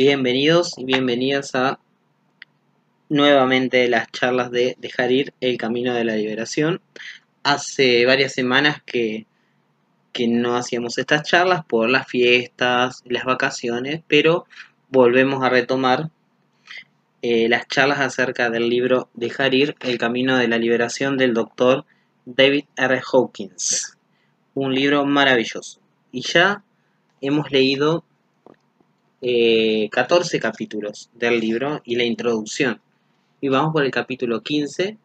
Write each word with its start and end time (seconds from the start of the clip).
Bienvenidos 0.00 0.78
y 0.78 0.84
bienvenidas 0.84 1.56
a 1.56 1.80
nuevamente 3.08 3.88
las 3.88 4.12
charlas 4.12 4.52
de 4.52 4.76
Dejar 4.78 5.10
ir 5.10 5.34
el 5.40 5.58
camino 5.58 5.92
de 5.92 6.04
la 6.04 6.14
liberación. 6.14 6.80
Hace 7.42 8.06
varias 8.06 8.32
semanas 8.32 8.80
que, 8.86 9.26
que 10.12 10.28
no 10.28 10.54
hacíamos 10.54 10.98
estas 10.98 11.24
charlas 11.28 11.64
por 11.64 11.90
las 11.90 12.06
fiestas, 12.06 13.02
las 13.06 13.24
vacaciones, 13.24 14.02
pero 14.06 14.46
volvemos 14.88 15.42
a 15.42 15.48
retomar 15.48 16.10
eh, 17.22 17.48
las 17.48 17.66
charlas 17.66 17.98
acerca 17.98 18.50
del 18.50 18.68
libro 18.68 19.08
Dejar 19.14 19.52
ir 19.52 19.74
el 19.80 19.98
camino 19.98 20.36
de 20.36 20.46
la 20.46 20.58
liberación 20.58 21.18
del 21.18 21.34
doctor 21.34 21.86
David 22.24 22.66
R. 22.76 23.00
Hawkins. 23.12 23.98
Un 24.54 24.76
libro 24.76 25.04
maravilloso. 25.04 25.80
Y 26.12 26.20
ya 26.20 26.62
hemos 27.20 27.50
leído 27.50 28.04
14 29.20 30.36
eh, 30.36 30.40
capítulos 30.40 31.10
del 31.14 31.40
libro 31.40 31.80
y 31.84 31.96
la 31.96 32.04
introducción. 32.04 32.80
Y 33.40 33.48
vamos 33.48 33.72
por 33.72 33.84
el 33.84 33.90
capítulo 33.90 34.42
15, 34.42 34.96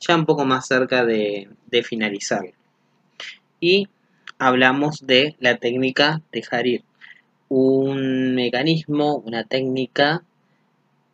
ya 0.00 0.16
un 0.16 0.26
poco 0.26 0.44
más 0.44 0.66
cerca 0.66 1.04
de, 1.04 1.48
de 1.66 1.82
finalizar. 1.82 2.52
Y 3.60 3.88
hablamos 4.38 5.06
de 5.06 5.36
la 5.40 5.56
técnica 5.56 6.22
de 6.32 6.44
Harir, 6.50 6.84
un 7.48 8.34
mecanismo, 8.34 9.16
una 9.18 9.44
técnica 9.44 10.24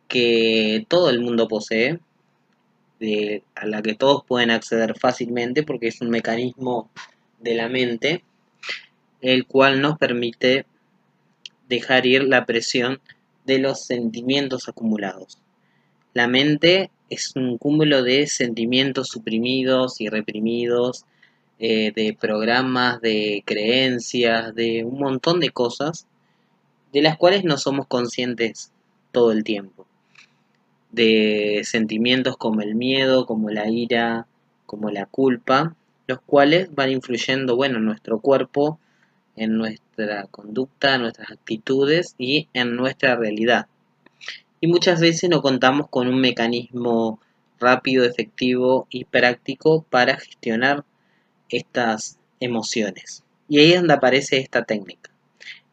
que 0.07 0.85
todo 0.89 1.09
el 1.09 1.21
mundo 1.21 1.47
posee, 1.47 1.99
a 3.55 3.65
la 3.65 3.81
que 3.81 3.95
todos 3.95 4.23
pueden 4.25 4.51
acceder 4.51 4.97
fácilmente 4.97 5.63
porque 5.63 5.87
es 5.87 6.01
un 6.01 6.09
mecanismo 6.09 6.89
de 7.39 7.55
la 7.55 7.67
mente, 7.67 8.23
el 9.21 9.45
cual 9.45 9.81
nos 9.81 9.97
permite 9.97 10.65
dejar 11.71 12.05
ir 12.05 12.23
la 12.25 12.45
presión 12.45 12.99
de 13.45 13.57
los 13.57 13.85
sentimientos 13.85 14.69
acumulados. 14.69 15.39
La 16.13 16.27
mente 16.27 16.91
es 17.09 17.35
un 17.35 17.57
cúmulo 17.57 18.03
de 18.03 18.27
sentimientos 18.27 19.07
suprimidos 19.07 19.99
y 20.01 20.09
reprimidos, 20.09 21.05
eh, 21.59 21.91
de 21.95 22.17
programas, 22.19 23.01
de 23.01 23.43
creencias, 23.45 24.53
de 24.53 24.83
un 24.83 24.99
montón 24.99 25.39
de 25.39 25.49
cosas 25.49 26.07
de 26.91 27.01
las 27.01 27.17
cuales 27.17 27.45
no 27.45 27.57
somos 27.57 27.87
conscientes 27.87 28.71
todo 29.11 29.31
el 29.31 29.43
tiempo. 29.43 29.87
De 30.91 31.61
sentimientos 31.63 32.35
como 32.35 32.61
el 32.61 32.75
miedo, 32.75 33.25
como 33.25 33.49
la 33.49 33.69
ira, 33.69 34.27
como 34.65 34.89
la 34.89 35.05
culpa, 35.05 35.75
los 36.07 36.19
cuales 36.19 36.73
van 36.75 36.91
influyendo, 36.91 37.55
bueno, 37.55 37.77
en 37.77 37.85
nuestro 37.85 38.19
cuerpo, 38.19 38.77
en 39.37 39.55
conducta, 40.29 40.97
nuestras 40.97 41.31
actitudes 41.31 42.15
y 42.17 42.47
en 42.53 42.75
nuestra 42.75 43.15
realidad. 43.15 43.67
Y 44.59 44.67
muchas 44.67 44.99
veces 44.99 45.29
no 45.29 45.41
contamos 45.41 45.87
con 45.89 46.07
un 46.07 46.21
mecanismo 46.21 47.19
rápido, 47.59 48.05
efectivo 48.05 48.87
y 48.89 49.05
práctico 49.05 49.83
para 49.89 50.17
gestionar 50.17 50.83
estas 51.49 52.17
emociones. 52.39 53.23
Y 53.47 53.59
ahí 53.59 53.71
es 53.71 53.79
donde 53.79 53.93
aparece 53.93 54.37
esta 54.37 54.63
técnica, 54.63 55.11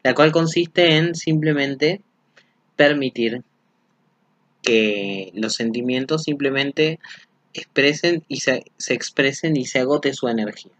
la 0.03 0.13
cual 0.13 0.31
consiste 0.31 0.95
en 0.97 1.15
simplemente 1.15 2.01
permitir 2.75 3.43
que 4.61 5.31
los 5.33 5.55
sentimientos 5.55 6.23
simplemente 6.23 6.99
expresen 7.53 8.23
y 8.27 8.41
se, 8.41 8.65
se 8.77 8.93
expresen 8.93 9.57
y 9.57 9.65
se 9.65 9.79
agote 9.79 10.13
su 10.13 10.27
energía. 10.27 10.71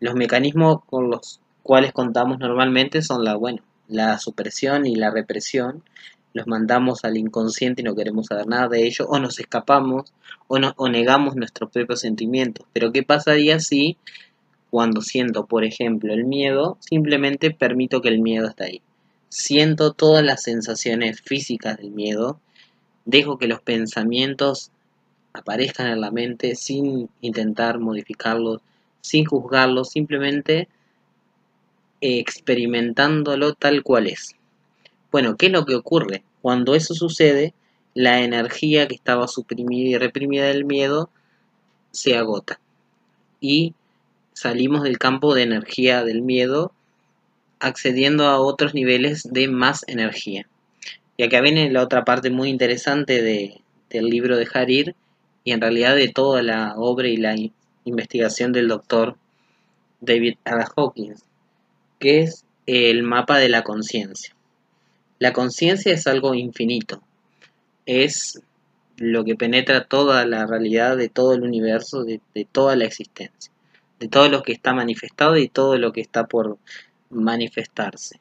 Los 0.00 0.14
mecanismos 0.14 0.84
con 0.86 1.10
los 1.10 1.40
cuales 1.62 1.92
contamos 1.92 2.38
normalmente 2.38 3.02
son 3.02 3.24
la, 3.24 3.36
bueno, 3.36 3.62
la 3.88 4.18
supresión 4.18 4.86
y 4.86 4.96
la 4.96 5.10
represión. 5.10 5.82
Los 6.34 6.46
mandamos 6.46 7.04
al 7.04 7.18
inconsciente 7.18 7.82
y 7.82 7.84
no 7.84 7.94
queremos 7.94 8.26
saber 8.26 8.46
nada 8.46 8.68
de 8.68 8.86
ello, 8.86 9.06
o 9.06 9.18
nos 9.18 9.38
escapamos, 9.38 10.12
o, 10.48 10.58
no, 10.58 10.72
o 10.76 10.88
negamos 10.88 11.36
nuestros 11.36 11.70
propios 11.70 12.00
sentimientos. 12.00 12.66
Pero 12.72 12.90
¿qué 12.90 13.02
pasaría 13.02 13.60
si 13.60 13.98
cuando 14.70 15.02
siento, 15.02 15.46
por 15.46 15.64
ejemplo, 15.64 16.14
el 16.14 16.24
miedo, 16.24 16.78
simplemente 16.80 17.50
permito 17.50 18.00
que 18.00 18.08
el 18.08 18.20
miedo 18.20 18.48
esté 18.48 18.64
ahí? 18.64 18.82
Siento 19.28 19.92
todas 19.92 20.24
las 20.24 20.42
sensaciones 20.42 21.20
físicas 21.20 21.76
del 21.76 21.90
miedo, 21.90 22.40
dejo 23.04 23.38
que 23.38 23.46
los 23.46 23.60
pensamientos 23.60 24.70
aparezcan 25.32 25.88
en 25.88 26.00
la 26.00 26.10
mente 26.10 26.54
sin 26.54 27.08
intentar 27.20 27.78
modificarlos, 27.78 28.60
sin 29.00 29.24
juzgarlos, 29.24 29.90
simplemente 29.90 30.68
experimentándolo 32.02 33.54
tal 33.54 33.82
cual 33.82 34.08
es. 34.08 34.36
Bueno, 35.10 35.36
¿qué 35.36 35.46
es 35.46 35.52
lo 35.52 35.64
que 35.64 35.76
ocurre? 35.76 36.24
Cuando 36.42 36.74
eso 36.74 36.94
sucede, 36.94 37.54
la 37.94 38.22
energía 38.22 38.88
que 38.88 38.94
estaba 38.94 39.28
suprimida 39.28 39.88
y 39.88 39.98
reprimida 39.98 40.46
del 40.46 40.64
miedo 40.64 41.10
se 41.92 42.16
agota. 42.16 42.60
Y 43.40 43.74
salimos 44.32 44.82
del 44.82 44.98
campo 44.98 45.34
de 45.34 45.42
energía 45.42 46.04
del 46.04 46.22
miedo 46.22 46.72
accediendo 47.60 48.26
a 48.26 48.40
otros 48.40 48.74
niveles 48.74 49.28
de 49.30 49.48
más 49.48 49.84
energía. 49.86 50.48
Y 51.16 51.22
acá 51.22 51.40
viene 51.40 51.70
la 51.70 51.82
otra 51.82 52.04
parte 52.04 52.30
muy 52.30 52.48
interesante 52.48 53.22
del 53.22 54.06
libro 54.06 54.36
de 54.36 54.48
Harir 54.52 54.96
y 55.44 55.52
en 55.52 55.60
realidad 55.60 55.94
de 55.94 56.08
toda 56.08 56.42
la 56.42 56.74
obra 56.76 57.06
y 57.06 57.16
la 57.16 57.36
investigación 57.84 58.52
del 58.52 58.66
doctor 58.66 59.16
David 60.00 60.34
R. 60.44 60.64
Hawkins 60.74 61.24
que 62.02 62.22
es 62.22 62.44
el 62.66 63.04
mapa 63.04 63.38
de 63.38 63.48
la 63.48 63.62
conciencia. 63.62 64.34
La 65.20 65.32
conciencia 65.32 65.92
es 65.92 66.08
algo 66.08 66.34
infinito, 66.34 67.00
es 67.86 68.42
lo 68.96 69.22
que 69.24 69.36
penetra 69.36 69.84
toda 69.84 70.26
la 70.26 70.44
realidad 70.44 70.96
de 70.96 71.08
todo 71.08 71.34
el 71.34 71.44
universo, 71.44 72.02
de, 72.02 72.20
toda 72.50 72.74
la 72.74 72.86
existencia, 72.86 73.52
de 74.00 74.08
todo 74.08 74.28
lo 74.28 74.42
que 74.42 74.50
está 74.50 74.74
manifestado 74.74 75.36
y 75.36 75.48
todo 75.48 75.78
lo 75.78 75.92
que 75.92 76.00
está 76.00 76.26
por 76.26 76.58
manifestarse. 77.08 78.18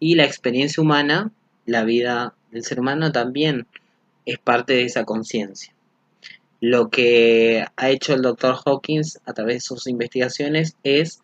Y 0.00 0.14
la 0.14 0.24
experiencia 0.24 0.82
humana, 0.82 1.30
la 1.66 1.84
vida 1.84 2.32
del 2.52 2.64
ser 2.64 2.80
humano 2.80 3.12
también 3.12 3.66
es 4.24 4.38
parte 4.38 4.72
de 4.72 4.84
esa 4.84 5.04
conciencia. 5.04 5.74
Lo 6.58 6.88
que 6.88 7.66
ha 7.76 7.90
hecho 7.90 8.14
el 8.14 8.22
doctor 8.22 8.56
Hawkins 8.64 9.20
a 9.26 9.34
través 9.34 9.56
de 9.56 9.60
sus 9.60 9.86
investigaciones 9.88 10.78
es 10.84 11.20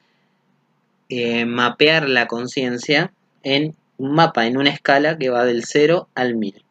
eh, 1.11 1.45
mapear 1.45 2.09
la 2.09 2.29
conciencia 2.29 3.13
en 3.43 3.75
un 3.99 4.13
mapa, 4.13 4.47
en 4.47 4.57
una 4.57 4.71
escala 4.71 5.19
que 5.19 5.29
va 5.29 5.45
del 5.45 5.65
0 5.65 6.09
al 6.15 6.37
1000. 6.37 6.63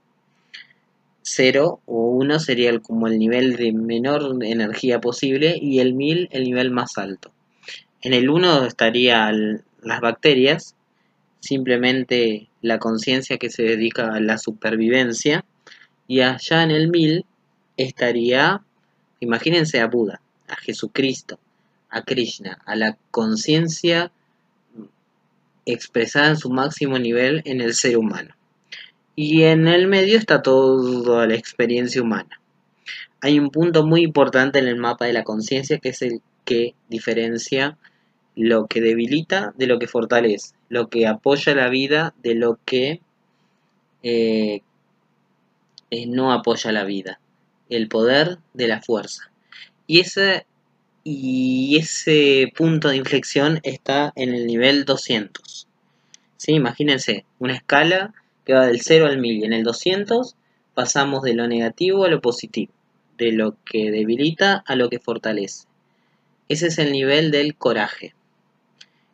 0 1.21 1.81
o 1.85 2.09
1 2.11 2.39
sería 2.39 2.79
como 2.79 3.07
el 3.07 3.19
nivel 3.19 3.57
de 3.57 3.73
menor 3.73 4.43
energía 4.43 5.01
posible 5.01 5.59
y 5.61 5.79
el 5.79 5.93
1000 5.93 6.29
el 6.31 6.43
nivel 6.45 6.71
más 6.71 6.97
alto. 6.97 7.31
En 8.01 8.13
el 8.13 8.29
1 8.29 8.65
estarían 8.65 9.63
las 9.83 9.99
bacterias, 9.99 10.73
simplemente 11.41 12.47
la 12.61 12.79
conciencia 12.79 13.37
que 13.37 13.49
se 13.49 13.63
dedica 13.63 14.13
a 14.13 14.21
la 14.21 14.37
supervivencia, 14.37 15.43
y 16.07 16.21
allá 16.21 16.63
en 16.63 16.71
el 16.71 16.87
1000 16.87 17.25
estaría, 17.75 18.61
imagínense 19.19 19.81
a 19.81 19.87
Buda, 19.87 20.21
a 20.47 20.55
Jesucristo, 20.55 21.39
a 21.89 22.03
Krishna, 22.03 22.59
a 22.65 22.77
la 22.77 22.97
conciencia 23.11 24.11
expresada 25.73 26.29
en 26.29 26.37
su 26.37 26.49
máximo 26.49 26.99
nivel 26.99 27.41
en 27.45 27.61
el 27.61 27.73
ser 27.73 27.97
humano. 27.97 28.35
Y 29.15 29.43
en 29.43 29.67
el 29.67 29.87
medio 29.87 30.17
está 30.17 30.41
toda 30.41 31.27
la 31.27 31.35
experiencia 31.35 32.01
humana. 32.01 32.39
Hay 33.21 33.37
un 33.37 33.49
punto 33.49 33.85
muy 33.85 34.01
importante 34.01 34.59
en 34.59 34.67
el 34.67 34.77
mapa 34.77 35.05
de 35.05 35.13
la 35.13 35.23
conciencia 35.23 35.79
que 35.79 35.89
es 35.89 36.01
el 36.01 36.21
que 36.45 36.73
diferencia 36.87 37.77
lo 38.35 38.67
que 38.67 38.79
debilita 38.79 39.53
de 39.57 39.67
lo 39.67 39.79
que 39.79 39.87
fortalece, 39.87 40.55
lo 40.69 40.89
que 40.89 41.05
apoya 41.07 41.53
la 41.53 41.69
vida 41.69 42.13
de 42.23 42.35
lo 42.35 42.57
que 42.63 43.01
eh, 44.01 44.61
eh, 45.91 46.07
no 46.07 46.31
apoya 46.31 46.71
la 46.71 46.85
vida, 46.85 47.19
el 47.67 47.89
poder 47.89 48.37
de 48.53 48.67
la 48.67 48.81
fuerza. 48.81 49.31
Y 49.87 49.99
ese, 49.99 50.45
y 51.03 51.77
ese 51.77 52.51
punto 52.55 52.89
de 52.89 52.97
inflexión 52.97 53.59
está 53.63 54.13
en 54.15 54.33
el 54.33 54.47
nivel 54.47 54.85
200. 54.85 55.67
¿Sí? 56.39 56.53
Imagínense, 56.53 57.25
una 57.37 57.53
escala 57.53 58.13
que 58.45 58.53
va 58.53 58.65
del 58.65 58.81
0 58.81 59.05
al 59.05 59.19
1000 59.19 59.39
y 59.39 59.45
en 59.45 59.53
el 59.53 59.63
200 59.63 60.35
pasamos 60.73 61.21
de 61.21 61.33
lo 61.33 61.47
negativo 61.47 62.05
a 62.05 62.09
lo 62.09 62.21
positivo, 62.21 62.71
de 63.17 63.33
lo 63.33 63.57
que 63.65 63.91
debilita 63.91 64.63
a 64.65 64.75
lo 64.75 64.89
que 64.89 64.99
fortalece. 64.99 65.67
Ese 66.47 66.67
es 66.67 66.79
el 66.79 66.91
nivel 66.93 67.29
del 67.29 67.55
coraje. 67.55 68.15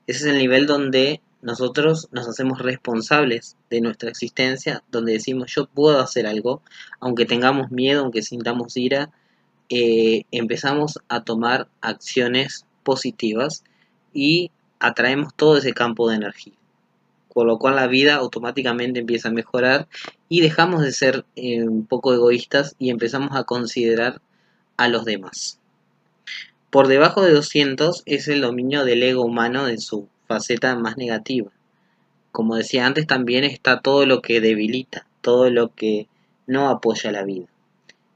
Ese 0.07 0.19
es 0.19 0.25
el 0.33 0.37
nivel 0.37 0.67
donde 0.67 1.19
nosotros 1.41 2.07
nos 2.11 2.27
hacemos 2.27 2.59
responsables 2.59 3.57
de 3.71 3.81
nuestra 3.81 4.09
existencia, 4.09 4.83
donde 4.91 5.13
decimos 5.13 5.51
yo 5.53 5.65
puedo 5.65 5.99
hacer 5.99 6.27
algo, 6.27 6.61
aunque 6.99 7.25
tengamos 7.25 7.71
miedo, 7.71 8.01
aunque 8.01 8.21
sintamos 8.21 8.77
ira, 8.77 9.09
eh, 9.69 10.25
empezamos 10.31 10.99
a 11.09 11.23
tomar 11.23 11.67
acciones 11.81 12.65
positivas 12.83 13.63
y 14.13 14.51
atraemos 14.79 15.33
todo 15.35 15.57
ese 15.57 15.73
campo 15.73 16.07
de 16.07 16.17
energía 16.17 16.53
por 17.35 17.45
lo 17.45 17.59
cual 17.59 17.75
la 17.75 17.87
vida 17.87 18.15
automáticamente 18.15 19.01
empieza 19.01 19.27
a 19.27 19.33
mejorar 19.33 19.89
y 20.29 20.39
dejamos 20.39 20.83
de 20.83 20.93
ser 20.93 21.25
eh, 21.35 21.63
un 21.63 21.85
poco 21.85 22.13
egoístas 22.13 22.77
y 22.79 22.91
empezamos 22.91 23.35
a 23.35 23.43
considerar 23.43 24.21
a 24.77 24.87
los 24.87 25.03
demás. 25.03 25.59
Por 26.69 26.87
debajo 26.87 27.23
de 27.23 27.33
200 27.33 28.03
es 28.05 28.29
el 28.29 28.39
dominio 28.39 28.85
del 28.85 29.03
ego 29.03 29.25
humano 29.25 29.67
en 29.67 29.81
su 29.81 30.07
faceta 30.29 30.77
más 30.77 30.95
negativa. 30.95 31.51
Como 32.31 32.55
decía 32.55 32.85
antes, 32.85 33.05
también 33.05 33.43
está 33.43 33.81
todo 33.81 34.05
lo 34.05 34.21
que 34.21 34.39
debilita, 34.39 35.05
todo 35.19 35.49
lo 35.49 35.75
que 35.75 36.07
no 36.47 36.69
apoya 36.69 37.11
la 37.11 37.25
vida. 37.25 37.47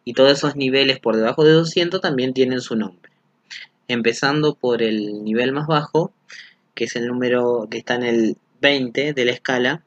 Y 0.05 0.13
todos 0.13 0.31
esos 0.31 0.55
niveles 0.55 1.01
por 1.01 1.17
debajo 1.17 1.43
de 1.43 1.51
200 1.51 1.99
también 1.99 2.33
tienen 2.33 2.61
su 2.61 2.77
nombre. 2.77 3.11
Empezando 3.89 4.55
por 4.55 4.81
el 4.81 5.25
nivel 5.25 5.51
más 5.51 5.67
bajo, 5.67 6.13
que 6.73 6.85
es 6.85 6.95
el 6.95 7.07
número 7.07 7.67
que 7.69 7.79
está 7.79 7.95
en 7.95 8.03
el 8.03 8.37
20 8.61 9.13
de 9.13 9.25
la 9.25 9.31
escala, 9.31 9.83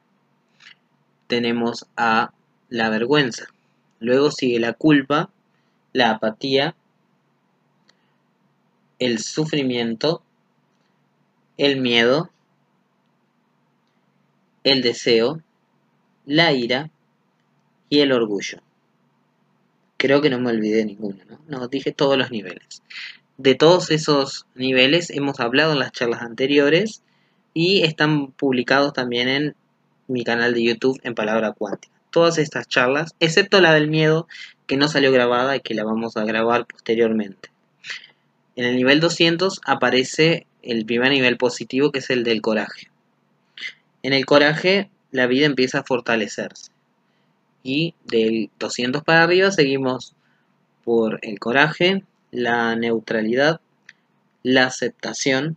tenemos 1.27 1.87
a 1.95 2.33
la 2.69 2.89
vergüenza. 2.89 3.47
Luego 3.99 4.31
sigue 4.31 4.59
la 4.59 4.73
culpa, 4.73 5.29
la 5.93 6.11
apatía, 6.11 6.75
el 8.99 9.19
sufrimiento, 9.19 10.23
el 11.57 11.79
miedo, 11.79 12.31
el 14.63 14.81
deseo, 14.81 15.41
la 16.25 16.51
ira 16.53 16.89
y 17.89 17.99
el 17.99 18.11
orgullo. 18.11 18.59
Creo 19.97 20.21
que 20.21 20.29
no 20.29 20.39
me 20.39 20.49
olvidé 20.49 20.83
ninguno, 20.85 21.23
¿no? 21.29 21.39
No, 21.47 21.67
dije 21.67 21.91
todos 21.91 22.17
los 22.17 22.31
niveles. 22.31 22.81
De 23.37 23.55
todos 23.55 23.91
esos 23.91 24.45
niveles 24.55 25.09
hemos 25.09 25.39
hablado 25.39 25.73
en 25.73 25.79
las 25.79 25.91
charlas 25.91 26.21
anteriores 26.21 27.03
y 27.53 27.83
están 27.83 28.31
publicados 28.31 28.93
también 28.93 29.27
en 29.27 29.55
mi 30.07 30.23
canal 30.23 30.53
de 30.53 30.63
YouTube 30.63 30.99
en 31.03 31.15
Palabra 31.15 31.53
Cuántica. 31.53 31.93
Todas 32.09 32.37
estas 32.37 32.67
charlas, 32.67 33.15
excepto 33.19 33.61
la 33.61 33.73
del 33.73 33.89
miedo, 33.89 34.27
que 34.67 34.77
no 34.77 34.87
salió 34.87 35.11
grabada 35.11 35.55
y 35.55 35.61
que 35.61 35.73
la 35.73 35.83
vamos 35.83 36.17
a 36.17 36.25
grabar 36.25 36.65
posteriormente. 36.65 37.49
En 38.55 38.65
el 38.65 38.75
nivel 38.75 38.99
200 38.99 39.61
aparece 39.65 40.45
el 40.61 40.85
primer 40.85 41.11
nivel 41.11 41.37
positivo 41.37 41.91
que 41.91 41.99
es 41.99 42.09
el 42.09 42.23
del 42.23 42.41
coraje. 42.41 42.89
En 44.03 44.13
el 44.13 44.25
coraje 44.25 44.89
la 45.11 45.27
vida 45.27 45.45
empieza 45.45 45.79
a 45.79 45.83
fortalecerse. 45.83 46.71
Y 47.63 47.95
del 48.05 48.49
200 48.59 49.03
para 49.03 49.23
arriba 49.23 49.51
seguimos 49.51 50.15
por 50.83 51.19
el 51.21 51.39
coraje, 51.39 52.03
la 52.31 52.75
neutralidad, 52.75 53.61
la 54.43 54.65
aceptación, 54.65 55.55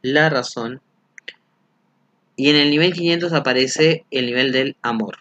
la 0.00 0.30
razón, 0.30 0.80
y 2.36 2.50
en 2.50 2.56
el 2.56 2.70
nivel 2.70 2.92
500 2.92 3.32
aparece 3.32 4.04
el 4.10 4.26
nivel 4.26 4.52
del 4.52 4.76
amor. 4.82 5.18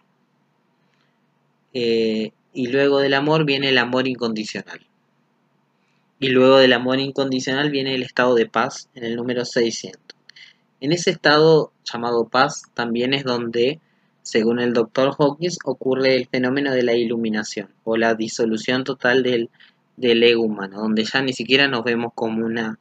Eh, 1.73 2.31
y 2.53 2.67
luego 2.67 2.99
del 2.99 3.13
amor 3.13 3.45
viene 3.45 3.69
el 3.69 3.77
amor 3.77 4.07
incondicional. 4.07 4.81
Y 6.19 6.29
luego 6.29 6.57
del 6.57 6.73
amor 6.73 6.99
incondicional 6.99 7.69
viene 7.69 7.95
el 7.95 8.03
estado 8.03 8.35
de 8.35 8.47
paz 8.47 8.89
en 8.95 9.03
el 9.03 9.15
número 9.15 9.45
600. 9.45 9.99
En 10.79 10.91
ese 10.91 11.11
estado 11.11 11.71
llamado 11.83 12.27
paz 12.27 12.63
también 12.73 13.13
es 13.13 13.23
donde, 13.23 13.79
según 14.21 14.59
el 14.59 14.73
doctor 14.73 15.15
Hawkins, 15.17 15.57
ocurre 15.65 16.15
el 16.15 16.27
fenómeno 16.27 16.71
de 16.71 16.83
la 16.83 16.93
iluminación 16.93 17.69
o 17.83 17.97
la 17.97 18.15
disolución 18.15 18.83
total 18.83 19.23
del, 19.23 19.49
del 19.97 20.23
ego 20.23 20.43
humano, 20.43 20.81
donde 20.81 21.03
ya 21.03 21.21
ni 21.21 21.33
siquiera 21.33 21.67
nos 21.67 21.83
vemos 21.83 22.11
como 22.15 22.45
una 22.45 22.79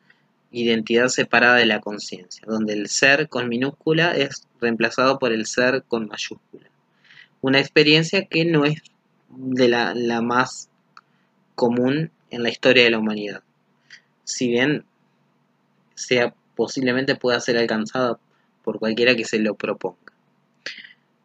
identidad 0.52 1.08
separada 1.08 1.56
de 1.56 1.66
la 1.66 1.80
conciencia, 1.80 2.44
donde 2.46 2.74
el 2.74 2.88
ser 2.88 3.28
con 3.28 3.48
minúscula 3.48 4.14
es 4.14 4.46
reemplazado 4.60 5.18
por 5.18 5.32
el 5.32 5.46
ser 5.46 5.82
con 5.88 6.06
mayúscula. 6.08 6.68
Una 7.40 7.58
experiencia 7.58 8.26
que 8.26 8.44
no 8.44 8.64
es 8.64 8.82
de 9.30 9.68
la, 9.68 9.94
más 10.22 10.68
común 11.54 12.10
en 12.30 12.42
la 12.42 12.50
historia 12.50 12.84
de 12.84 12.90
la 12.90 12.98
humanidad. 12.98 13.42
Si 14.24 14.48
bien 14.48 14.84
sea 15.94 16.34
posiblemente 16.54 17.16
pueda 17.16 17.40
ser 17.40 17.56
alcanzada 17.56 18.18
por 18.62 18.78
cualquiera 18.78 19.16
que 19.16 19.24
se 19.24 19.38
lo 19.38 19.54
proponga. 19.54 19.98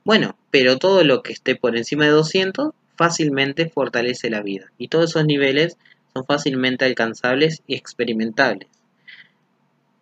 Bueno, 0.06 0.38
pero 0.52 0.78
todo 0.78 1.04
lo 1.04 1.22
que 1.22 1.34
esté 1.34 1.56
por 1.56 1.76
encima 1.76 2.06
de 2.06 2.12
200 2.12 2.74
fácilmente 2.96 3.70
fortalece 3.70 4.30
la 4.30 4.42
vida 4.42 4.72
y 4.78 4.88
todos 4.88 5.12
esos 5.12 5.26
niveles 5.26 5.78
son 6.14 6.26
fácilmente 6.26 6.86
alcanzables 6.86 7.62
y 7.68 7.76
experimentables. 7.76 8.70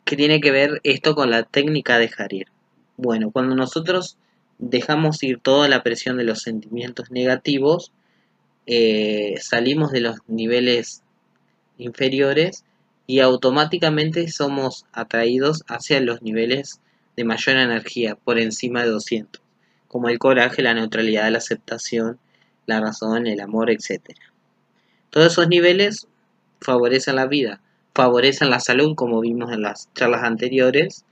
¿Qué 0.05 0.15
tiene 0.15 0.39
que 0.39 0.51
ver 0.51 0.81
esto 0.83 1.15
con 1.15 1.31
la 1.31 1.41
técnica 1.41 1.97
de 1.97 2.09
Jarir? 2.09 2.45
Bueno, 2.95 3.31
cuando 3.31 3.55
nosotros 3.55 4.17
dejamos 4.59 5.23
ir 5.23 5.39
toda 5.39 5.67
la 5.67 5.81
presión 5.81 6.17
de 6.17 6.23
los 6.23 6.43
sentimientos 6.43 7.09
negativos, 7.09 7.91
eh, 8.67 9.33
salimos 9.41 9.91
de 9.91 10.01
los 10.01 10.17
niveles 10.27 11.01
inferiores 11.79 12.65
y 13.07 13.19
automáticamente 13.19 14.27
somos 14.27 14.85
atraídos 14.93 15.63
hacia 15.67 15.99
los 16.01 16.21
niveles 16.21 16.81
de 17.15 17.23
mayor 17.23 17.57
energía 17.57 18.13
por 18.13 18.37
encima 18.37 18.83
de 18.83 18.89
200, 18.89 19.41
como 19.87 20.09
el 20.09 20.19
coraje, 20.19 20.61
la 20.61 20.75
neutralidad, 20.75 21.31
la 21.31 21.39
aceptación, 21.39 22.19
la 22.67 22.79
razón, 22.79 23.25
el 23.25 23.39
amor, 23.39 23.71
etc. 23.71 24.01
Todos 25.09 25.31
esos 25.31 25.47
niveles 25.47 26.07
favorecen 26.61 27.15
la 27.15 27.25
vida, 27.25 27.61
favorecen 27.95 28.49
la 28.49 28.59
salud, 28.59 28.93
como 28.93 29.21
vimos 29.21 29.51
en 29.51 29.61
las 29.61 29.89
charlas 29.93 30.23
anteriores. 30.23 31.05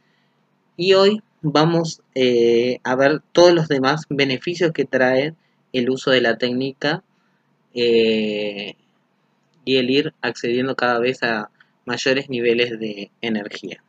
Y 0.75 0.93
hoy 0.93 1.23
vamos 1.41 2.01
eh, 2.13 2.79
a 2.83 2.95
ver 2.95 3.21
todos 3.31 3.53
los 3.53 3.69
demás 3.69 4.03
beneficios 4.09 4.73
que 4.73 4.85
trae 4.85 5.33
el 5.71 5.89
uso 5.89 6.11
de 6.11 6.21
la 6.21 6.37
técnica 6.37 7.03
eh, 7.73 8.75
y 9.65 9.77
el 9.77 9.89
ir 9.89 10.13
accediendo 10.21 10.75
cada 10.75 10.99
vez 10.99 11.23
a 11.23 11.49
mayores 11.85 12.29
niveles 12.29 12.77
de 12.79 13.11
energía. 13.21 13.81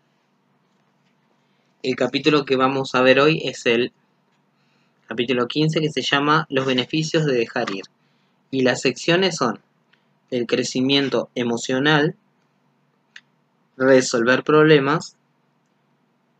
El 1.82 1.96
capítulo 1.96 2.44
que 2.44 2.56
vamos 2.56 2.94
a 2.94 3.02
ver 3.02 3.18
hoy 3.18 3.42
es 3.44 3.66
el 3.66 3.92
capítulo 5.08 5.48
15 5.48 5.80
que 5.80 5.90
se 5.90 6.00
llama 6.00 6.46
Los 6.48 6.64
beneficios 6.64 7.26
de 7.26 7.34
dejar 7.34 7.70
ir. 7.74 7.84
Y 8.50 8.62
las 8.62 8.80
secciones 8.80 9.36
son 9.36 9.60
el 10.30 10.46
crecimiento 10.46 11.28
emocional, 11.34 12.16
resolver 13.76 14.44
problemas, 14.44 15.16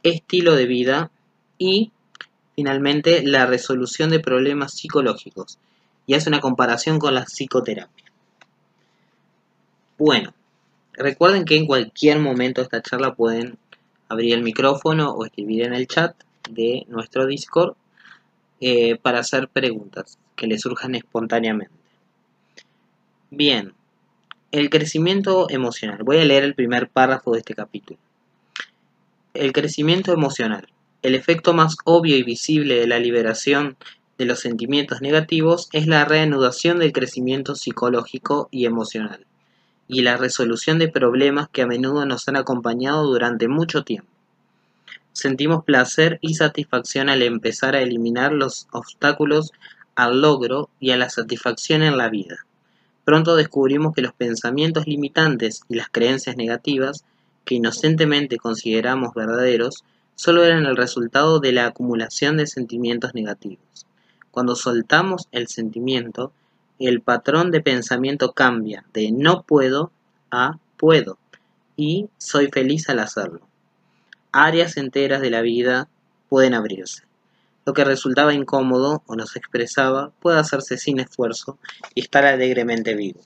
estilo 0.02 0.54
de 0.54 0.66
vida 0.66 1.10
y 1.58 1.92
finalmente 2.54 3.22
la 3.24 3.46
resolución 3.46 4.10
de 4.10 4.20
problemas 4.20 4.74
psicológicos 4.74 5.58
y 6.06 6.14
hace 6.14 6.28
una 6.28 6.40
comparación 6.40 6.98
con 6.98 7.14
la 7.14 7.24
psicoterapia. 7.24 8.04
Bueno, 9.98 10.34
recuerden 10.92 11.44
que 11.44 11.56
en 11.56 11.66
cualquier 11.66 12.18
momento 12.18 12.60
de 12.60 12.64
esta 12.64 12.82
charla 12.82 13.14
pueden 13.14 13.58
abrir 14.08 14.34
el 14.34 14.42
micrófono 14.42 15.10
o 15.10 15.24
escribir 15.24 15.62
en 15.62 15.74
el 15.74 15.86
chat 15.86 16.14
de 16.50 16.84
nuestro 16.88 17.26
Discord 17.26 17.74
eh, 18.60 18.96
para 18.96 19.20
hacer 19.20 19.48
preguntas 19.48 20.18
que 20.36 20.46
les 20.46 20.60
surjan 20.60 20.94
espontáneamente. 20.94 21.74
Bien, 23.30 23.72
el 24.60 24.70
crecimiento 24.70 25.50
emocional. 25.50 26.04
Voy 26.04 26.18
a 26.18 26.24
leer 26.24 26.44
el 26.44 26.54
primer 26.54 26.88
párrafo 26.88 27.32
de 27.32 27.40
este 27.40 27.56
capítulo. 27.56 27.98
El 29.34 29.52
crecimiento 29.52 30.12
emocional. 30.12 30.68
El 31.02 31.16
efecto 31.16 31.54
más 31.54 31.76
obvio 31.84 32.16
y 32.16 32.22
visible 32.22 32.76
de 32.76 32.86
la 32.86 33.00
liberación 33.00 33.76
de 34.16 34.26
los 34.26 34.38
sentimientos 34.38 35.00
negativos 35.00 35.68
es 35.72 35.88
la 35.88 36.04
reanudación 36.04 36.78
del 36.78 36.92
crecimiento 36.92 37.56
psicológico 37.56 38.48
y 38.52 38.66
emocional 38.66 39.26
y 39.88 40.02
la 40.02 40.16
resolución 40.16 40.78
de 40.78 40.86
problemas 40.86 41.48
que 41.48 41.62
a 41.62 41.66
menudo 41.66 42.06
nos 42.06 42.28
han 42.28 42.36
acompañado 42.36 43.08
durante 43.08 43.48
mucho 43.48 43.82
tiempo. 43.82 44.08
Sentimos 45.12 45.64
placer 45.64 46.20
y 46.20 46.34
satisfacción 46.34 47.08
al 47.08 47.22
empezar 47.22 47.74
a 47.74 47.80
eliminar 47.80 48.32
los 48.32 48.68
obstáculos 48.70 49.50
al 49.96 50.20
logro 50.20 50.70
y 50.78 50.92
a 50.92 50.96
la 50.96 51.10
satisfacción 51.10 51.82
en 51.82 51.98
la 51.98 52.08
vida. 52.08 52.46
Pronto 53.04 53.36
descubrimos 53.36 53.94
que 53.94 54.02
los 54.02 54.14
pensamientos 54.14 54.86
limitantes 54.86 55.62
y 55.68 55.74
las 55.74 55.88
creencias 55.90 56.36
negativas, 56.36 57.04
que 57.44 57.56
inocentemente 57.56 58.38
consideramos 58.38 59.14
verdaderos, 59.14 59.84
solo 60.14 60.44
eran 60.44 60.64
el 60.66 60.76
resultado 60.76 61.40
de 61.40 61.52
la 61.52 61.66
acumulación 61.66 62.36
de 62.36 62.46
sentimientos 62.46 63.14
negativos. 63.14 63.86
Cuando 64.30 64.56
soltamos 64.56 65.28
el 65.32 65.48
sentimiento, 65.48 66.32
el 66.78 67.00
patrón 67.00 67.50
de 67.50 67.60
pensamiento 67.60 68.32
cambia 68.32 68.84
de 68.92 69.12
no 69.12 69.42
puedo 69.42 69.92
a 70.30 70.58
puedo 70.76 71.18
y 71.76 72.08
soy 72.18 72.48
feliz 72.48 72.88
al 72.88 72.98
hacerlo. 72.98 73.40
Áreas 74.32 74.76
enteras 74.76 75.20
de 75.20 75.30
la 75.30 75.42
vida 75.42 75.88
pueden 76.28 76.54
abrirse. 76.54 77.04
Lo 77.64 77.72
que 77.72 77.84
resultaba 77.84 78.34
incómodo 78.34 79.02
o 79.06 79.16
no 79.16 79.26
se 79.26 79.38
expresaba 79.38 80.12
puede 80.20 80.38
hacerse 80.38 80.76
sin 80.76 81.00
esfuerzo 81.00 81.58
y 81.94 82.02
estar 82.02 82.24
alegremente 82.24 82.94
vivo. 82.94 83.20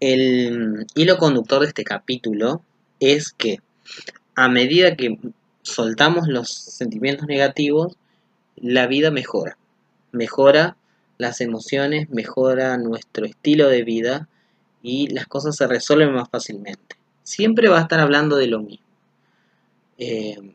El 0.00 0.86
hilo 0.94 1.18
conductor 1.18 1.60
de 1.60 1.68
este 1.68 1.84
capítulo 1.84 2.62
es 3.00 3.32
que 3.32 3.58
a 4.34 4.48
medida 4.48 4.96
que 4.96 5.18
soltamos 5.62 6.28
los 6.28 6.50
sentimientos 6.50 7.26
negativos, 7.26 7.96
la 8.56 8.86
vida 8.86 9.10
mejora. 9.10 9.56
Mejora 10.12 10.76
las 11.18 11.40
emociones, 11.40 12.08
mejora 12.10 12.76
nuestro 12.78 13.26
estilo 13.26 13.68
de 13.68 13.82
vida 13.82 14.28
y 14.82 15.08
las 15.08 15.26
cosas 15.26 15.56
se 15.56 15.66
resuelven 15.66 16.12
más 16.12 16.28
fácilmente. 16.28 16.96
Siempre 17.22 17.68
va 17.68 17.78
a 17.78 17.82
estar 17.82 18.00
hablando 18.00 18.36
de 18.36 18.46
lo 18.46 18.60
mismo. 18.60 18.86
Eh, 19.98 20.54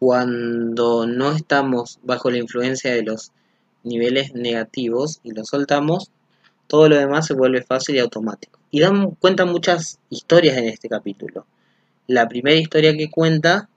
cuando 0.00 1.06
no 1.06 1.30
estamos 1.32 2.00
bajo 2.02 2.30
la 2.30 2.38
influencia 2.38 2.92
de 2.92 3.02
los 3.02 3.32
niveles 3.84 4.32
negativos 4.32 5.20
y 5.22 5.32
los 5.32 5.48
soltamos, 5.48 6.10
todo 6.68 6.88
lo 6.88 6.96
demás 6.96 7.26
se 7.26 7.34
vuelve 7.34 7.62
fácil 7.62 7.96
y 7.96 7.98
automático. 7.98 8.58
Y 8.70 8.80
dan 8.80 9.10
cuenta 9.10 9.44
muchas 9.44 9.98
historias 10.08 10.56
en 10.56 10.64
este 10.68 10.88
capítulo. 10.88 11.44
La 12.06 12.28
primera 12.28 12.56
historia 12.56 12.96
que 12.96 13.10
cuenta, 13.10 13.68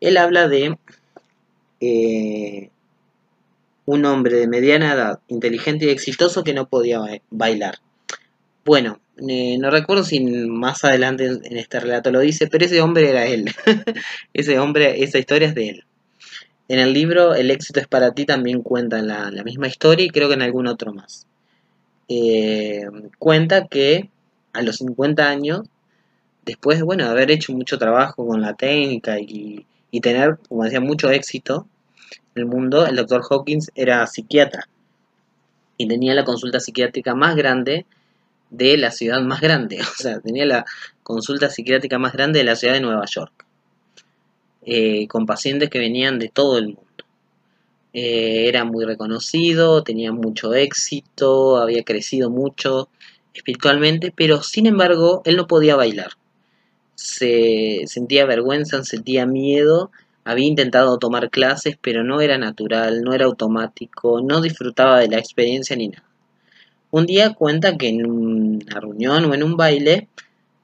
él 0.00 0.18
habla 0.18 0.46
de 0.46 0.76
eh, 1.80 2.68
un 3.86 4.04
hombre 4.04 4.36
de 4.36 4.48
mediana 4.48 4.92
edad, 4.92 5.20
inteligente 5.28 5.86
y 5.86 5.88
exitoso 5.88 6.44
que 6.44 6.52
no 6.52 6.68
podía 6.68 7.00
bailar. 7.30 7.78
Bueno, 8.62 9.00
eh, 9.18 9.58
no 9.58 9.70
recuerdo 9.70 10.04
si 10.04 10.20
más 10.20 10.84
adelante 10.84 11.26
en 11.26 11.56
este 11.56 11.80
relato 11.80 12.10
lo 12.10 12.20
dice, 12.20 12.46
pero 12.46 12.64
ese 12.64 12.80
hombre 12.80 13.10
era 13.10 13.26
él. 13.26 13.50
ese 14.32 14.58
hombre, 14.58 15.02
esa 15.02 15.18
historia 15.18 15.48
es 15.48 15.54
de 15.54 15.68
él. 15.68 15.84
En 16.68 16.78
el 16.78 16.92
libro 16.94 17.34
El 17.34 17.50
éxito 17.50 17.80
es 17.80 17.86
para 17.86 18.12
ti 18.12 18.24
también 18.24 18.62
cuenta 18.62 19.02
la, 19.02 19.30
misma 19.44 19.68
historia 19.68 20.06
y 20.06 20.10
creo 20.10 20.28
que 20.28 20.34
en 20.34 20.42
algún 20.42 20.66
otro 20.66 20.94
más. 20.94 21.26
Eh, 22.08 22.86
cuenta 23.18 23.66
que 23.66 24.08
a 24.52 24.62
los 24.62 24.76
50 24.76 25.28
años, 25.28 25.62
después 26.44 26.82
bueno, 26.82 27.04
de 27.04 27.10
haber 27.10 27.30
hecho 27.30 27.52
mucho 27.52 27.78
trabajo 27.78 28.26
con 28.26 28.40
la 28.40 28.54
técnica 28.54 29.20
y, 29.20 29.66
y 29.90 30.00
tener, 30.00 30.38
como 30.48 30.64
decía, 30.64 30.80
mucho 30.80 31.10
éxito 31.10 31.66
en 32.34 32.42
el 32.42 32.46
mundo, 32.46 32.86
el 32.86 32.96
doctor 32.96 33.22
Hawkins 33.28 33.70
era 33.74 34.06
psiquiatra 34.06 34.68
y 35.76 35.86
tenía 35.86 36.14
la 36.14 36.24
consulta 36.24 36.60
psiquiátrica 36.60 37.14
más 37.14 37.36
grande 37.36 37.86
de 38.52 38.76
la 38.76 38.90
ciudad 38.90 39.22
más 39.22 39.40
grande, 39.40 39.80
o 39.80 40.02
sea, 40.02 40.20
tenía 40.20 40.46
la 40.46 40.64
consulta 41.02 41.48
psiquiátrica 41.50 41.98
más 41.98 42.12
grande 42.12 42.38
de 42.38 42.44
la 42.44 42.54
ciudad 42.54 42.74
de 42.74 42.80
Nueva 42.80 43.06
York, 43.06 43.46
eh, 44.64 45.08
con 45.08 45.26
pacientes 45.26 45.70
que 45.70 45.78
venían 45.78 46.18
de 46.18 46.28
todo 46.28 46.58
el 46.58 46.66
mundo. 46.66 46.82
Eh, 47.94 48.48
era 48.48 48.64
muy 48.64 48.84
reconocido, 48.84 49.82
tenía 49.82 50.12
mucho 50.12 50.54
éxito, 50.54 51.56
había 51.58 51.82
crecido 51.82 52.30
mucho 52.30 52.88
espiritualmente, 53.34 54.12
pero 54.14 54.42
sin 54.42 54.66
embargo 54.66 55.22
él 55.24 55.36
no 55.36 55.46
podía 55.46 55.76
bailar. 55.76 56.12
Se 56.94 57.82
sentía 57.86 58.26
vergüenza, 58.26 58.84
sentía 58.84 59.26
miedo, 59.26 59.90
había 60.24 60.46
intentado 60.46 60.98
tomar 60.98 61.30
clases, 61.30 61.76
pero 61.80 62.04
no 62.04 62.20
era 62.20 62.38
natural, 62.38 63.02
no 63.02 63.12
era 63.14 63.24
automático, 63.26 64.20
no 64.22 64.40
disfrutaba 64.40 65.00
de 65.00 65.08
la 65.08 65.18
experiencia 65.18 65.74
ni 65.74 65.88
nada. 65.88 66.11
Un 66.92 67.06
día 67.06 67.32
cuenta 67.32 67.78
que 67.78 67.88
en 67.88 68.04
una 68.04 68.78
reunión 68.78 69.24
o 69.24 69.32
en 69.32 69.42
un 69.42 69.56
baile, 69.56 70.08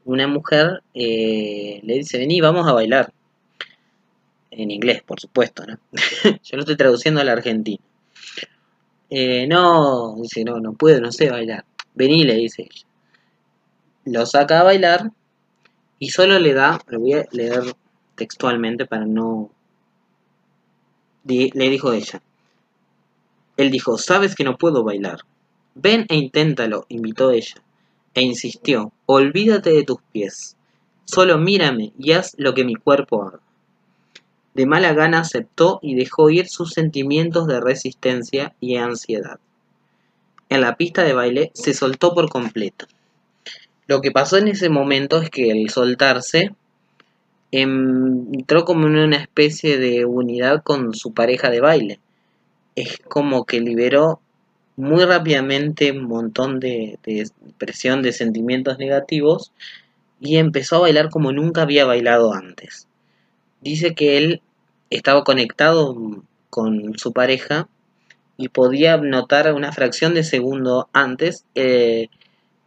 una 0.04 0.26
mujer 0.26 0.82
eh, 0.92 1.80
le 1.82 1.94
dice, 1.94 2.18
vení, 2.18 2.42
vamos 2.42 2.68
a 2.68 2.74
bailar. 2.74 3.14
En 4.50 4.70
inglés, 4.70 5.02
por 5.02 5.18
supuesto, 5.18 5.64
¿no? 5.66 5.78
Yo 6.44 6.56
lo 6.56 6.60
estoy 6.60 6.76
traduciendo 6.76 7.22
al 7.22 7.30
argentino. 7.30 7.82
Eh, 9.08 9.46
no, 9.46 10.16
dice, 10.20 10.44
no, 10.44 10.60
no 10.60 10.74
puedo, 10.74 11.00
no 11.00 11.12
sé 11.12 11.30
bailar. 11.30 11.64
Vení, 11.94 12.24
le 12.24 12.34
dice 12.34 12.68
ella. 12.70 12.86
Lo 14.04 14.26
saca 14.26 14.60
a 14.60 14.64
bailar 14.64 15.10
y 15.98 16.10
solo 16.10 16.38
le 16.38 16.52
da, 16.52 16.78
lo 16.88 17.00
voy 17.00 17.14
a 17.14 17.24
leer 17.32 17.74
textualmente 18.16 18.84
para 18.84 19.06
no... 19.06 19.50
Le 21.24 21.70
dijo 21.70 21.90
ella. 21.94 22.20
Él 23.56 23.70
dijo, 23.70 23.96
sabes 23.96 24.34
que 24.34 24.44
no 24.44 24.58
puedo 24.58 24.84
bailar. 24.84 25.20
Ven 25.80 26.06
e 26.08 26.16
inténtalo, 26.16 26.86
invitó 26.88 27.30
ella, 27.30 27.62
e 28.12 28.22
insistió, 28.22 28.90
olvídate 29.06 29.70
de 29.70 29.84
tus 29.84 29.98
pies, 30.10 30.56
solo 31.04 31.38
mírame 31.38 31.92
y 31.96 32.12
haz 32.12 32.34
lo 32.36 32.52
que 32.52 32.64
mi 32.64 32.74
cuerpo 32.74 33.22
haga. 33.22 33.38
De 34.54 34.66
mala 34.66 34.92
gana 34.92 35.20
aceptó 35.20 35.78
y 35.80 35.94
dejó 35.94 36.30
ir 36.30 36.48
sus 36.48 36.72
sentimientos 36.72 37.46
de 37.46 37.60
resistencia 37.60 38.56
y 38.58 38.74
ansiedad. 38.74 39.38
En 40.48 40.62
la 40.62 40.76
pista 40.76 41.04
de 41.04 41.12
baile 41.12 41.52
se 41.54 41.74
soltó 41.74 42.12
por 42.12 42.28
completo. 42.28 42.86
Lo 43.86 44.00
que 44.00 44.10
pasó 44.10 44.36
en 44.36 44.48
ese 44.48 44.70
momento 44.70 45.22
es 45.22 45.30
que 45.30 45.52
al 45.52 45.70
soltarse 45.70 46.56
entró 47.52 48.64
como 48.64 48.88
en 48.88 48.96
una 48.96 49.18
especie 49.18 49.78
de 49.78 50.06
unidad 50.06 50.64
con 50.64 50.92
su 50.92 51.14
pareja 51.14 51.50
de 51.50 51.60
baile. 51.60 52.00
Es 52.74 52.98
como 52.98 53.44
que 53.44 53.60
liberó 53.60 54.20
muy 54.78 55.04
rápidamente 55.04 55.90
un 55.90 56.04
montón 56.04 56.60
de, 56.60 57.00
presión 57.58 58.00
de 58.00 58.12
sentimientos 58.12 58.78
negativos 58.78 59.52
y 60.20 60.36
empezó 60.36 60.76
a 60.76 60.80
bailar 60.82 61.10
como 61.10 61.32
nunca 61.32 61.62
había 61.62 61.84
bailado 61.84 62.32
antes. 62.32 62.86
Dice 63.60 63.96
que 63.96 64.16
él 64.18 64.40
estaba 64.88 65.24
conectado 65.24 66.22
con 66.48 66.96
su 66.96 67.12
pareja 67.12 67.68
y 68.36 68.50
podía 68.50 68.96
notar 68.98 69.52
una 69.52 69.72
fracción 69.72 70.14
de 70.14 70.22
segundo 70.22 70.88
antes 70.92 71.44
eh, 71.56 72.06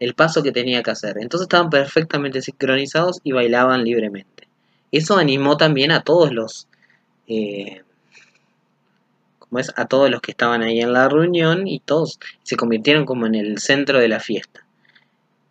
el 0.02 0.14
paso 0.14 0.44
que 0.44 0.52
tenía 0.52 0.84
que 0.84 0.92
hacer. 0.92 1.16
Entonces 1.18 1.46
estaban 1.46 1.70
perfectamente 1.70 2.42
sincronizados 2.42 3.22
y 3.24 3.32
bailaban 3.32 3.86
libremente. 3.86 4.50
Eso 4.92 5.16
animó 5.18 5.56
también 5.56 5.92
a 5.92 6.04
todos 6.04 6.34
los 6.34 6.68
eh, 7.28 7.84
a 9.76 9.86
todos 9.86 10.10
los 10.10 10.22
que 10.22 10.32
estaban 10.32 10.62
ahí 10.64 10.80
en 10.80 10.94
la 10.94 11.10
reunión 11.10 11.68
y 11.68 11.80
todos 11.80 12.20
se 12.44 12.56
convirtieron 12.56 13.06
como 13.06 13.26
en 13.26 13.36
el 13.36 13.60
centro 13.60 14.00
de 14.00 14.08
la 14.08 14.20
fiesta. 14.20 14.66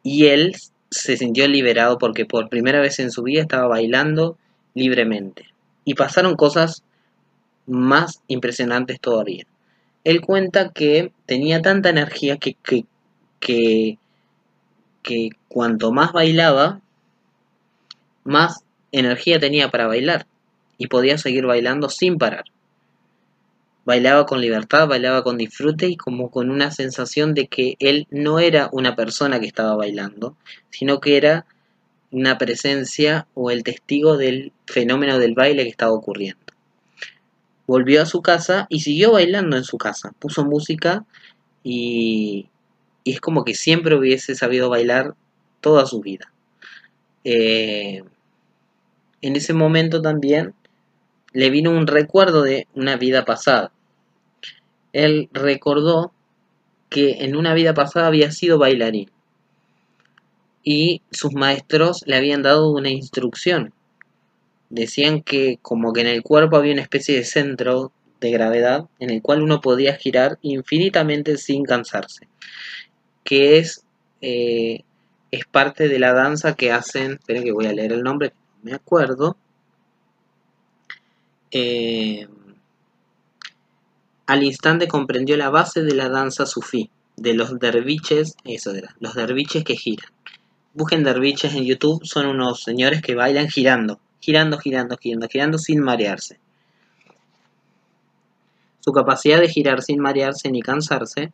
Y 0.03 0.27
él 0.27 0.57
se 0.91 1.17
sintió 1.17 1.47
liberado 1.47 1.99
porque 1.99 2.25
por 2.25 2.49
primera 2.49 2.81
vez 2.81 2.99
en 2.99 3.11
su 3.11 3.23
vida 3.23 3.43
estaba 3.43 3.69
bailando 3.69 4.37
libremente. 4.75 5.47
Y 5.85 5.95
pasaron 5.95 6.37
cosas 6.37 6.83
más 7.67 8.23
impresionantes 8.27 9.01
todavía. 9.01 9.45
Él 10.05 10.23
cuenta 10.23 10.71
que 10.71 11.13
tenía 11.27 11.61
tanta 11.61 11.91
energía 11.91 12.39
que, 12.39 12.55
que, 12.55 12.87
que, 13.39 13.99
que 15.03 15.31
cuanto 15.49 15.93
más 15.93 16.13
bailaba, 16.13 16.81
más 18.25 18.65
energía 18.93 19.39
tenía 19.39 19.71
para 19.71 19.87
bailar 19.87 20.27
y 20.79 20.87
podía 20.87 21.19
seguir 21.19 21.45
bailando 21.45 21.91
sin 21.91 22.17
parar. 22.17 22.45
Bailaba 23.85 24.27
con 24.27 24.41
libertad, 24.41 24.89
bailaba 24.89 25.23
con 25.25 25.39
disfrute 25.39 25.89
y 25.89 25.97
como 25.97 26.31
con 26.31 26.51
una 26.51 26.71
sensación 26.71 27.35
de 27.35 27.49
que 27.49 27.77
él 27.81 28.07
no 28.11 28.39
era 28.39 28.69
una 28.73 28.95
persona 28.95 29.41
que 29.41 29.47
estaba 29.47 29.75
bailando, 29.75 30.37
sino 30.71 31.01
que 31.01 31.17
era 31.17 31.47
una 32.11 32.39
presencia 32.39 33.27
o 33.35 33.51
el 33.51 33.63
testigo 33.63 34.17
del 34.17 34.53
fenómeno 34.67 35.19
del 35.19 35.35
baile 35.35 35.63
que 35.63 35.71
estaba 35.71 35.93
ocurriendo. 35.93 36.41
Volvió 37.67 38.03
a 38.03 38.07
su 38.07 38.21
casa 38.21 38.67
y 38.69 38.81
siguió 38.81 39.13
bailando 39.13 39.57
en 39.57 39.65
su 39.65 39.79
casa. 39.79 40.13
Puso 40.19 40.45
música 40.45 41.05
y, 41.63 42.49
es 43.05 43.21
como 43.21 43.45
que 43.45 43.55
siempre 43.55 43.95
hubiese 43.95 44.35
sabido 44.35 44.69
bailar 44.69 45.15
toda 45.61 45.87
su 45.87 46.01
vida. 46.01 46.33
Eh, 47.25 48.03
en 49.23 49.37
ese 49.37 49.53
momento 49.53 50.01
también 50.03 50.55
le 51.33 51.51
vino 51.51 51.71
un 51.71 51.87
recuerdo 51.87 52.43
de 52.43 52.67
una 52.75 52.97
vida 52.97 53.25
pasada 53.25 53.73
él 54.93 55.29
recordó 55.33 56.13
que 56.89 57.25
en 57.25 57.37
una 57.37 57.55
vida 57.55 57.75
pasada 57.75 58.09
había 58.09 58.33
sido 58.33 58.59
bailarín 58.59 59.11
y 60.63 61.03
sus 61.11 61.33
maestros 61.33 62.03
le 62.07 62.17
habían 62.17 62.43
dado 62.43 62.71
una 62.71 62.91
instrucción. 62.91 63.73
Decían 64.69 65.23
que 65.23 65.59
como 65.63 65.93
que 65.93 66.03
en 66.03 66.07
el 66.07 66.23
cuerpo 66.23 66.57
había 66.57 66.73
una 66.73 66.83
especie 66.83 67.17
de 67.17 67.25
centro 67.25 67.93
de 68.21 68.31
gravedad 68.31 68.87
en 68.99 69.11
el 69.11 69.23
cual 69.23 69.43
uno 69.43 69.61
podía 69.61 69.95
girar 69.95 70.39
infinitamente 70.43 71.39
sin 71.39 71.65
cansarse, 71.65 72.29
que 73.25 73.59
es, 73.59 73.85
eh, 74.21 74.81
es 75.31 75.47
parte 75.47 75.89
de 75.89 75.99
la 75.99 76.13
danza 76.13 76.55
que 76.55 76.73
hacen, 76.73 77.13
esperen 77.13 77.45
que 77.45 77.53
voy 77.53 77.67
a 77.67 77.73
leer 77.73 77.93
el 77.93 78.03
nombre, 78.03 78.35
me 78.63 78.75
acuerdo, 78.75 79.37
eh, 81.51 82.29
al 84.27 84.45
instante 84.45 84.87
comprendió 84.87 85.37
la 85.37 85.51
base 85.51 85.83
de 85.83 85.95
la 85.95 86.09
danza 86.09 86.47
sufí, 86.47 86.91
de 87.17 87.35
los 87.35 87.59
derviches, 87.59 88.37
eso 88.45 88.73
era, 88.73 88.95
los 89.01 89.15
derviches 89.15 89.65
que 89.65 89.77
giran. 89.77 90.11
Busquen 90.73 91.03
derviches 91.03 91.55
en 91.55 91.65
YouTube, 91.65 92.05
son 92.05 92.27
unos 92.27 92.63
señores 92.63 93.03
que 93.03 93.17
bailan 93.17 93.49
girando, 93.49 93.99
girando, 94.21 94.59
girando, 94.59 94.97
girando, 94.97 95.29
girando 95.29 95.59
sin 95.59 95.81
marearse. 95.81 96.39
Su 98.79 98.93
capacidad 98.93 99.41
de 99.41 99.49
girar 99.49 99.83
sin 99.83 100.01
marearse 100.01 100.51
ni 100.51 100.63
cansarse, 100.63 101.33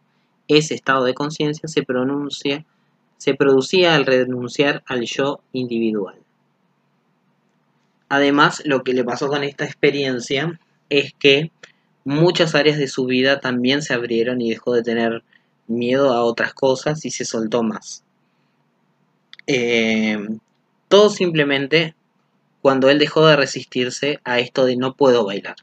ese 0.48 0.74
estado 0.74 1.04
de 1.04 1.14
conciencia 1.14 1.68
se 1.68 1.82
pronuncia, 1.82 2.64
se 3.18 3.34
producía 3.34 3.94
al 3.94 4.06
renunciar 4.06 4.82
al 4.86 5.04
yo 5.04 5.40
individual. 5.52 6.18
Además, 8.08 8.62
lo 8.64 8.82
que 8.82 8.92
le 8.92 9.04
pasó 9.04 9.28
con 9.28 9.44
esta 9.44 9.64
experiencia 9.64 10.58
es 10.88 11.12
que 11.18 11.50
muchas 12.04 12.54
áreas 12.54 12.78
de 12.78 12.88
su 12.88 13.06
vida 13.06 13.40
también 13.40 13.82
se 13.82 13.94
abrieron 13.94 14.40
y 14.40 14.50
dejó 14.50 14.74
de 14.74 14.82
tener 14.82 15.24
miedo 15.66 16.12
a 16.12 16.22
otras 16.22 16.54
cosas 16.54 17.04
y 17.04 17.10
se 17.10 17.24
soltó 17.24 17.62
más. 17.62 18.04
Eh, 19.46 20.18
todo 20.88 21.10
simplemente 21.10 21.94
cuando 22.60 22.90
él 22.90 22.98
dejó 22.98 23.26
de 23.26 23.36
resistirse 23.36 24.20
a 24.24 24.38
esto 24.38 24.64
de 24.64 24.76
no 24.76 24.94
puedo 24.94 25.24
bailar. 25.24 25.56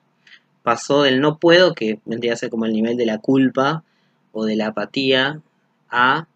Pasó 0.64 1.04
del 1.04 1.20
no 1.20 1.38
puedo, 1.38 1.74
que 1.74 2.00
vendría 2.06 2.34
a 2.34 2.38
ser 2.38 2.50
como 2.50 2.66
el 2.66 2.74
nivel 2.74 2.96
de 2.96 3.06
la 3.06 3.18
culpa 3.18 3.84
o 4.32 4.46
de 4.46 4.56
la 4.56 4.68
apatía, 4.68 5.42
a, 5.90 6.28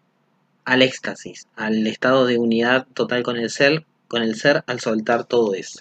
al 0.64 0.82
éxtasis, 0.82 1.48
al 1.56 1.86
estado 1.86 2.26
de 2.26 2.38
unidad 2.38 2.86
total 2.94 3.22
con 3.22 3.36
el 3.36 3.50
ser, 3.50 3.84
con 4.08 4.22
el 4.22 4.36
ser 4.36 4.62
al 4.66 4.80
soltar 4.80 5.24
todo 5.24 5.54
eso. 5.54 5.80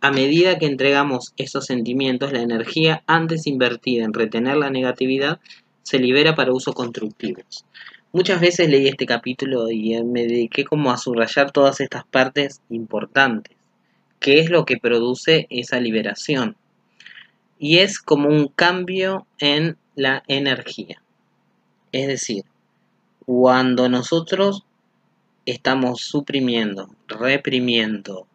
A 0.00 0.12
medida 0.12 0.58
que 0.58 0.66
entregamos 0.66 1.32
esos 1.36 1.66
sentimientos, 1.66 2.32
la 2.32 2.40
energía 2.40 3.02
antes 3.08 3.48
invertida 3.48 4.04
en 4.04 4.14
retener 4.14 4.56
la 4.56 4.70
negatividad 4.70 5.40
se 5.82 5.98
libera 5.98 6.36
para 6.36 6.52
usos 6.52 6.74
constructivos. 6.74 7.64
Muchas 8.12 8.40
veces 8.40 8.68
leí 8.68 8.86
este 8.86 9.06
capítulo 9.06 9.70
y 9.70 10.00
me 10.04 10.22
dediqué 10.22 10.64
como 10.64 10.92
a 10.92 10.98
subrayar 10.98 11.50
todas 11.50 11.80
estas 11.80 12.04
partes 12.06 12.62
importantes. 12.70 13.56
¿Qué 14.20 14.38
es 14.38 14.50
lo 14.50 14.64
que 14.64 14.76
produce 14.76 15.48
esa 15.50 15.80
liberación? 15.80 16.56
Y 17.58 17.78
es 17.78 17.98
como 17.98 18.28
un 18.28 18.46
cambio 18.48 19.26
en 19.40 19.78
la 19.96 20.22
energía. 20.28 21.02
Es 21.90 22.06
decir, 22.06 22.44
cuando 23.26 23.88
nosotros 23.88 24.62
estamos 25.44 26.02
suprimiendo, 26.02 26.88
reprimiendo 27.08 28.28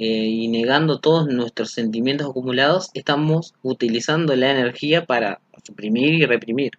eh, 0.00 0.04
y 0.06 0.46
negando 0.46 1.00
todos 1.00 1.26
nuestros 1.26 1.72
sentimientos 1.72 2.30
acumulados, 2.30 2.90
estamos 2.94 3.54
utilizando 3.62 4.36
la 4.36 4.52
energía 4.52 5.04
para 5.06 5.40
suprimir 5.64 6.14
y 6.14 6.24
reprimir. 6.24 6.70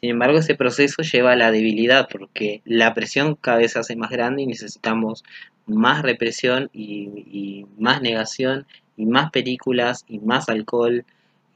Sin 0.00 0.10
embargo, 0.10 0.38
ese 0.38 0.56
proceso 0.56 1.02
lleva 1.02 1.32
a 1.32 1.36
la 1.36 1.52
debilidad 1.52 2.08
porque 2.10 2.60
la 2.64 2.92
presión 2.92 3.36
cada 3.36 3.58
vez 3.58 3.72
se 3.72 3.78
hace 3.78 3.94
más 3.94 4.10
grande 4.10 4.42
y 4.42 4.46
necesitamos 4.46 5.22
más 5.66 6.02
represión 6.02 6.70
y, 6.72 7.66
más 7.78 8.02
negación 8.02 8.66
y 8.96 9.06
más 9.06 9.30
películas 9.30 10.04
y 10.08 10.18
más 10.18 10.48
alcohol 10.48 11.04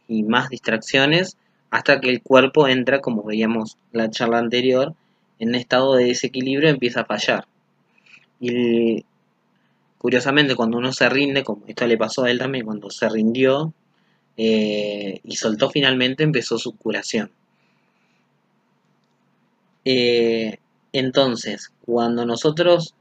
y 0.06 0.22
más 0.22 0.48
distracciones 0.48 1.36
hasta 1.70 2.00
que 2.00 2.08
el 2.08 2.22
cuerpo 2.22 2.68
entra, 2.68 3.00
como 3.00 3.24
veíamos 3.24 3.78
la 3.90 4.10
charla 4.10 4.38
anterior, 4.38 4.94
en 5.40 5.48
un 5.48 5.54
estado 5.56 5.96
de 5.96 6.04
desequilibrio 6.04 6.68
empieza 6.68 7.00
a 7.00 7.04
fallar. 7.04 7.48
Y 8.40 9.04
curiosamente 9.98 10.54
cuando 10.54 10.78
uno 10.78 10.92
se 10.92 11.08
rinde, 11.08 11.44
como 11.44 11.64
esto 11.66 11.86
le 11.86 11.98
pasó 11.98 12.24
a 12.24 12.30
él 12.30 12.38
también, 12.38 12.64
cuando 12.64 12.90
se 12.90 13.08
rindió 13.08 13.72
eh, 14.36 15.20
y 15.24 15.36
soltó 15.36 15.70
finalmente, 15.70 16.22
empezó 16.22 16.58
su 16.58 16.76
curación. 16.76 17.30
Eh, 19.84 20.58
entonces, 20.92 21.72
cuando 21.84 22.24
nosotros 22.24 22.94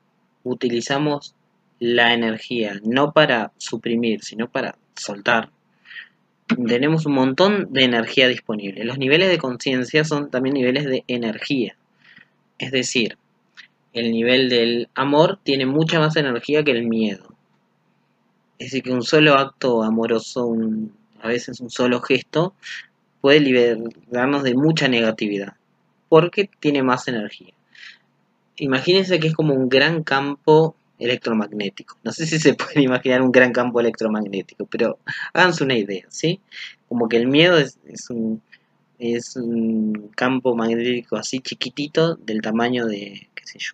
utilizamos 0.43 1.35
la 1.79 2.13
energía 2.13 2.79
no 2.83 3.11
para 3.11 3.51
suprimir, 3.57 4.23
sino 4.23 4.49
para 4.49 4.77
soltar, 4.95 5.51
tenemos 6.47 7.05
un 7.05 7.13
montón 7.13 7.71
de 7.71 7.83
energía 7.83 8.27
disponible. 8.27 8.85
Los 8.85 8.97
niveles 8.97 9.29
de 9.29 9.37
conciencia 9.37 10.03
son 10.05 10.31
también 10.31 10.53
niveles 10.53 10.85
de 10.85 11.03
energía. 11.07 11.75
Es 12.57 12.71
decir, 12.71 13.17
el 13.99 14.11
nivel 14.11 14.49
del 14.49 14.89
amor 14.95 15.39
tiene 15.43 15.65
mucha 15.65 15.99
más 15.99 16.15
energía 16.15 16.63
que 16.63 16.71
el 16.71 16.87
miedo. 16.87 17.33
Es 18.59 18.67
decir, 18.67 18.83
que 18.83 18.91
un 18.91 19.03
solo 19.03 19.35
acto 19.35 19.83
amoroso, 19.83 20.53
a 21.21 21.27
veces 21.27 21.59
un 21.59 21.69
solo 21.69 22.01
gesto, 22.01 22.53
puede 23.21 23.39
liberarnos 23.39 24.43
de 24.43 24.55
mucha 24.55 24.87
negatividad 24.87 25.55
porque 26.09 26.49
tiene 26.59 26.83
más 26.83 27.07
energía. 27.07 27.53
Imagínense 28.57 29.19
que 29.19 29.27
es 29.27 29.33
como 29.33 29.53
un 29.53 29.69
gran 29.69 30.03
campo 30.03 30.75
electromagnético. 30.99 31.97
No 32.03 32.11
sé 32.11 32.25
si 32.25 32.39
se 32.39 32.53
puede 32.55 32.81
imaginar 32.81 33.21
un 33.21 33.31
gran 33.31 33.51
campo 33.51 33.79
electromagnético, 33.79 34.65
pero 34.65 34.97
háganse 35.33 35.63
una 35.63 35.77
idea, 35.77 36.05
¿sí? 36.09 36.39
Como 36.89 37.07
que 37.07 37.17
el 37.17 37.27
miedo 37.27 37.57
es, 37.57 37.77
un, 38.09 38.41
es 38.97 39.35
un 39.35 40.09
campo 40.15 40.55
magnético 40.55 41.17
así 41.17 41.39
chiquitito 41.39 42.15
del 42.15 42.41
tamaño 42.41 42.85
de, 42.85 43.29
qué 43.35 43.45
sé 43.45 43.59
yo, 43.59 43.73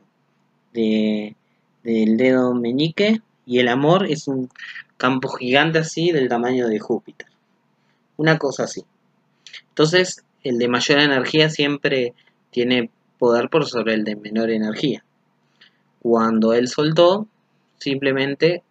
de, 0.73 1.35
del 1.83 2.17
dedo 2.17 2.53
meñique 2.53 3.21
y 3.45 3.59
el 3.59 3.67
amor 3.67 4.05
es 4.09 4.27
un 4.27 4.49
campo 4.97 5.29
gigante 5.29 5.79
así 5.79 6.11
del 6.11 6.29
tamaño 6.29 6.67
de 6.67 6.79
Júpiter. 6.79 7.27
Una 8.17 8.37
cosa 8.37 8.63
así. 8.63 8.85
Entonces, 9.69 10.23
el 10.43 10.57
de 10.57 10.67
mayor 10.67 10.99
energía 10.99 11.49
siempre 11.49 12.13
tiene 12.51 12.89
poder 13.17 13.49
por 13.49 13.65
sobre 13.65 13.95
el 13.95 14.03
de 14.03 14.15
menor 14.15 14.49
energía. 14.49 15.03
Cuando 16.01 16.53
él 16.53 16.67
soltó, 16.67 17.27
simplemente 17.79 18.63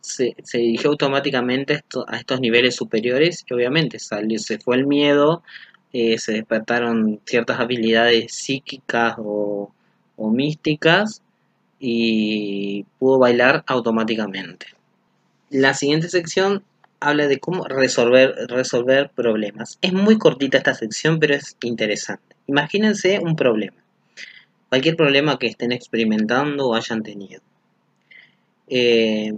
se, 0.00 0.34
dirigió 0.52 0.90
automáticamente 0.90 1.82
a, 2.06 2.16
estos 2.16 2.40
niveles 2.40 2.76
superiores 2.76 3.44
y 3.46 3.54
obviamente 3.54 3.98
salió, 3.98 4.38
se 4.38 4.58
fue 4.58 4.76
el 4.76 4.86
miedo, 4.86 5.42
eh, 5.92 6.18
se 6.18 6.32
despertaron 6.32 7.20
ciertas 7.24 7.60
habilidades 7.60 8.32
psíquicas 8.32 9.16
o 9.18 9.72
místicas 10.16 11.22
y 11.78 12.84
pudo 12.98 13.18
bailar 13.18 13.64
automáticamente. 13.66 14.66
La 15.50 15.74
siguiente 15.74 16.08
sección 16.08 16.64
habla 17.00 17.26
de 17.28 17.38
cómo 17.38 17.64
resolver, 17.64 18.34
resolver 18.48 19.10
problemas. 19.14 19.78
Es 19.82 19.92
muy 19.92 20.18
cortita 20.18 20.58
esta 20.58 20.74
sección, 20.74 21.18
pero 21.18 21.34
es 21.34 21.56
interesante. 21.62 22.36
Imagínense 22.46 23.20
un 23.20 23.36
problema. 23.36 23.76
Cualquier 24.68 24.96
problema 24.96 25.38
que 25.38 25.46
estén 25.46 25.72
experimentando 25.72 26.68
o 26.68 26.74
hayan 26.74 27.02
tenido. 27.02 27.40
Eh, 28.68 29.34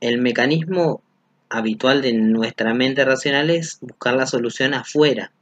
el 0.00 0.18
mecanismo 0.18 1.02
habitual 1.48 2.02
de 2.02 2.14
nuestra 2.14 2.74
mente 2.74 3.04
racional 3.04 3.50
es 3.50 3.78
buscar 3.80 4.14
la 4.14 4.26
solución 4.26 4.74
afuera. 4.74 5.32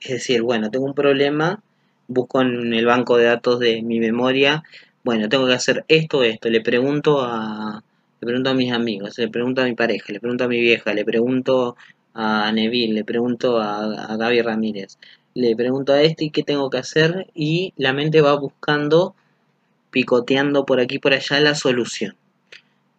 Es 0.00 0.10
decir, 0.10 0.42
bueno, 0.42 0.70
tengo 0.70 0.86
un 0.86 0.94
problema, 0.94 1.62
busco 2.06 2.40
en 2.40 2.72
el 2.72 2.86
banco 2.86 3.16
de 3.16 3.24
datos 3.24 3.58
de 3.58 3.82
mi 3.82 3.98
memoria, 3.98 4.62
bueno, 5.06 5.28
tengo 5.28 5.46
que 5.46 5.52
hacer 5.54 5.84
esto, 5.86 6.24
esto, 6.24 6.50
le 6.50 6.60
pregunto 6.60 7.20
a, 7.22 7.80
le 8.20 8.26
pregunto 8.26 8.50
a 8.50 8.54
mis 8.54 8.72
amigos, 8.72 9.16
le 9.18 9.28
pregunto 9.28 9.62
a 9.62 9.64
mi 9.64 9.76
pareja, 9.76 10.12
le 10.12 10.18
pregunto 10.18 10.42
a 10.42 10.48
mi 10.48 10.60
vieja, 10.60 10.92
le 10.94 11.04
pregunto 11.04 11.76
a 12.12 12.50
Neville, 12.50 12.92
le 12.92 13.04
pregunto 13.04 13.60
a, 13.60 14.16
Gaby 14.16 14.42
Ramírez, 14.42 14.98
le 15.34 15.54
pregunto 15.54 15.92
a 15.92 16.02
este 16.02 16.24
y 16.24 16.30
qué 16.30 16.42
tengo 16.42 16.70
que 16.70 16.78
hacer 16.78 17.28
y 17.36 17.72
la 17.76 17.92
mente 17.92 18.20
va 18.20 18.34
buscando, 18.34 19.14
picoteando 19.92 20.66
por 20.66 20.80
aquí 20.80 20.96
y 20.96 20.98
por 20.98 21.14
allá 21.14 21.38
la 21.38 21.54
solución. 21.54 22.16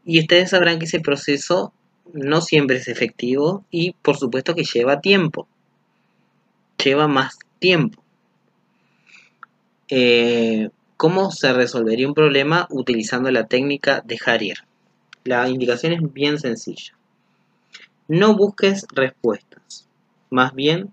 Y 0.06 0.22
ustedes 0.22 0.52
sabrán 0.52 0.80
que 0.80 0.86
ese 0.86 1.02
proceso 1.02 1.74
no 2.14 2.40
siempre 2.40 2.78
es 2.78 2.88
efectivo 2.88 3.66
y 3.70 3.92
por 4.02 4.16
supuesto 4.16 4.56
que 4.56 4.64
lleva 4.64 5.02
tiempo. 5.02 5.46
Lleva 6.82 7.10
más 7.10 7.38
tiempo. 7.60 8.02
Eh, 9.90 10.70
¿Cómo 10.98 11.30
se 11.30 11.54
resolvería 11.54 12.08
un 12.08 12.16
problema 12.16 12.68
utilizando 12.72 13.30
la 13.30 13.46
técnica 13.46 14.02
de 14.02 14.18
Harrier? 14.26 14.58
La 15.24 15.48
indicación 15.48 15.94
es 15.94 16.02
bien 16.12 16.40
sencilla. 16.40 16.98
No 18.08 18.36
busques 18.36 18.88
respuestas, 18.96 19.88
más 20.32 20.56
bien 20.56 20.92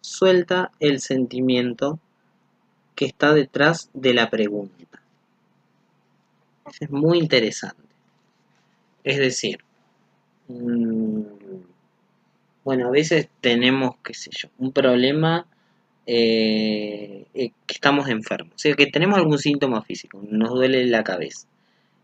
suelta 0.00 0.72
el 0.80 1.00
sentimiento 1.00 2.00
que 2.96 3.04
está 3.04 3.32
detrás 3.32 3.90
de 3.94 4.12
la 4.14 4.28
pregunta. 4.28 5.00
Es 6.80 6.90
muy 6.90 7.18
interesante. 7.18 7.82
Es 9.04 9.18
decir, 9.18 9.60
mm, 10.48 11.22
bueno, 12.64 12.88
a 12.88 12.90
veces 12.90 13.28
tenemos, 13.40 13.96
qué 14.02 14.14
sé 14.14 14.30
yo, 14.32 14.48
un 14.58 14.72
problema 14.72 15.46
eh, 16.06 17.26
eh, 17.34 17.50
que 17.66 17.74
estamos 17.74 18.08
enfermos, 18.08 18.54
o 18.54 18.58
sea, 18.58 18.74
que 18.74 18.86
tenemos 18.86 19.18
algún 19.18 19.38
síntoma 19.38 19.82
físico, 19.82 20.20
nos 20.28 20.50
duele 20.50 20.86
la 20.86 21.02
cabeza. 21.02 21.46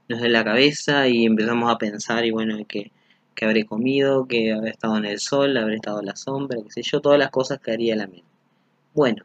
Nos 0.09 0.23
la 0.23 0.43
cabeza 0.43 1.07
y 1.07 1.25
empezamos 1.25 1.71
a 1.71 1.79
pensar 1.79 2.25
y 2.25 2.31
bueno, 2.33 2.57
que, 2.67 2.91
que 3.35 3.45
habré 3.45 3.65
comido, 3.65 4.27
que 4.27 4.53
habré 4.53 4.71
estado 4.71 4.97
en 4.97 5.05
el 5.05 5.21
sol, 5.21 5.57
habré 5.57 5.77
estado 5.77 6.01
en 6.01 6.07
la 6.07 6.17
sombra, 6.17 6.59
qué 6.65 6.71
sé 6.71 6.83
yo, 6.83 7.01
todas 7.01 7.19
las 7.19 7.31
cosas 7.31 7.61
que 7.61 7.73
haría 7.73 7.95
la 7.95 8.07
mente. 8.07 8.25
Bueno, 8.95 9.25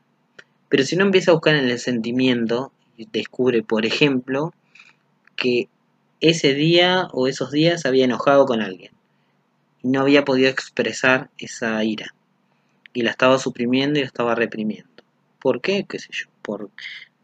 pero 0.69 0.83
si 0.83 0.95
no 0.95 1.05
empieza 1.05 1.31
a 1.31 1.33
buscar 1.33 1.55
en 1.55 1.69
el 1.69 1.79
sentimiento 1.79 2.71
y 2.97 3.07
descubre, 3.11 3.63
por 3.63 3.85
ejemplo, 3.85 4.53
que 5.35 5.69
ese 6.21 6.53
día 6.53 7.07
o 7.13 7.27
esos 7.27 7.51
días 7.51 7.85
había 7.85 8.05
enojado 8.05 8.45
con 8.45 8.61
alguien 8.61 8.91
y 9.83 9.89
no 9.89 10.01
había 10.01 10.25
podido 10.25 10.49
expresar 10.49 11.29
esa 11.37 11.83
ira 11.83 12.14
y 12.95 13.01
la 13.03 13.11
estaba 13.11 13.37
suprimiendo 13.37 13.99
y 13.99 14.01
la 14.01 14.07
estaba 14.07 14.33
reprimiendo. 14.33 14.89
¿Por 15.39 15.61
qué? 15.61 15.85
¿Qué 15.87 15.99
sé 15.99 16.07
yo? 16.11 16.27
Por, 16.41 16.71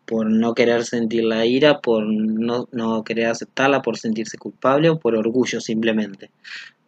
por 0.06 0.30
no 0.30 0.54
querer 0.54 0.84
sentir 0.86 1.24
la 1.24 1.46
ira, 1.46 1.80
por 1.80 2.04
no, 2.06 2.68
no 2.72 3.04
querer 3.04 3.28
aceptarla, 3.28 3.82
por 3.82 3.98
sentirse 3.98 4.38
culpable 4.38 4.90
o 4.90 5.00
por 5.00 5.16
orgullo 5.16 5.62
simplemente. 5.62 6.30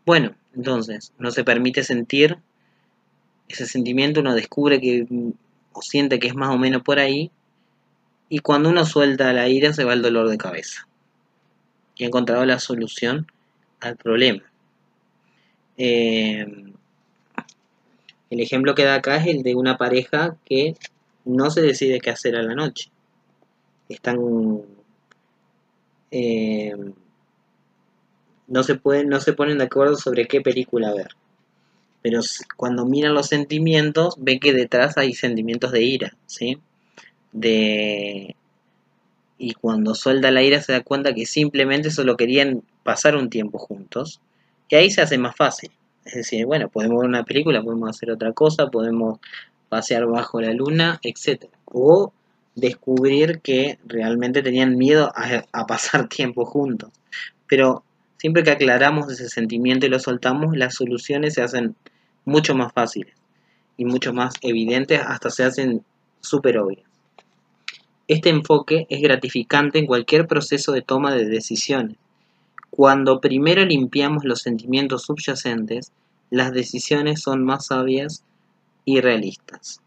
Bueno, 0.06 0.36
entonces, 0.54 1.14
no 1.18 1.32
se 1.32 1.46
permite 1.46 1.84
sentir 1.84 2.38
ese 3.48 3.66
sentimiento, 3.66 4.20
uno 4.20 4.36
descubre 4.36 4.82
que 4.82 5.08
o 5.72 5.82
siente 5.82 6.20
que 6.20 6.28
es 6.28 6.36
más 6.36 6.50
o 6.50 6.58
menos 6.58 6.84
por 6.84 7.00
ahí, 7.00 7.32
y 8.28 8.40
cuando 8.40 8.70
uno 8.70 8.86
suelta 8.86 9.32
la 9.32 9.48
ira 9.48 9.74
se 9.74 9.86
va 9.86 9.94
el 9.94 10.02
dolor 10.02 10.30
de 10.30 10.38
cabeza. 10.38 10.88
Y 11.96 12.04
ha 12.04 12.08
encontrado 12.08 12.46
la 12.46 12.60
solución 12.60 13.28
al 13.80 13.96
problema. 13.96 14.44
Eh, 15.78 16.73
el 18.34 18.42
ejemplo 18.42 18.74
que 18.74 18.84
da 18.84 18.96
acá 18.96 19.18
es 19.18 19.28
el 19.28 19.44
de 19.44 19.54
una 19.56 19.78
pareja 19.78 20.38
que 20.44 20.76
no 21.24 21.52
se 21.52 21.62
decide 21.62 22.00
qué 22.00 22.10
hacer 22.10 22.36
a 22.36 22.42
la 22.42 22.56
noche. 22.56 22.90
Están 23.90 24.18
eh, 26.10 26.76
no 28.48 28.64
se 28.64 28.76
pueden 28.76 29.10
no 29.10 29.20
se 29.20 29.34
ponen 29.34 29.60
de 29.60 29.66
acuerdo 29.66 29.96
sobre 29.98 30.28
qué 30.28 30.42
película 30.42 30.94
ver. 30.94 31.10
Pero 32.02 32.22
cuando 32.58 32.86
miran 32.86 33.14
los 33.14 33.28
sentimientos 33.28 34.16
ven 34.18 34.40
que 34.40 34.52
detrás 34.52 34.98
hay 34.98 35.14
sentimientos 35.14 35.72
de 35.72 35.84
ira 35.84 36.18
sí 36.26 36.58
de 37.32 38.36
y 39.38 39.54
cuando 39.54 39.94
suelta 39.94 40.32
la 40.32 40.42
ira 40.42 40.62
se 40.62 40.74
da 40.74 40.82
cuenta 40.82 41.14
que 41.14 41.26
simplemente 41.26 41.92
solo 41.92 42.18
querían 42.18 42.64
pasar 42.84 43.16
un 43.16 43.30
tiempo 43.30 43.60
juntos 43.60 44.22
y 44.70 44.76
ahí 44.76 44.90
se 44.90 45.02
hace 45.02 45.18
más 45.18 45.36
fácil 45.36 45.72
es 46.06 46.14
decir 46.14 46.46
bueno 46.46 46.70
podemos 46.70 47.00
ver 47.02 47.10
una 47.10 47.24
película 47.24 47.62
podemos 47.62 47.90
hacer 47.90 48.12
otra 48.12 48.34
cosa 48.34 48.68
podemos 48.68 49.20
pasear 49.70 50.06
bajo 50.06 50.42
la 50.42 50.54
luna 50.54 51.00
etcétera 51.04 51.54
o 51.66 52.14
descubrir 52.56 53.42
que 53.42 53.80
realmente 53.86 54.42
tenían 54.42 54.78
miedo 54.78 55.12
a, 55.16 55.68
pasar 55.68 56.08
tiempo 56.10 56.46
juntos. 56.46 56.92
Pero 57.48 57.84
siempre 58.18 58.44
que 58.44 58.52
aclaramos 58.52 59.12
ese 59.12 59.30
sentimiento 59.30 59.86
y 59.86 59.90
lo 59.90 60.00
soltamos, 60.00 60.56
las 60.56 60.76
soluciones 60.76 61.34
se 61.34 61.42
hacen 61.42 61.76
mucho 62.26 62.56
más 62.56 62.72
fáciles 62.74 63.14
y 63.76 63.86
mucho 63.86 64.14
más 64.14 64.36
evidentes, 64.42 65.02
hasta 65.06 65.30
se 65.30 65.44
hacen 65.44 65.84
súper 66.22 66.58
obvias. 66.60 66.88
Este 68.08 68.30
enfoque 68.30 68.86
es 68.90 69.02
gratificante 69.02 69.80
en 69.80 69.88
cualquier 69.88 70.28
proceso 70.28 70.72
de 70.72 70.82
toma 70.82 71.16
de 71.16 71.26
decisiones. 71.26 71.98
Cuando 72.76 73.22
primero 73.22 73.64
limpiamos 73.64 74.24
los 74.24 74.40
sentimientos 74.40 75.04
subyacentes, 75.04 75.92
las 76.32 76.54
decisiones 76.54 77.22
son 77.22 77.46
más 77.46 77.68
sabias 77.68 78.24
y 78.84 79.00
realistas. 79.00 79.80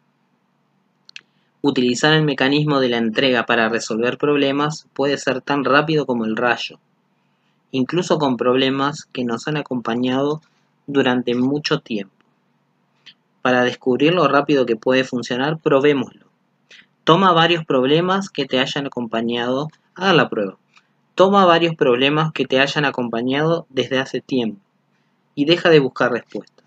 Utilizar 1.62 2.12
el 2.12 2.22
mecanismo 2.22 2.79
de 2.79 2.90
la 2.90 2.99
entrega 2.99 3.44
para 3.44 3.68
resolver 3.68 4.18
problemas 4.18 4.87
puede 4.94 5.18
ser 5.18 5.40
tan 5.40 5.64
rápido 5.64 6.07
como 6.07 6.27
el 6.27 6.37
rayo, 6.37 6.79
incluso 7.72 8.18
con 8.18 8.37
problemas 8.37 9.05
que 9.12 9.25
nos 9.25 9.49
han 9.49 9.57
acompañado 9.57 10.40
durante 10.87 11.35
mucho 11.35 11.81
tiempo. 11.81 12.14
Para 13.42 13.64
descubrir 13.64 14.14
lo 14.14 14.29
rápido 14.29 14.64
que 14.64 14.77
puede 14.77 15.03
funcionar, 15.03 15.59
probémoslo. 15.59 16.27
Toma 17.03 17.33
varios 17.33 17.64
problemas 17.64 18.31
que 18.31 18.44
te 18.44 18.61
hayan 18.61 18.87
acompañado, 18.87 19.70
haga 19.96 20.12
la 20.12 20.29
prueba. 20.29 20.57
Toma 21.16 21.46
varios 21.46 21.74
problemas 21.74 22.33
que 22.33 22.44
te 22.44 22.61
hayan 22.61 22.85
acompañado 22.85 23.66
desde 23.70 23.98
hace 23.98 24.20
tiempo 24.20 24.61
y 25.35 25.46
deja 25.46 25.70
de 25.70 25.81
buscar 25.81 26.12
respuestas. 26.12 26.64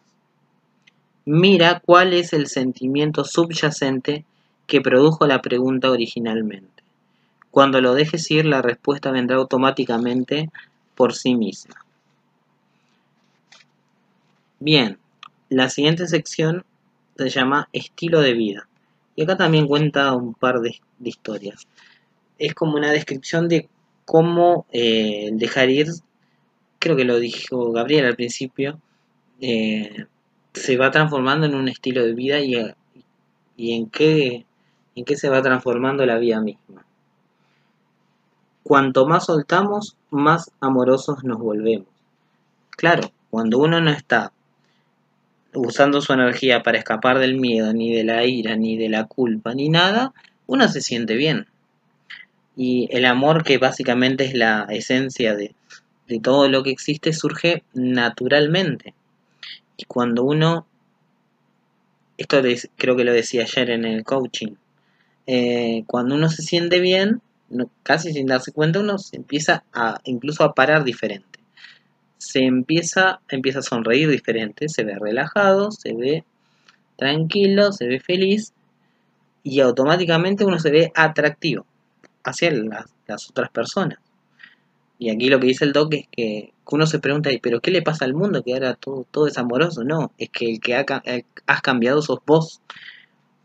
Mira 1.24 1.82
cuál 1.86 2.14
es 2.14 2.34
el 2.34 2.48
sentimiento 2.48 3.24
subyacente 3.24 4.26
que 4.66 4.82
produjo 4.82 5.28
la 5.28 5.42
pregunta 5.42 5.92
originalmente. 5.92 6.84
Cuando 7.52 7.80
lo 7.80 7.94
dejes 7.94 8.30
ir, 8.32 8.46
la 8.46 8.64
respuesta 8.64 9.12
vendrá 9.12 9.38
automáticamente 9.38 10.50
por 10.96 11.14
sí 11.14 11.36
misma. 11.36 11.86
Bien, 14.60 14.98
la 15.50 15.70
siguiente 15.70 16.08
sección 16.08 16.66
se 17.18 17.30
llama 17.30 17.70
estilo 17.72 18.20
de 18.22 18.34
vida. 18.34 18.68
Y 19.16 19.22
acá 19.22 19.38
también 19.38 19.68
cuenta 19.68 20.12
un 20.16 20.34
par 20.34 20.60
de, 20.62 20.80
historias. 21.04 21.68
Es 22.40 22.56
como 22.56 22.78
una 22.78 22.92
descripción 22.92 23.48
de 23.48 23.70
cómo 24.10 24.66
eh, 24.72 25.30
dejar 25.34 25.70
ir, 25.70 25.86
creo 26.80 26.96
que 26.96 27.06
lo 27.06 27.20
dijo 27.20 27.72
Gabriel 27.72 28.08
al 28.08 28.16
principio, 28.16 28.82
eh, 29.40 30.08
se 30.52 30.78
va 30.78 30.90
transformando 30.90 31.46
en 31.46 31.54
un 31.54 31.68
estilo 31.68 32.04
de 32.04 32.14
vida 32.14 32.40
y, 32.40 32.56
en 32.56 32.72
en 33.56 35.06
qué 35.06 35.16
se 35.16 35.30
va 35.30 35.44
transformando 35.44 36.08
la 36.08 36.18
vida 36.18 36.42
misma. 36.42 36.88
Cuanto 38.64 39.06
más 39.06 39.28
soltamos, 39.28 39.96
más 40.10 40.50
amorosos 40.60 41.24
nos 41.24 41.38
volvemos. 41.38 41.90
Claro, 42.72 43.12
cuando 43.30 43.60
uno 43.60 43.80
no 43.80 43.92
está 43.92 44.34
usando 45.54 46.02
su 46.02 46.14
energía 46.14 46.64
para 46.64 46.80
escapar 46.80 47.20
del 47.20 47.40
miedo, 47.40 47.74
ni 47.74 47.94
de 47.94 48.04
la 48.04 48.26
ira, 48.26 48.56
ni 48.56 48.76
de 48.76 48.90
la 48.90 49.06
culpa, 49.06 49.54
ni 49.54 49.70
nada, 49.70 50.14
uno 50.48 50.68
se 50.68 50.82
siente 50.82 51.14
bien. 51.14 51.46
Y 52.62 52.90
el 52.92 53.06
amor, 53.06 53.46
que 53.46 53.58
básicamente 53.58 54.26
es 54.26 54.34
la 54.34 54.68
esencia 54.70 55.34
de, 55.34 55.56
de 56.10 56.20
todo 56.20 56.50
lo 56.50 56.62
que 56.62 56.72
existe, 56.72 57.14
surge 57.14 57.64
naturalmente. 57.74 58.94
Y 59.78 59.86
cuando 59.86 60.26
uno, 60.26 60.68
esto 62.18 62.42
creo 62.76 62.98
que 62.98 63.06
lo 63.06 63.14
decía 63.14 63.44
ayer 63.44 63.70
en 63.70 63.86
el 63.86 64.04
coaching, 64.04 64.56
eh, 65.26 65.86
cuando 65.88 66.16
uno 66.16 66.28
se 66.28 66.42
siente 66.42 66.82
bien, 66.82 67.22
casi 67.82 68.12
sin 68.12 68.28
darse 68.28 68.52
cuenta, 68.52 68.82
uno 68.82 68.98
se 68.98 69.16
empieza 69.16 69.64
a 69.72 70.02
incluso 70.04 70.44
a 70.44 70.54
parar 70.54 70.84
diferente. 70.84 71.40
Se 72.18 72.40
empieza, 72.40 73.22
empieza 73.30 73.60
a 73.60 73.62
sonreír 73.62 74.10
diferente, 74.10 74.68
se 74.68 74.84
ve 74.84 75.00
relajado, 75.00 75.72
se 75.72 75.94
ve 75.94 76.26
tranquilo, 76.98 77.72
se 77.72 77.88
ve 77.88 78.02
feliz 78.02 78.52
y 79.44 79.62
automáticamente 79.62 80.44
uno 80.44 80.60
se 80.60 80.72
ve 80.72 80.92
atractivo 80.94 81.66
hacia 82.30 82.52
las, 82.52 83.30
otras 83.30 83.50
personas. 83.50 84.00
Y 84.98 85.10
aquí 85.10 85.30
lo 85.30 85.40
que 85.40 85.48
dice 85.48 85.66
el 85.66 85.74
doc 85.74 85.94
es 85.94 86.08
que, 86.12 86.54
uno 86.72 86.86
se 86.86 87.00
pregunta, 87.00 87.32
¿pero 87.42 87.62
qué 87.62 87.72
le 87.72 87.82
pasa 87.82 88.06
al 88.06 88.14
mundo 88.14 88.44
que 88.44 88.54
ahora 88.54 88.76
todo, 88.76 89.06
todo 89.10 89.28
es 89.28 89.38
amoroso? 89.38 89.84
No, 89.84 90.12
es 90.20 90.30
que 90.30 90.52
el 90.52 90.60
que 90.60 90.76
ha, 90.76 90.86
has 91.48 91.62
cambiado 91.62 92.02
sos 92.02 92.20
vos. 92.26 92.62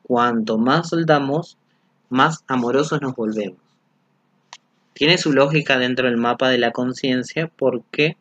Cuanto 0.02 0.58
más 0.58 0.90
soltamos, 0.90 1.56
más 2.10 2.44
amorosos 2.46 3.00
nos 3.00 3.16
volvemos. 3.16 3.58
Tiene 4.92 5.16
su 5.18 5.32
lógica 5.32 5.78
dentro 5.78 6.06
del 6.06 6.18
mapa 6.18 6.50
de 6.50 6.58
la 6.58 6.70
conciencia 6.70 7.50
porque 7.56 8.16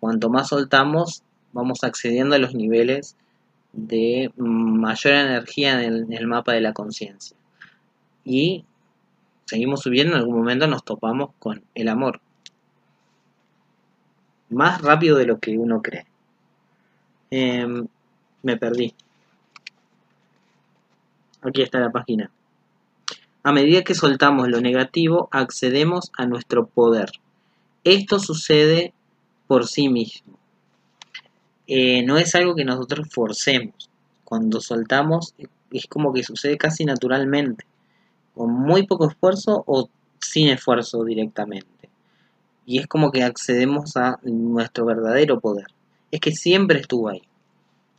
cuanto 0.00 0.30
más 0.30 0.48
soltamos, 0.48 1.22
vamos 1.52 1.84
accediendo 1.84 2.34
a 2.34 2.38
los 2.38 2.54
niveles 2.54 3.16
de 3.72 4.32
mayor 4.36 5.14
energía 5.14 5.82
en 5.82 6.12
el, 6.12 6.26
mapa 6.26 6.52
de 6.52 6.60
la 6.60 6.72
conciencia. 6.72 7.36
Y 8.24 8.64
seguimos 9.52 9.80
subiendo, 9.80 10.14
en 10.14 10.20
algún 10.20 10.38
momento 10.38 10.66
nos 10.66 10.82
topamos 10.82 11.32
con 11.38 11.62
el 11.74 11.88
amor. 11.88 12.22
Más 14.48 14.80
rápido 14.80 15.18
de 15.18 15.26
lo 15.26 15.40
que 15.40 15.58
uno 15.58 15.82
cree. 15.82 16.06
Em, 17.30 17.86
me 18.42 18.56
perdí. 18.56 18.94
Aquí 21.42 21.60
está 21.60 21.80
la 21.80 21.92
página. 21.92 22.30
A 23.42 23.52
medida 23.52 23.84
que 23.84 23.94
soltamos 23.94 24.48
lo 24.48 24.62
negativo, 24.62 25.28
accedemos 25.32 26.10
a 26.16 26.24
nuestro 26.24 26.66
poder. 26.66 27.10
Esto 27.84 28.20
sucede 28.20 28.94
por 29.48 29.66
sí 29.66 29.90
mismo. 29.90 30.38
Eh, 31.66 32.02
no 32.04 32.16
es 32.16 32.34
algo 32.34 32.54
que 32.54 32.64
nosotros 32.64 33.06
forcemos. 33.10 33.90
Cuando 34.24 34.62
soltamos 34.62 35.34
es 35.70 35.86
como 35.88 36.14
que 36.14 36.22
sucede 36.22 36.56
casi 36.56 36.86
naturalmente, 36.86 37.66
con 38.34 38.52
muy 38.52 38.86
poco 38.86 39.08
esfuerzo 39.08 39.64
o 39.66 39.88
sin 40.20 40.48
esfuerzo 40.48 41.04
directamente. 41.04 41.88
Y 42.64 42.78
es 42.78 42.86
como 42.86 43.10
que 43.10 43.22
accedemos 43.22 43.96
a 43.96 44.18
nuestro 44.22 44.86
verdadero 44.86 45.40
poder. 45.40 45.66
Es 46.10 46.20
que 46.20 46.32
siempre 46.32 46.80
estuvo 46.80 47.08
ahí. 47.08 47.22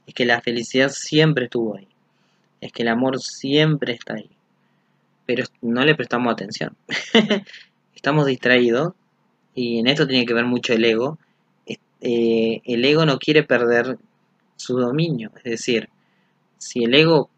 Es 0.08 0.14
que 0.14 0.26
la 0.26 0.42
felicidad 0.42 0.90
siempre 0.90 1.46
estuvo 1.46 1.76
ahí. 1.76 1.88
Es 2.62 2.72
que 2.72 2.84
el 2.84 2.90
amor 2.90 3.20
siempre 3.22 3.94
está 3.94 4.16
ahí 4.16 4.30
pero 5.26 5.46
no 5.62 5.86
le 5.86 5.96
prestamos 5.96 6.34
atención. 6.34 6.76
Estamos 7.96 8.26
distraídos 8.26 8.94
y 9.56 9.80
en 9.80 9.88
esto 9.88 10.08
tiene 10.08 10.26
que 10.26 10.34
ver 10.34 10.46
mucho 10.46 10.74
el 10.74 10.84
ego. 10.84 11.18
Eh, 12.02 12.62
el 12.66 12.84
ego 12.84 13.06
no 13.06 13.18
quiere 13.18 13.44
perder 13.44 13.98
su 14.58 14.78
dominio, 14.78 15.32
es 15.38 15.44
decir, 15.44 15.90
si 16.58 16.84
el 16.84 16.94
ego, 16.96 17.30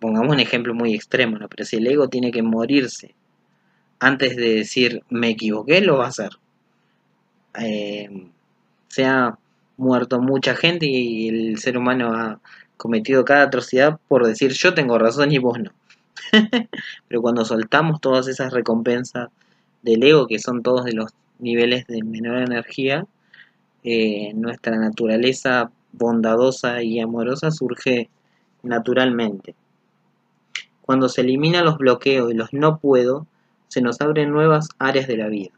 pongamos 0.00 0.32
un 0.32 0.40
ejemplo 0.40 0.74
muy 0.74 0.94
extremo, 0.94 1.38
pero 1.48 1.64
si 1.64 1.76
el 1.76 1.86
ego 1.86 2.08
tiene 2.08 2.30
que 2.30 2.42
morirse 2.42 3.14
antes 3.98 4.36
de 4.36 4.54
decir 4.54 5.02
me 5.08 5.30
equivoqué, 5.30 5.80
lo 5.80 5.98
va 5.98 6.06
a 6.06 6.08
hacer. 6.08 6.30
Eh, 7.58 8.28
se 8.88 9.04
ha 9.04 9.38
muerto 9.76 10.20
mucha 10.20 10.54
gente 10.54 10.86
y 10.86 11.28
el 11.28 11.58
ser 11.58 11.78
humano 11.78 12.14
ha 12.14 12.40
cometido 12.76 13.24
cada 13.24 13.44
atrocidad 13.44 13.98
por 14.08 14.26
decir 14.26 14.52
yo 14.52 14.74
tengo 14.74 14.98
razón 14.98 15.32
y 15.32 15.38
vos 15.38 15.58
no. 15.58 15.72
Pero 17.08 17.22
cuando 17.22 17.44
soltamos 17.44 18.00
todas 18.00 18.28
esas 18.28 18.52
recompensas 18.52 19.28
del 19.82 20.02
ego, 20.02 20.26
que 20.26 20.38
son 20.38 20.62
todos 20.62 20.84
de 20.84 20.92
los 20.92 21.12
niveles 21.38 21.86
de 21.86 22.02
menor 22.02 22.38
energía, 22.38 23.06
eh, 23.84 24.32
nuestra 24.34 24.76
naturaleza 24.76 25.70
bondadosa 25.92 26.82
y 26.82 27.00
amorosa 27.00 27.50
surge 27.50 28.10
naturalmente. 28.62 29.54
Cuando 30.86 31.08
se 31.08 31.20
eliminan 31.20 31.64
los 31.64 31.78
bloqueos 31.78 32.32
y 32.32 32.34
los 32.34 32.52
no 32.52 32.78
puedo, 32.78 33.26
se 33.68 33.80
nos 33.82 34.00
abren 34.00 34.30
nuevas 34.30 34.68
áreas 34.78 35.08
de 35.08 35.16
la 35.16 35.28
vida. 35.28 35.50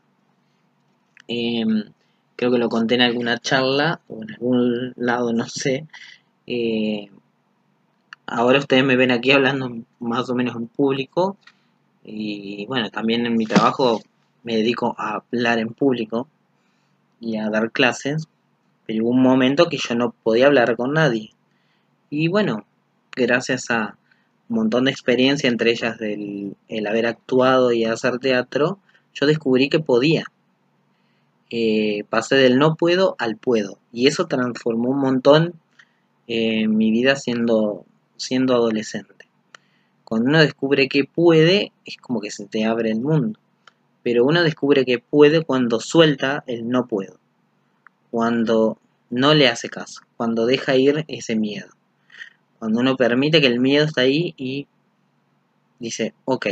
Em, 1.29 1.85
creo 2.35 2.51
que 2.51 2.59
lo 2.59 2.71
conté 2.71 2.95
en 2.95 3.03
alguna 3.03 3.39
charla 3.39 4.01
o 4.09 4.23
en 4.23 4.33
algún 4.33 4.93
lado, 4.97 5.33
no 5.35 5.47
sé. 5.47 5.87
Eh, 6.47 7.11
ahora 8.27 8.59
ustedes 8.59 8.85
me 8.85 8.97
ven 8.97 9.11
aquí 9.11 9.31
hablando 9.33 9.71
más 10.01 10.31
o 10.31 10.35
menos 10.35 10.57
en 10.57 10.67
público 10.67 11.37
y 12.03 12.65
bueno, 12.67 12.91
también 12.91 13.27
en 13.27 13.37
mi 13.37 13.45
trabajo 13.45 14.01
me 14.45 14.57
dedico 14.57 14.95
a 14.97 15.23
hablar 15.31 15.59
en 15.59 15.75
público 15.75 16.27
y 17.21 17.37
a 17.37 17.51
dar 17.51 17.71
clases, 17.71 18.29
pero 18.87 19.05
hubo 19.05 19.11
un 19.11 19.23
momento 19.23 19.69
que 19.69 19.77
yo 19.77 19.95
no 19.95 20.13
podía 20.23 20.47
hablar 20.47 20.75
con 20.77 20.95
nadie. 20.95 21.35
Y 22.09 22.29
bueno, 22.29 22.65
gracias 23.15 23.71
a 23.71 23.98
montón 24.57 24.85
de 24.85 24.91
experiencia, 24.91 25.49
entre 25.49 25.71
ellas 25.71 25.99
del 25.99 26.57
el 26.69 26.87
haber 26.87 27.07
actuado 27.07 27.73
y 27.73 27.85
hacer 27.85 28.19
teatro, 28.19 28.79
yo 29.15 29.27
descubrí 29.27 29.69
que 29.69 29.81
podía. 29.81 30.25
Eh, 31.51 32.05
pasé 32.11 32.37
del 32.37 32.59
no 32.59 32.77
puedo 32.77 33.17
al 33.19 33.37
puedo. 33.37 33.79
Y 33.93 34.07
eso 34.07 34.27
transformó 34.27 34.91
un 34.91 35.01
montón 35.01 35.55
eh, 36.27 36.69
mi 36.69 36.91
vida 36.91 37.17
siendo, 37.17 37.85
siendo 38.17 38.55
adolescente. 38.55 39.27
Cuando 40.05 40.29
uno 40.29 40.41
descubre 40.41 40.89
que 40.89 41.05
puede, 41.05 41.73
es 41.85 41.97
como 41.97 42.21
que 42.21 42.31
se 42.31 42.47
te 42.47 42.65
abre 42.65 42.91
el 42.91 43.01
mundo. 43.01 43.39
Pero 44.03 44.25
uno 44.25 44.43
descubre 44.43 44.85
que 44.85 44.99
puede 44.99 45.43
cuando 45.43 45.81
suelta 45.81 46.45
el 46.47 46.69
no 46.69 46.87
puedo. 46.87 47.19
Cuando 48.11 48.79
no 49.11 49.35
le 49.35 49.49
hace 49.49 49.69
caso. 49.69 50.03
Cuando 50.17 50.47
deja 50.47 50.77
ir 50.77 51.05
ese 51.09 51.37
miedo. 51.37 51.69
Cuando 52.59 52.81
uno 52.81 52.97
permite 52.97 53.41
que 53.41 53.47
el 53.47 53.61
miedo 53.61 53.85
está 53.85 54.03
ahí 54.03 54.35
y 54.37 54.67
dice, 55.79 56.15
ok, 56.25 56.47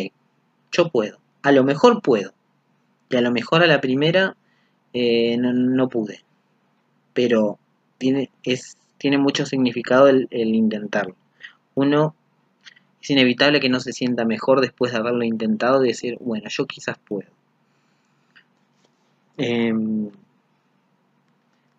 yo 0.73 0.89
puedo. 0.89 1.19
A 1.43 1.53
lo 1.53 1.65
mejor 1.65 2.03
puedo. 2.03 2.33
Y 3.09 3.17
a 3.17 3.21
lo 3.21 3.31
mejor 3.31 3.63
a 3.63 3.67
la 3.67 3.81
primera 3.81 4.37
eh, 4.93 5.37
no, 5.39 5.89
pude. 5.89 6.21
Pero 7.13 7.59
tiene, 7.99 8.31
es, 8.43 8.77
tiene 8.99 9.19
mucho 9.19 9.47
significado 9.47 10.09
el, 10.09 10.29
intentarlo. 10.31 11.17
Uno 11.75 12.15
es 13.03 13.11
inevitable 13.11 13.61
que 13.61 13.69
no 13.69 13.81
se 13.81 13.93
sienta 13.93 14.25
mejor 14.25 14.61
después 14.61 14.93
de 14.93 14.99
haberlo 14.99 15.25
intentado 15.25 15.85
y 15.85 15.89
decir, 15.89 16.17
bueno, 16.21 16.49
yo 16.49 16.67
quizás 16.67 16.99
puedo. 16.99 17.29
Em, 19.37 20.11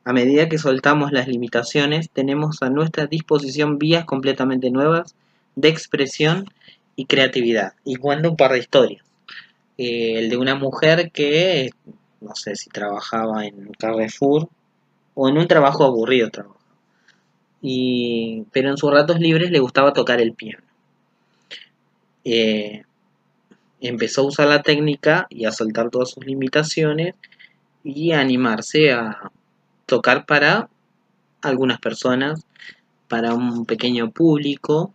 a 0.07 0.13
medida 0.13 0.47
que 0.47 0.57
soltamos 0.57 1.11
las 1.11 1.27
limitaciones, 1.27 2.09
tenemos 2.09 2.61
a 2.61 2.69
nuestra 2.69 3.07
disposición 3.07 3.77
vías 3.77 4.05
completamente 4.05 4.71
nuevas 4.71 5.15
de 5.57 5.67
expresión 5.67 6.49
y 6.95 7.07
creatividad. 7.07 7.73
Y 7.83 7.97
cuento 7.97 8.29
un 8.29 8.37
par 8.37 8.53
de 8.53 8.59
historias. 8.59 9.03
Eh, 9.77 10.19
el 10.19 10.29
de 10.29 10.37
una 10.37 10.55
mujer 10.55 11.11
que 11.11 11.71
no 12.21 12.33
sé 12.35 12.55
si 12.55 12.69
trabajaba 12.69 13.45
en 13.45 13.73
Carrefour 13.77 14.47
o 15.13 15.27
en 15.27 15.37
un 15.37 15.45
trabajo 15.45 15.83
aburrido 15.83 16.29
pero 18.53 18.69
en 18.69 18.77
sus 18.77 18.89
ratos 18.89 19.19
libres 19.19 19.51
le 19.51 19.59
gustaba 19.59 19.91
tocar 19.91 20.21
el 20.21 20.31
piano. 20.31 20.63
Eh, 22.23 22.83
empezó 23.81 24.21
a 24.21 24.27
usar 24.27 24.47
la 24.47 24.63
técnica 24.63 25.27
y 25.29 25.43
a 25.43 25.51
soltar 25.51 25.89
todas 25.89 26.11
sus 26.11 26.25
limitaciones 26.25 27.13
y 27.83 28.13
a 28.13 28.21
animarse 28.21 28.93
a 28.93 29.33
tocar 29.87 30.27
para 30.27 30.69
algunas 31.41 31.79
personas, 31.79 32.45
para 33.07 33.33
un 33.33 33.65
pequeño 33.65 34.11
público 34.11 34.93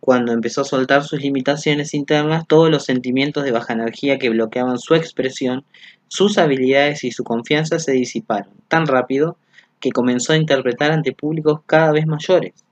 cuando 0.00 0.32
empezó 0.32 0.62
a 0.62 0.64
soltar 0.64 1.04
sus 1.04 1.20
limitaciones 1.20 1.92
internas, 1.92 2.46
todos 2.46 2.70
los 2.70 2.84
sentimientos 2.84 3.44
de 3.44 3.52
baja 3.52 3.72
energía 3.72 4.18
que 4.18 4.30
bloqueaban 4.30 4.78
su 4.78 4.94
expresión, 4.94 5.64
sus 6.06 6.38
habilidades 6.38 7.04
y 7.04 7.10
su 7.10 7.24
confianza 7.24 7.78
se 7.78 7.92
disiparon 7.92 8.52
tan 8.68 8.86
rápido 8.86 9.36
que 9.80 9.90
comenzó 9.90 10.32
a 10.32 10.36
interpretar 10.36 10.92
ante 10.92 11.12
públicos 11.12 11.60
cada 11.66 11.92
vez 11.92 12.06
mayores. 12.06 12.64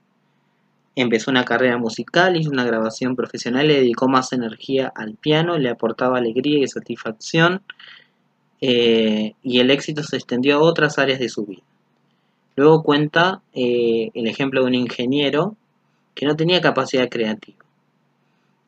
Empezó 0.94 1.30
una 1.30 1.44
carrera 1.44 1.76
musical, 1.76 2.36
hizo 2.36 2.50
una 2.50 2.64
grabación 2.64 3.16
profesional, 3.16 3.68
le 3.68 3.74
dedicó 3.74 4.08
más 4.08 4.32
energía 4.32 4.90
al 4.94 5.16
piano, 5.16 5.58
le 5.58 5.68
aportaba 5.68 6.18
alegría 6.18 6.64
y 6.64 6.68
satisfacción, 6.68 7.62
eh, 8.60 9.34
y 9.42 9.60
el 9.60 9.70
éxito 9.70 10.02
se 10.02 10.16
extendió 10.16 10.56
a 10.56 10.62
otras 10.62 10.98
áreas 10.98 11.18
de 11.18 11.28
su 11.28 11.44
vida. 11.44 11.62
Luego 12.56 12.82
cuenta 12.82 13.42
eh, 13.52 14.10
el 14.14 14.26
ejemplo 14.26 14.62
de 14.62 14.66
un 14.66 14.74
ingeniero 14.74 15.56
que 16.14 16.26
no 16.26 16.36
tenía 16.36 16.60
capacidad 16.60 17.08
creativa 17.08 17.58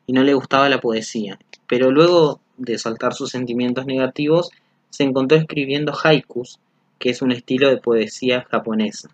y 0.05 0.13
no 0.13 0.23
le 0.23 0.33
gustaba 0.33 0.69
la 0.69 0.79
poesía, 0.79 1.39
pero 1.67 1.91
luego 1.91 2.39
de 2.57 2.77
saltar 2.77 3.13
sus 3.13 3.31
sentimientos 3.31 3.85
negativos, 3.85 4.51
se 4.89 5.03
encontró 5.03 5.37
escribiendo 5.37 5.93
haikus, 6.03 6.59
que 6.99 7.09
es 7.09 7.21
un 7.21 7.31
estilo 7.31 7.69
de 7.69 7.77
poesía 7.77 8.45
japonesa. 8.49 9.09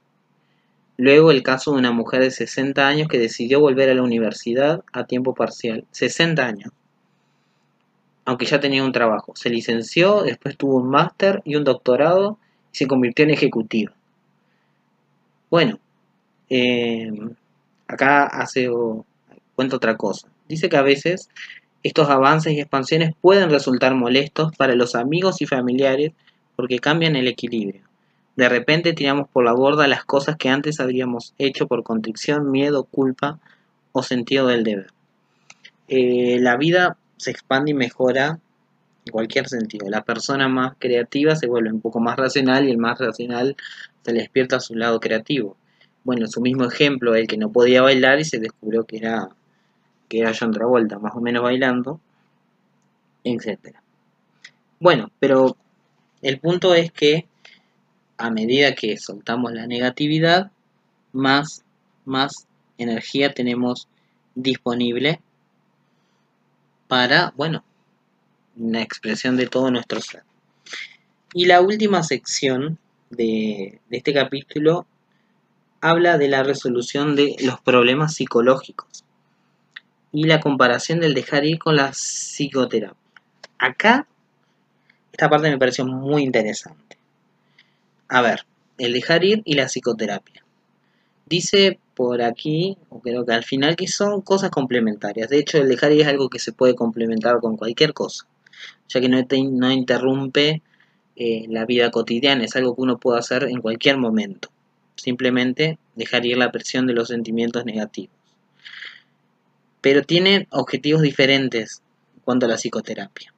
Luego 0.98 1.32
el 1.32 1.44
caso 1.44 1.72
de 1.72 1.80
una 1.80 1.92
mujer 1.92 2.22
de 2.22 2.32
60 2.32 2.88
años 2.88 3.08
que 3.08 3.20
decidió 3.20 3.60
volver 3.60 3.90
a 3.90 3.94
la 3.94 4.04
universidad 4.04 4.84
a 4.94 5.06
tiempo 5.06 5.36
parcial. 5.36 5.86
60 5.92 6.46
años. 6.46 6.72
Aunque 8.26 8.46
ya 8.46 8.60
tenía 8.60 8.84
un 8.84 8.92
trabajo. 8.92 9.34
Se 9.36 9.50
licenció, 9.50 10.24
después 10.24 10.58
tuvo 10.58 10.78
un 10.78 10.90
máster 10.90 11.42
y 11.46 11.56
un 11.56 11.64
doctorado 11.64 12.40
y 12.74 12.78
se 12.78 12.88
convirtió 12.88 13.24
en 13.24 13.32
ejecutiva. 13.32 13.94
Bueno, 15.50 15.80
eh, 16.50 17.12
acá 17.88 18.26
hace 18.26 18.70
cuenta 19.56 19.76
otra 19.76 19.96
cosa. 19.96 20.28
Dice 20.48 20.70
que 20.70 20.78
a 20.78 20.82
veces 20.82 21.30
estos 21.84 22.10
avances 22.10 22.54
y 22.54 22.60
expansiones 22.60 23.14
pueden 23.22 23.50
resultar 23.50 23.94
molestos 23.94 24.56
para 24.58 24.76
los 24.76 24.96
amigos 24.96 25.42
y 25.42 25.46
familiares 25.46 26.14
porque 26.56 26.80
cambian 26.80 27.16
el 27.16 27.28
equilibrio. 27.28 27.84
De 28.36 28.50
repente 28.50 28.94
tiramos 28.94 29.30
por 29.30 29.46
la 29.46 29.54
borda 29.54 29.88
las 29.88 30.04
cosas 30.04 30.36
que 30.36 30.50
antes 30.50 30.80
habríamos 30.80 31.34
hecho 31.38 31.68
por 31.68 31.84
contrición, 31.84 32.52
miedo, 32.52 32.84
culpa 32.84 33.40
o 33.92 34.04
sentido 34.04 34.48
del 34.48 34.64
deber. 34.64 34.88
Eh, 35.88 36.40
la 36.42 36.58
vida 36.58 36.98
se 37.18 37.32
expande 37.32 37.72
y 37.72 37.74
mejora 37.74 38.40
en 39.06 39.12
cualquier 39.12 39.48
sentido. 39.48 39.90
La 39.90 40.04
persona 40.04 40.48
más 40.48 40.76
creativa 40.80 41.36
se 41.36 41.48
vuelve 41.48 41.72
un 41.72 41.82
poco 41.82 42.00
más 42.00 42.18
racional 42.18 42.68
y 42.68 42.72
el 42.72 42.78
más 42.78 43.00
racional 43.00 43.56
se 44.04 44.14
despierta 44.14 44.58
a 44.58 44.60
su 44.60 44.76
lado 44.76 45.00
creativo 45.00 45.58
bueno, 46.06 46.28
su 46.28 46.40
mismo 46.40 46.66
ejemplo, 46.66 47.16
el 47.16 47.28
que 47.28 47.36
no 47.36 47.52
podía 47.52 47.82
bailar 47.82 48.20
y 48.20 48.26
se 48.26 48.38
descubrió 48.38 48.86
que 48.86 48.98
era, 48.98 49.30
que 50.08 50.20
era 50.20 50.34
John 50.40 50.52
Travolta, 50.52 51.00
más 51.00 51.16
o 51.16 51.20
menos 51.20 51.42
bailando, 51.42 52.00
etc. 53.24 53.76
Bueno, 54.80 55.10
pero 55.20 55.58
el 56.22 56.40
punto 56.40 56.76
es 56.76 56.92
que 56.92 57.26
a 58.18 58.30
medida 58.30 58.76
que 58.76 58.98
soltamos 58.98 59.52
la 59.52 59.66
negatividad, 59.66 60.52
más, 61.12 61.66
más 62.06 62.46
energía 62.78 63.34
tenemos 63.34 63.88
disponible 64.36 65.22
para, 66.88 67.34
bueno, 67.36 67.64
una 68.56 68.82
expresión 68.82 69.38
de 69.38 69.48
todo 69.48 69.72
nuestro 69.72 70.02
ser. 70.02 70.24
Y 71.34 71.46
la 71.46 71.62
última 71.62 72.04
sección 72.04 72.80
de, 73.10 73.82
este 73.90 74.14
capítulo 74.14 74.86
habla 75.82 76.18
de 76.18 76.30
la 76.30 76.44
resolución 76.44 77.16
de 77.16 77.36
los 77.40 77.60
problemas 77.60 78.16
psicológicos 78.16 79.04
y 80.12 80.24
la 80.24 80.40
comparación 80.40 81.02
del 81.02 81.14
dejar 81.14 81.46
ir 81.46 81.60
con 81.60 81.76
la 81.76 81.92
psicoterapia. 81.92 82.98
Acá, 83.60 84.08
esta 85.12 85.30
parte 85.30 85.50
me 85.50 85.58
pareció 85.58 85.86
muy 85.86 86.24
interesante. 86.24 86.98
A 88.08 88.22
ver, 88.22 88.46
el 88.78 88.94
dejar 88.94 89.24
ir 89.24 89.42
y 89.46 89.56
la 89.56 89.66
psicoterapia. 89.66 90.45
Dice 91.26 91.80
por 91.96 92.22
aquí, 92.22 92.78
o 92.90 93.00
creo 93.00 93.26
que 93.26 93.34
al 93.34 93.44
final, 93.44 93.76
que 93.76 93.88
son 93.88 94.22
cosas 94.22 94.50
complementarias. 94.50 95.30
De 95.30 95.40
hecho, 95.40 95.58
el 95.58 95.70
dejar 95.70 95.92
es 95.92 96.08
algo 96.08 96.30
que 96.30 96.40
se 96.40 96.52
puede 96.52 96.76
complementar 96.76 97.40
con 97.40 97.58
cualquier 97.58 97.94
cosa, 97.94 98.28
ya 98.90 99.02
que 99.02 99.10
no, 99.10 99.72
interrumpe 99.72 100.62
eh, 101.16 101.46
la 101.50 101.66
vida 101.66 101.92
cotidiana, 101.92 102.44
es 102.44 102.56
algo 102.56 102.76
que 102.76 102.82
uno 102.82 103.00
puede 103.00 103.20
hacer 103.20 103.44
en 103.44 103.62
cualquier 103.62 103.98
momento 103.98 104.50
simplemente 104.96 105.78
dejar 105.96 106.26
ir 106.26 106.38
la 106.38 106.52
presión 106.52 106.88
de 106.88 106.94
los 106.94 107.10
sentimientos 107.10 107.66
negativos. 107.66 108.16
Pero 109.82 110.02
tiene 110.02 110.48
objetivos 110.50 111.02
diferentes 111.02 111.82
en 112.16 112.22
cuanto 112.22 112.46
a 112.46 112.50
la 112.50 112.58
psicoterapia. 112.58 113.34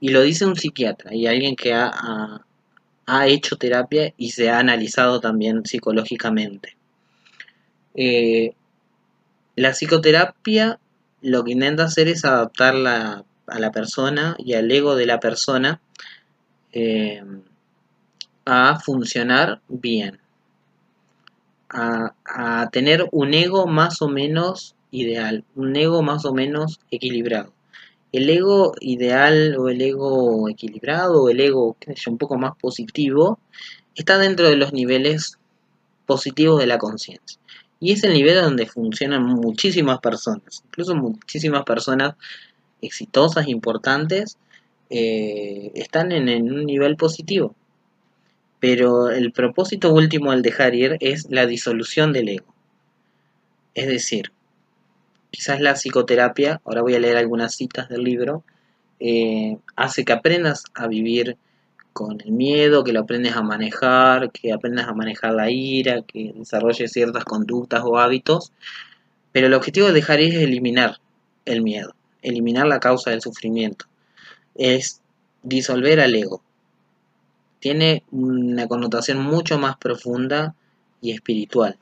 Y 0.00 0.08
lo 0.08 0.22
dice 0.22 0.46
un 0.46 0.56
psiquiatra 0.56 1.14
y 1.14 1.26
alguien 1.26 1.54
que 1.54 1.74
ha, 1.74 2.44
hecho 3.26 3.56
terapia 3.56 4.14
y 4.16 4.30
se 4.30 4.48
ha 4.48 4.58
analizado 4.58 5.20
también 5.20 5.66
psicológicamente. 5.66 6.76
Eh, 7.94 8.54
la 9.56 9.70
psicoterapia 9.70 10.78
lo 11.20 11.44
que 11.44 11.52
intenta 11.52 11.84
hacer 11.84 12.08
es 12.08 12.24
adaptar 12.24 12.74
a 12.76 13.24
la 13.58 13.70
persona 13.70 14.34
y 14.38 14.54
al 14.54 14.70
ego 14.70 14.96
de 14.96 15.06
la 15.06 15.20
persona 15.20 15.80
eh, 16.72 17.22
a 18.44 18.80
funcionar 18.80 19.60
bien, 19.68 20.18
a, 21.68 22.14
a 22.24 22.70
tener 22.70 23.06
un 23.12 23.34
ego 23.34 23.66
más 23.66 24.02
o 24.02 24.08
menos 24.08 24.74
ideal, 24.90 25.44
un 25.54 25.76
ego 25.76 26.02
más 26.02 26.24
o 26.24 26.32
menos 26.32 26.80
equilibrado. 26.90 27.52
El 28.12 28.28
ego 28.28 28.74
ideal 28.80 29.56
o 29.58 29.68
el 29.68 29.80
ego 29.80 30.48
equilibrado 30.48 31.22
o 31.22 31.30
el 31.30 31.40
ego 31.40 31.76
un 32.06 32.18
poco 32.18 32.36
más 32.36 32.52
positivo 32.60 33.38
está 33.94 34.18
dentro 34.18 34.48
de 34.48 34.56
los 34.56 34.72
niveles 34.72 35.38
positivos 36.06 36.60
de 36.60 36.66
la 36.66 36.78
conciencia. 36.78 37.40
Y 37.82 37.90
es 37.90 38.04
el 38.04 38.12
nivel 38.12 38.40
donde 38.40 38.66
funcionan 38.66 39.24
muchísimas 39.24 39.98
personas, 39.98 40.62
incluso 40.66 40.94
muchísimas 40.94 41.64
personas 41.64 42.14
exitosas, 42.80 43.48
importantes, 43.48 44.38
eh, 44.88 45.72
están 45.74 46.12
en, 46.12 46.28
un 46.28 46.64
nivel 46.64 46.94
positivo. 46.94 47.56
Pero 48.60 49.10
el 49.10 49.32
propósito 49.32 49.92
último 49.92 50.30
al 50.30 50.42
dejar 50.42 50.76
ir 50.76 50.96
es 51.00 51.28
la 51.28 51.44
disolución 51.46 52.12
del 52.12 52.28
ego. 52.28 52.54
Es 53.74 53.88
decir, 53.88 54.30
quizás 55.32 55.60
la 55.60 55.74
psicoterapia, 55.74 56.60
ahora 56.64 56.82
voy 56.82 56.94
a 56.94 57.00
leer 57.00 57.16
algunas 57.16 57.56
citas 57.56 57.88
del 57.88 58.04
libro, 58.04 58.44
eh, 59.00 59.58
hace 59.74 60.04
que 60.04 60.12
aprendas 60.12 60.66
a 60.74 60.86
vivir 60.86 61.36
con 61.92 62.20
el 62.20 62.32
miedo, 62.32 62.84
que 62.84 62.92
lo 62.92 63.00
aprendes 63.00 63.36
a 63.36 63.42
manejar, 63.42 64.30
que 64.32 64.52
aprendas 64.52 64.88
a 64.88 64.94
manejar 64.94 65.34
la 65.34 65.50
ira, 65.50 66.02
que 66.02 66.32
desarrolles 66.34 66.92
ciertas 66.92 67.24
conductas 67.24 67.82
o 67.84 67.98
hábitos, 67.98 68.52
pero 69.32 69.46
el 69.46 69.54
objetivo 69.54 69.88
de 69.88 69.92
dejar 69.92 70.20
ir 70.20 70.34
es 70.34 70.42
eliminar 70.42 70.98
el 71.44 71.62
miedo, 71.62 71.94
eliminar 72.22 72.66
la 72.66 72.80
causa 72.80 73.10
del 73.10 73.20
sufrimiento, 73.20 73.86
es 74.54 75.00
disolver 75.42 76.00
al 76.00 76.14
ego. 76.14 76.42
Tiene 77.60 78.02
una 78.10 78.66
connotación 78.66 79.22
mucho 79.22 79.58
más 79.58 79.76
profunda 79.76 80.54
y 81.00 81.12
espiritual. 81.12 81.78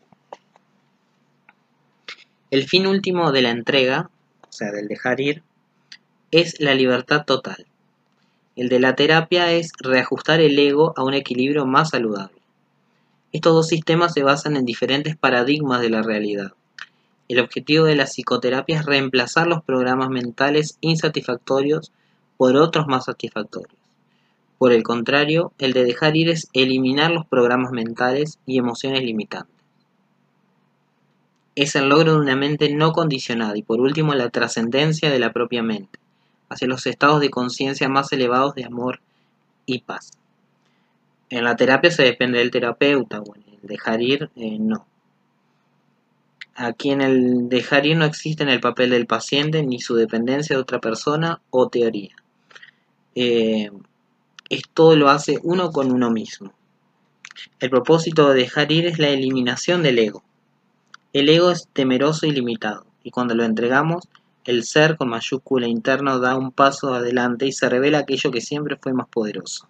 El 2.50 2.66
fin 2.66 2.86
último 2.86 3.32
de 3.32 3.42
la 3.42 3.50
entrega, 3.50 4.10
o 4.42 4.52
sea, 4.52 4.72
del 4.72 4.88
dejar 4.88 5.20
ir, 5.20 5.42
es 6.30 6.60
la 6.60 6.74
libertad 6.74 7.24
total. 7.24 7.66
El 8.56 8.68
de 8.68 8.80
la 8.80 8.94
terapia 8.94 9.52
es 9.52 9.72
reajustar 9.78 10.40
el 10.40 10.58
ego 10.58 10.92
a 10.96 11.04
un 11.04 11.14
equilibrio 11.14 11.66
más 11.66 11.90
saludable. 11.90 12.36
Estos 13.32 13.54
dos 13.54 13.68
sistemas 13.68 14.12
se 14.12 14.22
basan 14.22 14.56
en 14.56 14.64
diferentes 14.64 15.16
paradigmas 15.16 15.80
de 15.80 15.90
la 15.90 16.02
realidad. 16.02 16.52
El 17.28 17.40
objetivo 17.40 17.84
de 17.84 17.96
la 17.96 18.06
psicoterapia 18.06 18.80
es 18.80 18.86
reemplazar 18.86 19.46
los 19.46 19.62
programas 19.62 20.10
mentales 20.10 20.76
insatisfactorios 20.80 21.92
por 22.36 22.56
otros 22.56 22.86
más 22.86 23.04
satisfactorios. 23.04 23.78
Por 24.58 24.72
el 24.72 24.82
contrario, 24.82 25.52
el 25.58 25.72
de 25.72 25.84
dejar 25.84 26.16
ir 26.16 26.28
es 26.28 26.48
eliminar 26.52 27.10
los 27.10 27.26
programas 27.26 27.70
mentales 27.70 28.38
y 28.46 28.58
emociones 28.58 29.02
limitantes 29.02 29.60
es 31.54 31.74
el 31.76 31.88
logro 31.88 32.12
de 32.12 32.20
una 32.20 32.36
mente 32.36 32.72
no 32.74 32.92
condicionada 32.92 33.56
y 33.56 33.62
por 33.62 33.80
último 33.80 34.14
la 34.14 34.30
trascendencia 34.30 35.10
de 35.10 35.18
la 35.18 35.32
propia 35.32 35.62
mente, 35.62 35.98
hacia 36.50 36.68
los 36.68 36.86
estados 36.86 37.20
de 37.20 37.30
conciencia 37.30 37.88
más 37.88 38.12
elevados 38.12 38.54
de 38.54 38.64
amor 38.64 39.00
y 39.64 39.80
paz. 39.80 40.10
En 41.30 41.44
la 41.44 41.56
terapia 41.56 41.90
se 41.90 42.02
depende 42.02 42.38
del 42.38 42.50
terapeuta, 42.50 43.20
o 43.20 43.34
en 43.34 43.42
el 43.54 43.60
dejar 43.62 44.02
ir 44.02 44.30
eh, 44.36 44.58
no. 44.58 44.86
Aquí 46.54 46.90
en 46.90 47.00
el 47.00 47.48
dejar 47.48 47.86
ir 47.86 47.96
no 47.96 48.04
existe 48.04 48.42
en 48.42 48.50
el 48.50 48.60
papel 48.60 48.90
del 48.90 49.06
paciente 49.06 49.62
ni 49.62 49.80
su 49.80 49.94
dependencia 49.94 50.56
de 50.56 50.62
otra 50.62 50.78
persona 50.78 51.40
o 51.48 51.68
teoría. 51.68 52.14
Eh, 53.14 53.70
esto 54.50 54.94
lo 54.96 55.08
hace 55.08 55.38
uno 55.42 55.70
con 55.70 55.90
uno 55.90 56.10
mismo. 56.10 56.52
El 57.60 57.70
propósito 57.70 58.28
de 58.28 58.42
dejar 58.42 58.70
ir 58.72 58.86
es 58.86 58.98
la 58.98 59.08
eliminación 59.08 59.82
del 59.82 59.98
ego 59.98 60.22
el 61.12 61.28
ego 61.28 61.50
es 61.50 61.68
temeroso 61.72 62.26
y 62.26 62.30
limitado, 62.30 62.86
y 63.02 63.10
cuando 63.10 63.34
lo 63.34 63.44
entregamos, 63.44 64.04
el 64.50 64.64
ser 64.64 64.96
con 64.96 65.08
mayúscula 65.08 65.66
interno 65.68 66.18
da 66.18 66.36
un 66.36 66.52
paso 66.52 66.92
adelante 66.92 67.46
y 67.46 67.52
se 67.52 67.68
revela 67.68 67.98
aquello 67.98 68.30
que 68.30 68.40
siempre 68.40 68.76
fue 68.76 68.92
más 68.92 69.08
poderoso. 69.08 69.68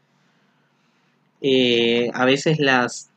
Eh, 1.42 2.10
a 2.12 2.24
veces 2.24 2.58
las 2.58 3.10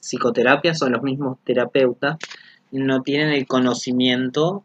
psicoterapias 0.00 0.82
o 0.82 0.90
los 0.90 1.02
mismos 1.02 1.38
terapeutas 1.44 2.16
no 2.70 3.02
tienen 3.02 3.30
el 3.30 3.46
conocimiento 3.46 4.64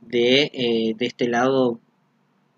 de, 0.00 0.50
eh, 0.52 0.94
de 0.96 1.06
este 1.06 1.28
lado 1.28 1.78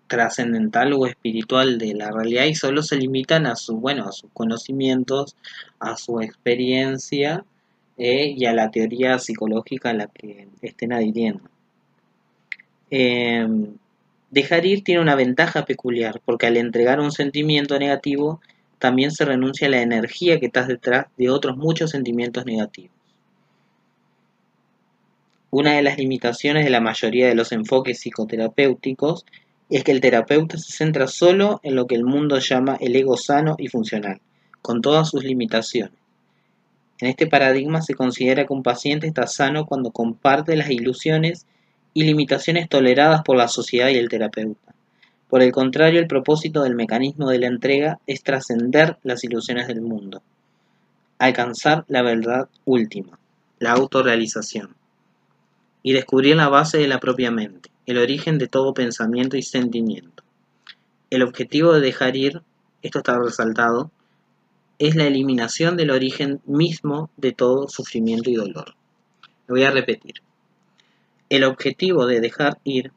trascendental 0.07 0.93
o 0.93 1.05
espiritual 1.05 1.77
de 1.77 1.93
la 1.93 2.11
realidad 2.11 2.45
y 2.45 2.55
solo 2.55 2.83
se 2.83 2.97
limitan 2.97 3.45
a 3.45 3.55
su 3.55 3.77
bueno 3.77 4.09
a 4.09 4.11
sus 4.11 4.29
conocimientos 4.33 5.37
a 5.79 5.95
su 5.95 6.19
experiencia 6.19 7.45
eh, 7.97 8.33
y 8.35 8.45
a 8.45 8.53
la 8.53 8.71
teoría 8.71 9.19
psicológica 9.19 9.91
a 9.91 9.93
la 9.93 10.07
que 10.07 10.49
estén 10.61 10.91
adhiriendo. 10.91 11.43
Em, 12.91 13.77
dejar 14.31 14.65
ir 14.65 14.83
tiene 14.83 15.01
una 15.01 15.15
ventaja 15.15 15.65
peculiar, 15.65 16.21
porque 16.25 16.45
al 16.45 16.57
entregar 16.57 16.99
un 16.99 17.11
sentimiento 17.11 17.79
negativo, 17.79 18.41
también 18.79 19.11
se 19.11 19.23
renuncia 19.25 19.67
a 19.67 19.71
la 19.71 19.81
energía 19.81 20.39
que 20.39 20.47
está 20.47 20.65
detrás 20.65 21.05
de 21.17 21.29
otros 21.29 21.55
muchos 21.55 21.91
sentimientos 21.91 22.45
negativos. 22.45 22.91
Una 25.51 25.73
de 25.73 25.81
las 25.81 25.97
limitaciones 25.97 26.65
de 26.65 26.69
la 26.69 26.81
mayoría 26.81 27.27
de 27.27 27.35
los 27.35 27.51
enfoques 27.51 27.99
psicoterapéuticos 27.99 29.25
es 29.69 29.83
que 29.83 29.91
el 29.91 30.01
terapeuta 30.01 30.57
se 30.57 30.71
centra 30.71 31.07
solo 31.07 31.61
en 31.63 31.75
lo 31.75 31.87
que 31.87 31.95
el 31.95 32.03
mundo 32.03 32.39
llama 32.39 32.77
el 32.81 32.95
ego 32.95 33.15
sano 33.15 33.55
y 33.57 33.67
funcional, 33.67 34.19
con 34.61 34.81
todas 34.81 35.09
sus 35.09 35.23
limitaciones. 35.23 35.93
En 36.99 37.07
este 37.07 37.27
paradigma 37.27 37.81
se 37.81 37.95
considera 37.95 38.45
que 38.45 38.53
un 38.53 38.63
paciente 38.63 39.07
está 39.07 39.27
sano 39.27 39.65
cuando 39.65 39.91
comparte 39.91 40.55
las 40.55 40.69
ilusiones 40.69 41.45
y 41.93 42.03
limitaciones 42.03 42.69
toleradas 42.69 43.21
por 43.23 43.37
la 43.37 43.47
sociedad 43.47 43.89
y 43.89 43.97
el 43.97 44.09
terapeuta. 44.09 44.73
Por 45.29 45.41
el 45.41 45.51
contrario, 45.51 45.99
el 45.99 46.07
propósito 46.07 46.63
del 46.63 46.75
mecanismo 46.75 47.29
de 47.29 47.39
la 47.39 47.47
entrega 47.47 47.99
es 48.05 48.21
trascender 48.23 48.97
las 49.03 49.23
ilusiones 49.23 49.67
del 49.67 49.81
mundo, 49.81 50.21
alcanzar 51.19 51.85
la 51.87 52.01
verdad 52.01 52.49
última, 52.65 53.17
la 53.59 53.71
autorrealización, 53.71 54.75
y 55.83 55.93
descubrir 55.93 56.35
la 56.35 56.49
base 56.49 56.77
de 56.77 56.87
la 56.87 56.99
propia 56.99 57.31
mente, 57.31 57.71
el 57.85 57.97
origen 57.97 58.37
de 58.37 58.47
todo 58.47 58.73
pensamiento 58.73 59.37
y 59.37 59.41
sentimiento. 59.41 60.23
El 61.09 61.23
objetivo 61.23 61.73
de 61.73 61.81
dejar 61.81 62.15
ir, 62.15 62.41
esto 62.81 62.99
está 62.99 63.17
resaltado, 63.17 63.91
es 64.79 64.95
la 64.95 65.05
eliminación 65.05 65.77
del 65.77 65.91
origen 65.91 66.41
mismo 66.45 67.09
de 67.15 67.31
todo 67.33 67.67
sufrimiento 67.67 68.29
y 68.29 68.35
dolor. 68.35 68.75
Lo 69.47 69.55
voy 69.55 69.63
a 69.63 69.71
repetir. 69.71 70.15
El 71.31 71.43
objetivo 71.45 72.05
de 72.05 72.19
dejar 72.19 72.59
ir 72.63 72.91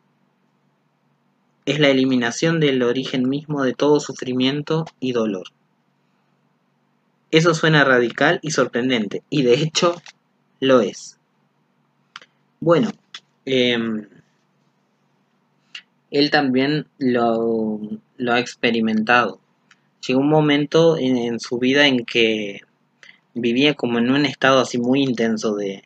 es 1.65 1.79
la 1.79 1.89
eliminación 1.89 2.61
del 2.61 2.83
origen 2.83 3.29
mismo 3.29 3.63
de 3.63 3.73
todo 3.73 4.01
sufrimiento 4.01 4.85
y 5.01 5.13
dolor. 5.13 5.47
Eso 7.31 7.55
suena 7.55 7.85
radical 7.85 8.41
y 8.43 8.51
sorprendente, 8.51 9.23
y 9.31 9.43
de 9.43 9.55
hecho 9.55 9.95
lo 10.61 10.81
es. 10.81 11.19
Bueno, 12.61 12.91
em, 13.47 14.09
él 16.11 16.31
también 16.31 16.87
lo, 16.99 17.81
lo 18.17 18.33
ha 18.33 18.41
experimentado 18.41 19.41
llegó 20.07 20.21
un 20.21 20.29
momento 20.29 20.97
en, 20.99 21.41
su 21.41 21.59
vida 21.59 21.87
en 21.87 22.05
que 22.05 22.61
vivía 23.35 23.75
como 23.75 23.99
en 23.99 24.11
un 24.11 24.27
estado 24.27 24.61
así 24.61 24.79
muy 24.79 25.03
intenso 25.03 25.55
de, 25.55 25.85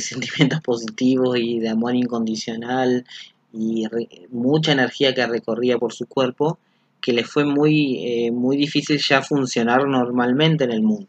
sentimientos 0.00 0.60
positivos 0.64 1.38
y 1.38 1.58
de 1.58 1.68
amor 1.68 1.94
incondicional 1.94 3.04
y 3.52 3.86
mucha 4.30 4.72
energía 4.72 5.14
que 5.14 5.26
recorría 5.26 5.78
por 5.78 5.92
su 5.92 6.06
cuerpo 6.06 6.58
que 7.00 7.12
le 7.12 7.24
fue 7.24 7.44
muy, 7.44 8.04
eh, 8.04 8.30
muy 8.30 8.56
difícil 8.56 8.98
ya 8.98 9.22
funcionar 9.22 9.86
normalmente 9.86 10.64
en 10.64 10.72
el 10.72 10.82
mundo. 10.82 11.08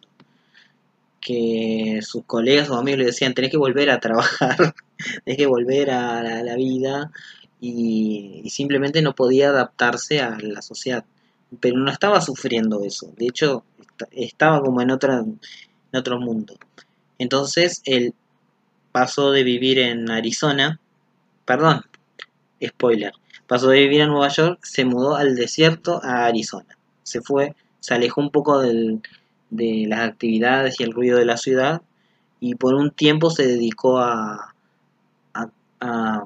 Que 1.20 2.00
sus 2.02 2.24
colegas 2.26 2.70
o 2.70 2.76
amigos 2.76 3.00
le 3.00 3.06
decían, 3.06 3.34
tenés 3.34 3.52
que 3.52 3.58
volver 3.58 3.90
a 3.90 4.00
trabajar, 4.00 4.76
tenés 5.26 5.38
que 5.38 5.46
volver 5.48 5.90
a 5.92 6.44
la, 6.44 6.56
vida 6.56 7.12
y, 7.60 8.44
simplemente 8.50 9.02
no 9.02 9.16
podía 9.16 9.50
adaptarse 9.50 10.22
a 10.22 10.38
la 10.40 10.62
sociedad 10.62 11.04
pero 11.60 11.78
no 11.78 11.92
estaba 11.92 12.22
sufriendo 12.22 12.84
eso, 12.84 13.12
de 13.18 13.26
hecho 13.26 13.64
estaba 14.12 14.62
como 14.62 14.82
en, 14.82 14.92
otra, 14.92 15.20
en 15.20 15.40
otro 16.00 16.20
mundo. 16.20 16.56
Entonces 17.18 17.82
él 17.86 18.14
pasó 19.00 19.32
de 19.32 19.46
vivir 19.46 19.80
en 19.80 20.12
Arizona, 20.12 20.78
perdón, 21.46 21.86
spoiler, 22.62 23.14
pasó 23.48 23.70
de 23.70 23.80
vivir 23.80 24.02
en 24.02 24.10
Nueva 24.10 24.28
York, 24.28 24.60
se 24.62 24.84
mudó 24.84 25.16
al 25.16 25.38
desierto 25.38 26.02
a 26.04 26.26
Arizona, 26.26 26.78
se 27.04 27.22
fue, 27.22 27.56
se 27.80 27.94
alejó 27.94 28.20
un 28.20 28.30
poco 28.30 28.60
de 28.60 29.00
las 29.88 30.02
actividades 30.02 30.82
y 30.82 30.84
el 30.84 30.92
ruido 30.92 31.18
de 31.18 31.24
la 31.24 31.38
ciudad 31.38 31.82
y 32.42 32.56
por 32.56 32.74
un 32.74 32.92
tiempo 32.92 33.30
se 33.30 33.48
dedicó 33.48 34.00
a, 34.00 34.54
a, 35.80 36.26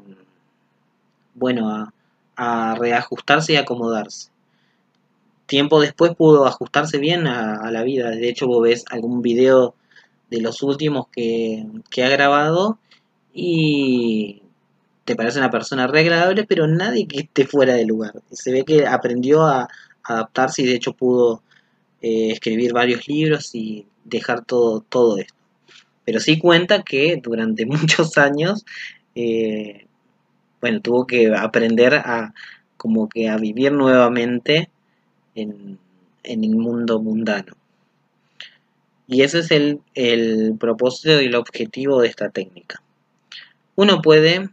bueno, 1.35 1.69
a, 1.69 1.93
a 2.35 2.73
reajustarse 2.73 3.53
y 3.53 3.57
acomodarse. 3.57 4.31
Tiempo 5.45 5.79
después 5.79 6.15
pudo 6.15 6.47
ajustarse 6.47 6.97
bien 6.97 7.27
a, 7.27 7.57
a, 7.57 7.69
la 7.69 7.83
vida. 7.83 8.09
De 8.09 8.29
hecho, 8.29 8.47
vos 8.47 8.63
ves 8.63 8.83
algún 8.89 9.21
video 9.21 9.75
de 10.33 10.41
los 10.41 10.63
últimos 10.63 11.07
que, 11.09 11.63
que 11.91 12.03
ha 12.03 12.09
grabado 12.09 12.79
y 13.33 14.41
te 15.05 15.15
parece 15.15 15.37
una 15.37 15.51
persona 15.51 15.85
re 15.85 15.99
agradable, 15.99 16.43
pero 16.45 16.65
nadie 16.65 17.07
que 17.07 17.19
esté 17.19 17.45
fuera 17.45 17.75
de 17.75 17.85
lugar. 17.85 18.13
Se 18.31 18.51
ve 18.51 18.65
que 18.65 18.87
aprendió 18.87 19.43
a 19.43 19.67
adaptarse 20.03 20.63
y 20.63 20.65
de 20.65 20.73
hecho 20.73 20.93
pudo 20.93 21.43
eh, 22.01 22.31
escribir 22.31 22.73
varios 22.73 23.07
libros 23.07 23.53
y 23.53 23.85
dejar 24.05 24.43
todo, 24.43 24.81
todo 24.81 25.19
esto. 25.19 25.35
Pero 26.03 26.19
sí 26.19 26.39
cuenta 26.39 26.81
que 26.81 27.19
durante 27.21 27.65
muchos 27.67 28.17
años, 28.17 28.65
eh, 29.13 29.85
bueno, 30.61 30.81
tuvo 30.81 31.05
que 31.05 31.31
aprender 31.35 31.93
a 31.93 32.33
como 32.75 33.07
que 33.07 33.29
a 33.29 33.37
vivir 33.37 33.71
nuevamente 33.71 34.69
en, 35.35 35.77
en 36.23 36.43
el 36.43 36.55
mundo 36.55 36.99
mundano. 36.99 37.53
Y 39.07 39.21
ese 39.21 39.39
es 39.39 39.51
el, 39.51 39.81
el 39.95 40.55
propósito 40.59 41.21
y 41.21 41.25
el 41.25 41.35
objetivo 41.35 42.01
de 42.01 42.07
esta 42.07 42.29
técnica. 42.29 42.81
Uno 43.75 44.01
puede 44.01 44.49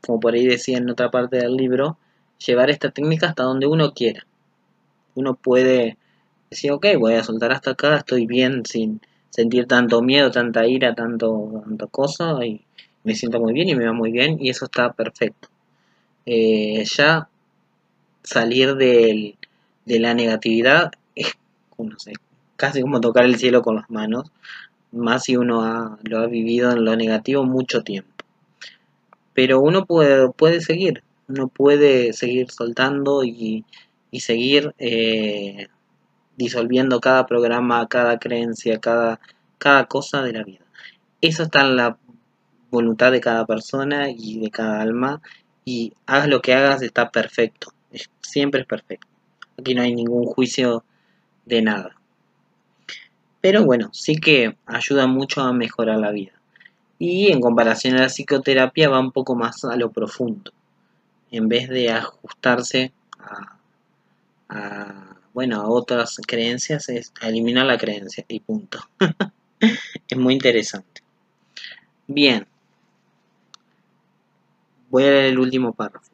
como 0.00 0.20
por 0.20 0.34
ahí 0.34 0.46
decía 0.46 0.78
en 0.78 0.90
otra 0.90 1.10
parte 1.10 1.36
del 1.36 1.56
libro, 1.56 1.98
llevar 2.44 2.70
esta 2.70 2.90
técnica 2.90 3.28
hasta 3.28 3.42
donde 3.42 3.66
uno 3.66 3.92
quiera. 3.92 4.26
Uno 5.14 5.34
puede 5.34 5.98
decir, 6.50 6.72
ok, 6.72 6.86
voy 6.98 7.14
a 7.14 7.24
soltar 7.24 7.52
hasta 7.52 7.72
acá, 7.72 7.96
estoy 7.96 8.26
bien 8.26 8.64
sin 8.64 9.00
sentir 9.30 9.66
tanto 9.66 10.02
miedo, 10.02 10.30
tanta 10.30 10.66
ira, 10.66 10.94
tanto, 10.94 11.62
tanto 11.64 11.88
cosa, 11.88 12.44
y 12.44 12.64
me 13.04 13.14
siento 13.14 13.40
muy 13.40 13.52
bien 13.52 13.68
y 13.68 13.74
me 13.74 13.86
va 13.86 13.92
muy 13.92 14.10
bien, 14.10 14.38
y 14.40 14.50
eso 14.50 14.64
está 14.64 14.92
perfecto. 14.92 15.48
Eh, 16.26 16.84
ya 16.84 17.28
salir 18.22 18.74
de 18.76 19.36
la 19.86 20.14
negatividad 20.14 20.92
es, 21.14 21.34
no 21.78 21.98
sé, 21.98 22.12
casi 22.60 22.82
como 22.82 23.00
tocar 23.00 23.24
el 23.24 23.36
cielo 23.36 23.62
con 23.62 23.76
las 23.76 23.90
manos, 23.90 24.30
más 24.92 25.24
si 25.24 25.36
uno 25.36 25.98
lo 26.02 26.18
ha 26.18 26.26
vivido 26.26 26.70
en 26.72 26.84
lo 26.84 26.94
negativo 26.96 27.44
mucho 27.44 27.82
tiempo 27.82 28.20
pero 29.34 29.60
uno 29.60 29.86
puede, 29.86 30.30
puede 30.30 30.60
seguir, 30.60 31.02
uno 31.28 31.48
puede 31.48 32.12
seguir 32.12 32.50
soltando 32.50 33.24
y, 33.24 33.64
y 34.10 34.20
seguir 34.20 34.74
eh, 34.78 35.68
disolviendo 36.36 37.00
cada 37.00 37.26
programa, 37.26 37.86
cada 37.88 38.18
creencia, 38.18 38.78
cada, 38.80 39.20
cada 39.58 39.86
cosa 39.86 40.22
de 40.22 40.32
la 40.32 40.44
vida. 40.44 40.64
Eso 41.20 41.44
está 41.44 41.62
en 41.62 41.76
la 41.76 41.96
voluntad 42.70 43.12
de 43.12 43.20
cada 43.20 43.46
persona 43.46 44.10
y 44.10 44.40
de 44.40 44.50
cada 44.50 44.80
alma 44.80 45.22
y 45.64 45.92
hagas 46.06 46.28
lo 46.28 46.40
que 46.40 46.54
hagas 46.54 46.82
está 46.82 47.10
perfecto, 47.10 47.72
siempre 48.20 48.62
es 48.62 48.66
perfecto. 48.66 49.08
Aquí 49.58 49.74
no 49.74 49.82
hay 49.82 49.94
ningún 49.94 50.24
juicio 50.24 50.84
de 51.44 51.62
nada. 51.62 51.99
Pero 53.40 53.64
bueno, 53.64 53.90
sí 53.92 54.16
que 54.16 54.56
ayuda 54.66 55.06
mucho 55.06 55.40
a 55.40 55.52
mejorar 55.52 55.98
la 55.98 56.10
vida 56.10 56.32
y 57.00 57.32
en 57.32 57.40
comparación 57.40 57.96
a 57.96 58.02
la 58.02 58.08
psicoterapia 58.10 58.90
va 58.90 59.00
un 59.00 59.10
poco 59.10 59.34
más 59.34 59.64
a 59.64 59.74
lo 59.74 59.90
profundo. 59.90 60.52
En 61.30 61.48
vez 61.48 61.66
de 61.70 61.90
ajustarse 61.90 62.92
a, 63.18 65.16
bueno, 65.32 65.62
a 65.62 65.68
otras 65.68 66.20
creencias, 66.26 66.90
es 66.90 67.14
eliminar 67.22 67.64
la 67.64 67.78
creencia 67.78 68.26
y 68.28 68.40
punto. 68.40 68.80
es 69.60 70.18
muy 70.18 70.34
interesante. 70.34 71.02
Bien. 72.06 72.46
Voy 74.90 75.04
a 75.04 75.10
leer 75.10 75.24
el 75.26 75.38
último 75.38 75.72
párrafo. 75.72 76.10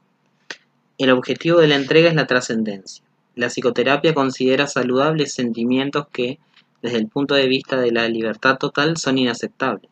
El 0.98 1.10
objetivo 1.10 1.58
de 1.58 1.66
la 1.66 1.74
entrega 1.74 2.08
es 2.08 2.14
la 2.14 2.28
trascendencia. 2.28 3.04
La 3.34 3.48
psicoterapia 3.48 4.14
considera 4.14 4.68
saludables 4.68 5.34
sentimientos 5.34 6.06
que, 6.12 6.38
desde 6.82 6.98
el 6.98 7.08
punto 7.08 7.34
de 7.34 7.48
vista 7.48 7.80
de 7.80 7.92
la 7.92 8.08
libertad 8.08 8.58
total, 8.58 8.96
son 8.96 9.18
inaceptables 9.18 9.90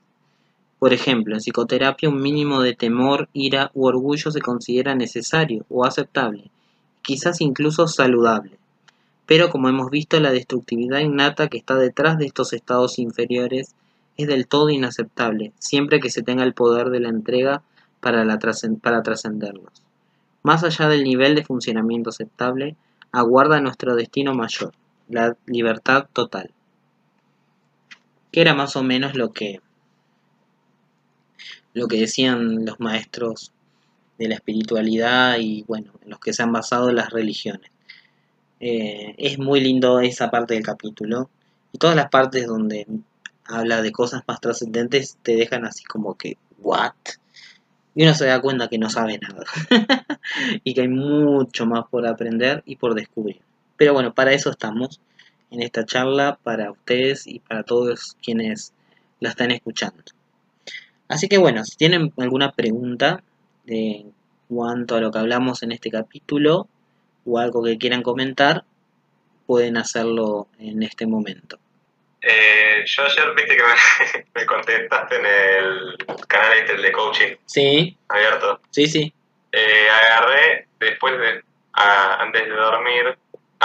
por 0.85 0.93
ejemplo, 0.93 1.35
en 1.35 1.41
psicoterapia 1.41 2.11
un 2.11 2.21
mínimo 2.21 2.61
de 2.61 2.75
temor, 2.75 3.31
ira 3.33 3.71
u 3.73 3.87
orgullo 3.87 4.31
se 4.31 4.43
considera 4.43 4.95
necesario 4.95 5.65
o 5.71 5.87
aceptable, 5.87 6.51
quizás 7.01 7.41
incluso 7.41 7.87
saludable. 7.87 8.59
Pero 9.25 9.49
como 9.49 9.71
hemos 9.71 9.89
visto, 9.91 10.21
la 10.21 10.31
destructividad 10.31 10.99
innata 10.99 11.49
que 11.49 11.57
está 11.57 11.77
detrás 11.77 12.19
de 12.19 12.27
estos 12.27 12.53
estados 12.53 12.99
inferiores 12.99 13.75
es 14.19 14.27
del 14.27 14.47
todo 14.47 14.69
inaceptable, 14.69 15.55
siempre 15.59 16.01
que 16.01 16.11
se 16.11 16.23
tenga 16.23 16.45
el 16.45 16.53
poder 16.53 16.91
de 16.91 17.01
la 17.01 17.09
entrega 17.09 17.63
para, 18.01 18.23
trascenderlos. 18.39 19.83
Más 20.43 20.65
allá 20.65 20.89
del 20.89 21.05
nivel 21.05 21.35
de 21.35 21.47
funcionamiento 21.47 22.11
aceptable, 22.11 22.77
aguarda 23.11 23.59
nuestro 23.63 23.97
destino 23.97 24.35
mayor, 24.35 24.75
la 25.09 25.35
libertad 25.47 26.09
total. 26.13 26.51
Que 28.35 28.41
era 28.41 28.53
más 28.53 28.75
o 28.75 28.83
menos 28.83 29.15
lo 29.15 29.33
que 29.33 29.61
lo 31.73 31.87
que 31.87 32.01
decían 32.01 32.65
los 32.65 32.81
maestros 32.81 33.53
de 34.19 34.27
la 34.27 34.35
espiritualidad 34.35 35.37
y 35.39 35.63
bueno, 35.69 35.93
en 36.03 36.11
los 36.11 36.19
que 36.19 36.33
se 36.33 36.43
han 36.43 36.51
basado 36.51 36.91
las 36.91 37.11
religiones. 37.11 37.71
Eh, 38.59 39.15
es 39.19 39.39
muy 39.39 39.61
lindo 39.61 40.01
esa 40.01 40.33
parte 40.33 40.55
del 40.55 40.65
capítulo 40.65 41.31
y 41.71 41.79
todas 41.79 41.95
las 41.95 42.09
partes 42.09 42.49
donde 42.49 42.89
habla 43.45 43.83
de 43.83 43.93
cosas 43.93 44.25
más 44.27 44.41
trascendentes 44.41 45.17
te 45.23 45.37
dejan 45.37 45.65
así 45.65 45.85
como 45.85 46.17
que, 46.17 46.37
¿what? 46.59 46.91
Y 47.95 48.03
uno 48.03 48.15
se 48.15 48.27
da 48.27 48.41
cuenta 48.41 48.67
que 48.67 48.79
no 48.79 48.91
sabe 48.91 49.21
nada 49.21 49.45
y 50.65 50.75
que 50.75 50.81
hay 50.81 50.89
mucho 50.89 51.67
más 51.67 51.85
por 51.89 52.05
aprender 52.05 52.65
y 52.67 52.75
por 52.75 52.97
descubrir. 52.97 53.43
Pero 53.77 53.93
bueno, 53.93 54.13
para 54.13 54.33
eso 54.33 54.51
estamos 54.51 55.01
en 55.55 55.63
esta 55.63 55.85
charla, 55.87 56.39
para 56.43 56.71
ustedes 56.71 57.27
y 57.27 57.39
para 57.39 57.63
todos 57.63 58.17
quienes 58.23 58.73
la 59.21 59.31
están 59.31 59.51
escuchando. 59.51 60.03
Así 61.09 61.29
que 61.29 61.39
bueno, 61.39 61.65
si 61.65 61.77
tienen 61.77 62.13
alguna 62.19 62.53
pregunta 62.53 63.23
de 63.65 64.05
cuanto 64.49 64.97
a 64.97 65.01
lo 65.01 65.11
que 65.11 65.19
hablamos 65.19 65.63
en 65.63 65.73
este 65.73 65.91
capítulo 65.91 66.69
o 67.25 67.39
algo 67.39 67.63
que 67.63 67.79
quieran 67.79 68.03
comentar, 68.03 68.65
pueden 69.47 69.77
hacerlo 69.77 70.49
en 70.59 70.83
este 70.83 71.07
momento. 71.07 71.59
Eh, 72.21 72.83
yo 72.87 73.03
ayer 73.05 73.35
viste 73.37 73.57
que 73.57 73.63
me, 74.35 74.47
contestaste 74.47 75.17
en 75.17 75.27
el 75.27 75.97
canal 76.27 76.59
este 76.59 76.77
de 76.79 76.93
coaching. 76.93 77.37
Sí. 77.45 77.97
Abierto. 78.09 78.61
Sí, 78.71 78.87
sí. 78.87 79.13
Eh, 79.53 79.89
agarré, 79.89 80.69
después 80.81 81.19
de, 81.19 81.43
antes 81.75 82.43
de 82.43 82.55
dormir, 82.55 83.19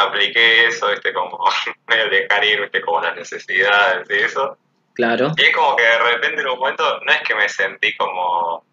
apliqué 0.08 0.68
eso, 0.68 0.92
este, 0.92 1.14
como 1.14 1.44
medio 1.88 2.10
dejar 2.10 2.44
ir, 2.46 2.62
viste, 2.62 2.82
como 2.82 3.02
las 3.02 3.16
necesidades 3.16 4.10
y 4.10 4.14
eso. 4.14 4.58
Claro. 4.94 5.32
Y 5.38 5.44
es 5.44 5.56
como 5.56 5.76
que 5.76 5.84
de 5.84 5.98
repente 5.98 6.42
en 6.42 6.48
un 6.48 6.60
momento 6.60 7.00
no 7.06 7.12
es 7.12 7.22
que 7.22 7.36
me 7.36 7.48
sentí 7.48 7.96
como 7.96 8.64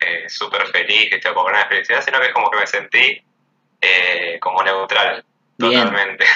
eh, 0.00 0.28
súper 0.28 0.66
feliz, 0.68 1.10
que 1.10 1.20
con 1.34 1.46
una 1.46 1.66
felicidad, 1.66 2.02
sino 2.02 2.18
que 2.18 2.28
es 2.28 2.32
como 2.32 2.50
que 2.50 2.58
me 2.58 2.66
sentí 2.66 3.22
eh, 3.80 4.38
como 4.40 4.62
neutral, 4.62 5.24
totalmente. 5.58 6.24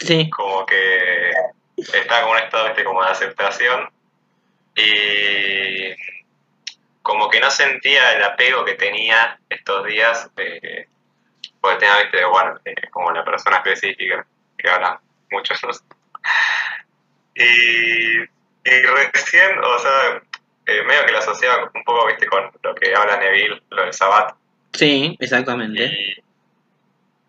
Sí. 0.00 0.28
como 0.28 0.66
que 0.66 1.30
estaba 1.76 2.22
como 2.22 2.32
un 2.32 2.38
estado 2.38 2.66
este, 2.66 2.82
como 2.82 3.04
de 3.04 3.10
aceptación 3.10 3.88
y 4.74 5.94
como 7.00 7.28
que 7.30 7.38
no 7.38 7.50
sentía 7.50 8.14
el 8.14 8.24
apego 8.24 8.64
que 8.64 8.74
tenía 8.74 9.38
estos 9.48 9.86
días, 9.86 10.30
eh, 10.36 10.88
porque 11.64 11.78
tenía, 11.78 12.02
viste, 12.02 12.24
bueno, 12.24 12.60
eh, 12.64 12.74
como 12.90 13.10
la 13.12 13.24
persona 13.24 13.56
específica 13.56 14.26
que 14.56 14.68
habla 14.68 15.00
muchos. 15.30 15.60
y 17.34 18.28
y 18.64 18.82
recién, 18.82 19.58
o 19.62 19.78
sea, 19.78 20.22
eh, 20.66 20.82
medio 20.84 21.04
que 21.04 21.12
lo 21.12 21.18
asociaba 21.18 21.70
un 21.74 21.84
poco, 21.84 22.06
viste, 22.06 22.26
con 22.26 22.50
lo 22.62 22.74
que 22.74 22.94
habla 22.94 23.18
Neville, 23.18 23.62
lo 23.70 23.84
del 23.84 23.92
Sabbat. 23.92 24.34
Sí, 24.72 25.16
exactamente. 25.20 26.22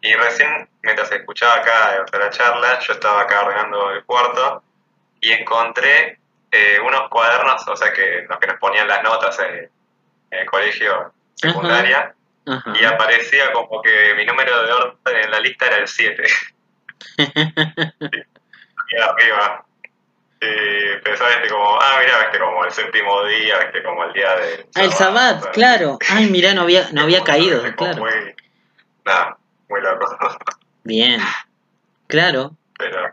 Y, 0.02 0.14
recién, 0.14 0.70
mientras 0.82 1.12
escuchaba 1.12 1.56
acá 1.56 2.06
la 2.18 2.30
charla, 2.30 2.80
yo 2.80 2.94
estaba 2.94 3.22
acá 3.22 3.44
ordenando 3.44 3.92
el 3.92 4.06
cuarto 4.06 4.64
y 5.20 5.32
encontré 5.32 6.20
eh, 6.52 6.80
unos 6.80 7.10
cuadernos, 7.10 7.68
o 7.68 7.76
sea, 7.76 7.92
que 7.92 8.26
los 8.30 8.40
que 8.40 8.48
nos 8.48 8.58
ponían 8.58 8.88
las 8.88 9.04
notas 9.04 9.38
en, 9.40 9.70
el 10.32 10.46
colegio 10.48 11.14
secundaria. 11.36 12.15
Y 12.46 12.86
aparecía 12.86 13.52
como 13.54 13.82
que 13.82 14.14
mi 14.16 14.26
número 14.26 14.66
de 14.66 14.72
orden 14.72 15.18
en 15.24 15.32
la 15.32 15.40
lista 15.40 15.68
era 15.68 15.78
el 15.78 15.88
7. 15.88 16.24
y 17.18 18.98
arriba. 18.98 19.66
Y 20.42 21.02
pensaba 21.04 21.32
este 21.32 21.48
como, 21.50 21.80
ah, 21.82 21.98
mira, 22.00 22.22
este 22.26 22.40
como 22.40 22.66
el 22.66 22.72
séptimo 22.72 23.26
día, 23.26 23.58
este 23.62 23.82
como 23.82 24.04
el 24.04 24.14
día 24.14 24.36
de... 24.36 24.68
Ah, 24.76 24.84
el 24.84 24.92
Sabbat, 24.92 25.52
claro. 25.54 25.98
Ay, 26.10 26.30
mira, 26.30 26.54
no 26.54 26.62
había, 26.62 26.88
no 26.92 27.02
había 27.02 27.24
caído, 27.24 27.64
claro. 27.76 28.04
Muy, 28.04 28.36
nada, 29.06 29.38
muy 29.70 29.82
loco. 29.82 30.06
Bien, 30.84 31.20
claro. 32.08 32.56
Pero... 32.78 33.10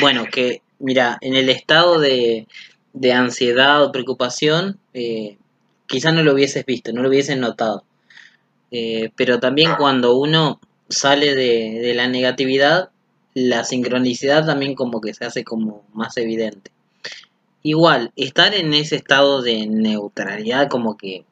Bueno, 0.00 0.24
que, 0.30 0.62
mira, 0.78 1.18
en 1.20 1.36
el 1.36 1.48
estado 1.48 2.00
de, 2.00 2.48
de 2.92 3.12
ansiedad 3.12 3.84
o 3.84 3.92
preocupación, 3.92 4.80
eh, 4.94 5.38
quizás 5.88 6.14
no 6.14 6.22
lo 6.22 6.34
hubieses 6.34 6.64
visto, 6.64 6.92
no 6.92 7.02
lo 7.02 7.08
hubieses 7.08 7.36
notado. 7.36 7.84
Eh, 8.70 9.10
pero 9.16 9.40
también 9.40 9.72
cuando 9.76 10.16
uno 10.16 10.60
sale 10.88 11.34
de, 11.34 11.80
de 11.80 11.94
la 11.94 12.06
negatividad, 12.06 12.90
la 13.34 13.64
sincronicidad 13.64 14.46
también 14.46 14.74
como 14.74 15.00
que 15.00 15.14
se 15.14 15.24
hace 15.24 15.42
como 15.42 15.84
más 15.92 16.16
evidente. 16.16 16.70
Igual, 17.62 18.12
estar 18.14 18.54
en 18.54 18.72
ese 18.74 18.96
estado 18.96 19.42
de 19.42 19.66
neutralidad 19.66 20.68
como 20.68 20.96
que 20.96 21.24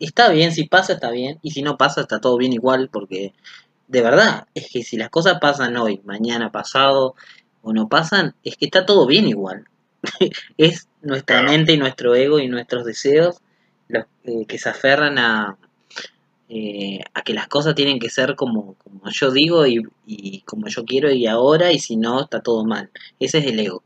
está 0.00 0.30
bien, 0.30 0.52
si 0.52 0.64
pasa 0.64 0.94
está 0.94 1.10
bien, 1.10 1.38
y 1.42 1.50
si 1.50 1.62
no 1.62 1.76
pasa 1.76 2.00
está 2.00 2.20
todo 2.20 2.36
bien 2.36 2.52
igual, 2.52 2.88
porque 2.90 3.34
de 3.88 4.02
verdad, 4.02 4.46
es 4.54 4.68
que 4.70 4.82
si 4.82 4.96
las 4.96 5.10
cosas 5.10 5.38
pasan 5.40 5.76
hoy, 5.76 6.00
mañana, 6.04 6.50
pasado, 6.50 7.14
o 7.62 7.72
no 7.72 7.88
pasan, 7.88 8.34
es 8.42 8.56
que 8.56 8.66
está 8.66 8.86
todo 8.86 9.06
bien 9.06 9.28
igual. 9.28 9.66
es 10.56 10.88
nuestra 11.02 11.42
mente 11.42 11.72
y 11.72 11.78
nuestro 11.78 12.14
ego 12.14 12.38
y 12.38 12.48
nuestros 12.48 12.84
deseos 12.84 13.40
los 13.88 14.04
eh, 14.24 14.46
que 14.46 14.58
se 14.58 14.68
aferran 14.68 15.18
a, 15.18 15.56
eh, 16.48 17.00
a 17.14 17.22
que 17.22 17.34
las 17.34 17.48
cosas 17.48 17.74
tienen 17.74 17.98
que 17.98 18.10
ser 18.10 18.34
como, 18.36 18.74
como 18.74 19.10
yo 19.10 19.30
digo 19.30 19.66
y, 19.66 19.82
y, 20.06 20.40
como 20.42 20.68
yo 20.68 20.84
quiero 20.84 21.10
y 21.10 21.26
ahora, 21.26 21.72
y 21.72 21.78
si 21.78 21.96
no, 21.96 22.22
está 22.22 22.40
todo 22.40 22.64
mal. 22.64 22.90
Ese 23.20 23.38
es 23.38 23.46
el 23.46 23.60
ego. 23.60 23.82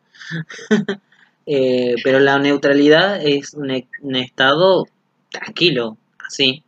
eh, 1.47 1.97
pero 2.03 2.21
la 2.21 2.39
neutralidad 2.39 3.25
es 3.25 3.55
un, 3.55 3.71
un, 4.03 4.17
estado 4.17 4.87
tranquilo, 5.31 5.97
así. 6.27 6.63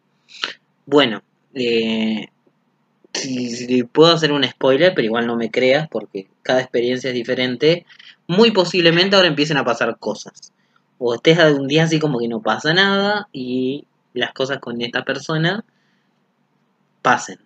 Bueno, 0.87 1.22
si, 3.12 3.83
puedo 3.85 4.12
hacer 4.12 4.33
un 4.33 4.45
spoiler, 4.45 4.93
pero 4.95 5.07
igual 5.07 5.26
no 5.26 5.37
me 5.37 5.51
creas 5.51 5.89
porque 5.89 6.28
cada 6.43 6.61
experiencia 6.61 7.11
es 7.11 7.14
diferente, 7.14 7.87
muy 8.26 8.51
posiblemente 8.51 9.16
ahora 9.16 9.28
empiecen 9.28 9.57
a 9.57 9.64
pasar 9.64 9.99
cosas. 9.99 10.53
O 11.05 11.16
estés 11.16 11.36
un 11.53 11.66
día 11.66 11.82
así 11.82 11.98
como 11.98 12.20
que 12.20 12.28
no 12.28 12.40
pasa 12.42 12.72
nada 12.72 13.28
y 13.32 13.86
las 14.14 14.32
cosas 14.32 14.61
con 14.61 14.80
esta 14.82 15.05
persona 15.05 15.64
pasen 17.03 17.40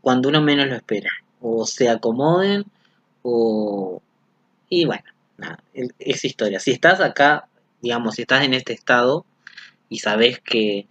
cuando 0.00 0.28
uno 0.28 0.42
menos 0.42 0.66
lo 0.66 0.74
espera. 0.74 1.12
O 1.40 1.66
se 1.66 1.88
acomoden 1.88 2.64
o... 3.22 4.02
Y 4.68 4.86
bueno, 4.86 5.04
nada, 5.36 5.62
es 6.00 6.24
historia. 6.24 6.58
Si 6.58 6.72
estás 6.72 7.00
acá, 7.00 7.46
digamos, 7.80 8.16
si 8.16 8.22
estás 8.22 8.42
en 8.42 8.54
este 8.54 8.72
estado 8.72 9.24
y 9.88 10.00
sabes 10.00 10.40
que... 10.40 10.88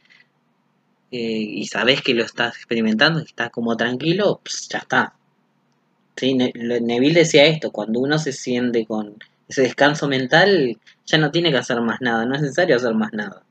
Eh, 1.11 1.41
y 1.61 1.67
sabes 1.67 2.01
que 2.01 2.13
lo 2.13 2.23
estás 2.23 2.55
experimentando, 2.55 3.19
y 3.19 3.23
estás 3.23 3.49
como 3.49 3.75
tranquilo, 3.75 4.39
pues 4.41 4.69
ya 4.69 4.79
está. 4.79 5.15
¿Sí? 6.15 6.33
Neville 6.33 7.19
decía 7.19 7.45
esto, 7.45 7.71
cuando 7.71 7.99
uno 7.99 8.17
se 8.19 8.31
siente 8.31 8.85
con 8.85 9.17
ese 9.49 9.63
descanso 9.63 10.07
mental, 10.07 10.79
ya 11.05 11.17
no 11.17 11.31
tiene 11.31 11.51
que 11.51 11.57
hacer 11.57 11.81
más 11.81 12.01
nada, 12.01 12.25
no 12.25 12.35
es 12.35 12.41
necesario 12.41 12.75
hacer 12.75 12.93
más 12.93 13.13
nada. 13.13 13.43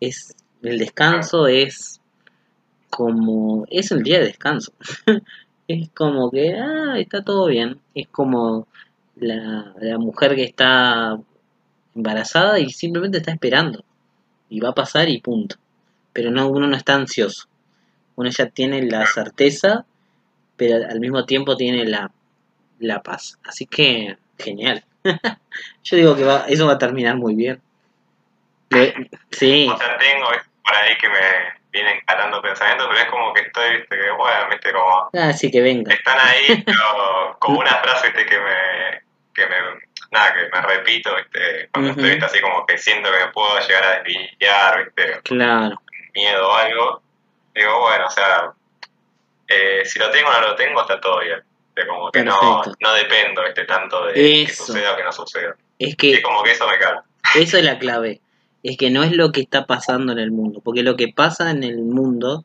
Es, 0.00 0.34
el 0.62 0.78
descanso 0.78 1.46
es 1.46 2.00
como, 2.90 3.66
es 3.70 3.90
un 3.90 4.02
día 4.02 4.18
de 4.18 4.26
descanso. 4.26 4.72
es 5.68 5.90
como 5.90 6.30
que, 6.30 6.54
ah, 6.54 6.98
está 6.98 7.22
todo 7.22 7.46
bien. 7.46 7.80
Es 7.94 8.08
como 8.08 8.66
la, 9.16 9.74
la 9.80 9.98
mujer 9.98 10.34
que 10.34 10.44
está 10.44 11.18
embarazada 11.94 12.58
y 12.58 12.70
simplemente 12.70 13.18
está 13.18 13.32
esperando. 13.32 13.84
Y 14.48 14.60
va 14.60 14.70
a 14.70 14.74
pasar 14.74 15.08
y 15.08 15.20
punto. 15.20 15.56
Pero 16.12 16.30
no, 16.30 16.48
uno 16.48 16.66
no 16.66 16.76
está 16.76 16.94
ansioso. 16.94 17.48
Uno 18.16 18.28
ya 18.28 18.50
tiene 18.50 18.82
la 18.82 19.06
certeza, 19.06 19.86
pero 20.56 20.86
al 20.86 21.00
mismo 21.00 21.24
tiempo 21.24 21.56
tiene 21.56 21.86
la, 21.86 22.12
la 22.78 23.02
paz. 23.02 23.38
Así 23.44 23.66
que, 23.66 24.18
genial. 24.38 24.84
Yo 25.84 25.96
digo 25.96 26.16
que 26.16 26.24
va, 26.24 26.44
eso 26.48 26.66
va 26.66 26.74
a 26.74 26.78
terminar 26.78 27.16
muy 27.16 27.34
bien. 27.34 27.60
Sí. 29.30 29.68
O 29.70 29.76
sea, 29.76 29.98
tengo 29.98 30.26
por 30.64 30.74
ahí 30.74 30.96
que 30.96 31.08
me 31.08 31.18
vienen 31.72 32.00
calando 32.06 32.40
pensamientos, 32.42 32.86
pero 32.88 33.00
es 33.00 33.08
como 33.10 33.32
que 33.32 33.42
estoy, 33.42 33.76
viste, 33.78 33.98
que 33.98 34.10
bueno, 34.12 34.48
viste, 34.50 34.72
como... 34.72 35.10
Ah, 35.14 35.32
sí, 35.32 35.50
que 35.50 35.60
venga. 35.62 35.92
Están 35.92 36.18
ahí, 36.18 36.62
pero 36.66 37.36
como 37.38 37.60
una 37.60 37.76
frase, 37.76 38.08
viste, 38.08 38.26
que 38.26 38.38
me, 38.38 39.02
que 39.34 39.46
me, 39.46 39.56
nada, 40.10 40.34
que 40.34 40.48
me 40.52 40.60
repito, 40.62 41.14
viste, 41.16 41.68
cuando 41.72 41.90
uh 41.90 41.94
-huh. 41.94 41.96
estoy, 41.96 42.10
viste, 42.10 42.24
así 42.26 42.40
como 42.40 42.66
que 42.66 42.78
siento 42.78 43.10
que 43.10 43.24
me 43.24 43.32
puedo 43.32 43.58
llegar 43.60 43.84
a 43.84 44.02
desvillar, 44.02 44.84
viste, 44.84 45.20
claro. 45.22 45.82
miedo 46.14 46.48
o 46.48 46.54
algo, 46.54 47.02
digo, 47.54 47.80
bueno, 47.80 48.06
o 48.06 48.10
sea, 48.10 48.52
eh, 49.48 49.82
si 49.84 49.98
lo 49.98 50.10
tengo 50.10 50.28
o 50.28 50.32
no 50.32 50.48
lo 50.48 50.56
tengo, 50.56 50.80
está 50.82 51.00
todo 51.00 51.20
bien. 51.20 51.42
De 51.74 51.86
como 51.86 52.10
que 52.10 52.24
no, 52.24 52.62
no 52.80 52.92
dependo 52.94 53.42
este 53.46 53.64
tanto 53.64 54.06
de 54.06 54.42
eso. 54.42 54.66
que 54.66 54.72
suceda 54.72 54.92
o 54.92 54.96
que 54.96 55.04
no 55.04 55.12
suceda. 55.12 55.56
Es 55.78 55.96
que, 55.96 56.14
es 56.14 56.22
como 56.22 56.42
que 56.42 56.52
eso 56.52 56.66
me 56.68 56.78
calma. 56.78 57.04
Eso 57.34 57.56
es 57.56 57.64
la 57.64 57.78
clave. 57.78 58.20
Es 58.62 58.76
que 58.76 58.90
no 58.90 59.02
es 59.02 59.12
lo 59.12 59.32
que 59.32 59.40
está 59.40 59.66
pasando 59.66 60.12
en 60.12 60.18
el 60.18 60.30
mundo. 60.30 60.60
Porque 60.62 60.82
lo 60.82 60.96
que 60.96 61.08
pasa 61.08 61.50
en 61.50 61.64
el 61.64 61.82
mundo 61.82 62.44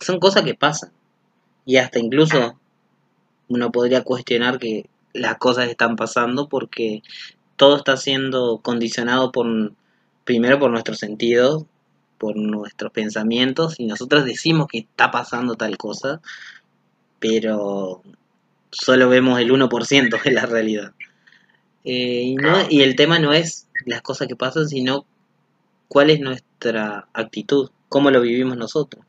son 0.00 0.20
cosas 0.20 0.44
que 0.44 0.54
pasan. 0.54 0.92
Y 1.64 1.76
hasta 1.76 1.98
incluso 1.98 2.58
uno 3.48 3.72
podría 3.72 4.04
cuestionar 4.04 4.58
que 4.58 4.88
las 5.12 5.38
cosas 5.38 5.68
están 5.68 5.96
pasando 5.96 6.48
porque 6.48 7.02
todo 7.56 7.76
está 7.76 7.96
siendo 7.96 8.58
condicionado 8.58 9.32
por 9.32 9.72
primero 10.24 10.58
por 10.58 10.70
nuestros 10.70 10.98
sentidos, 10.98 11.64
por 12.18 12.36
nuestros 12.36 12.92
pensamientos 12.92 13.78
y 13.80 13.86
nosotros 13.86 14.24
decimos 14.24 14.68
que 14.68 14.78
está 14.78 15.10
pasando 15.10 15.54
tal 15.54 15.76
cosa, 15.76 16.20
pero 17.18 18.02
solo 18.70 19.08
vemos 19.08 19.40
el 19.40 19.50
1% 19.50 20.22
de 20.22 20.30
la 20.30 20.46
realidad. 20.46 20.92
Eh, 21.84 22.34
y, 22.70 22.82
el 22.82 22.96
tema 22.96 23.18
no 23.18 23.32
es 23.32 23.66
las 23.86 24.02
cosas 24.02 24.28
que 24.28 24.36
pasan, 24.36 24.68
sino 24.68 25.06
cuál 25.88 26.10
es 26.10 26.20
nuestra 26.20 27.08
actitud, 27.12 27.70
cómo 27.88 28.10
lo 28.10 28.20
vivimos 28.20 28.56
nosotros. 28.56 29.04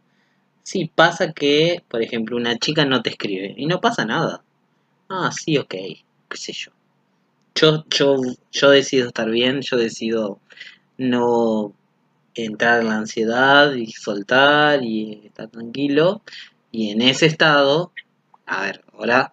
Sí, 0.63 0.89
pasa 0.93 1.33
que, 1.33 1.83
por 1.87 2.01
ejemplo, 2.01 2.37
una 2.37 2.57
chica 2.57 2.85
no 2.85 3.01
te 3.01 3.09
escribe 3.09 3.53
y 3.57 3.65
no 3.65 3.81
pasa 3.81 4.05
nada. 4.05 4.43
Ah, 5.09 5.31
sí, 5.31 5.57
ok, 5.57 5.69
qué 5.69 6.37
sé 6.37 6.53
yo. 6.53 6.71
Yo, 7.55 7.83
yo, 7.89 8.17
yo 8.51 8.69
decido 8.69 9.07
estar 9.07 9.29
bien, 9.29 9.61
yo 9.61 9.75
decido 9.75 10.39
no 10.97 11.73
entrar 12.35 12.81
en 12.81 12.87
la 12.87 12.97
ansiedad 12.97 13.73
y 13.73 13.91
soltar 13.91 14.83
y 14.83 15.23
estar 15.25 15.49
tranquilo. 15.49 16.21
Y 16.71 16.91
en 16.91 17.01
ese 17.01 17.25
estado, 17.25 17.91
a 18.45 18.61
ver, 18.61 18.83
ahora 18.99 19.31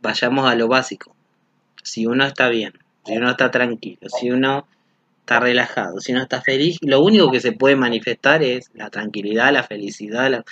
vayamos 0.00 0.48
a 0.50 0.54
lo 0.54 0.68
básico. 0.68 1.14
Si 1.82 2.06
uno 2.06 2.24
está 2.24 2.48
bien, 2.48 2.72
si 3.04 3.16
uno 3.16 3.30
está 3.30 3.50
tranquilo, 3.50 4.08
si 4.18 4.30
uno 4.30 4.66
está 5.20 5.40
relajado, 5.40 6.00
si 6.00 6.12
uno 6.12 6.22
está 6.22 6.40
feliz, 6.40 6.78
lo 6.82 7.00
único 7.00 7.30
que 7.30 7.40
se 7.40 7.52
puede 7.52 7.76
manifestar 7.76 8.42
es 8.42 8.70
la 8.74 8.90
tranquilidad, 8.90 9.52
la 9.52 9.62
felicidad. 9.62 10.30
La... 10.30 10.44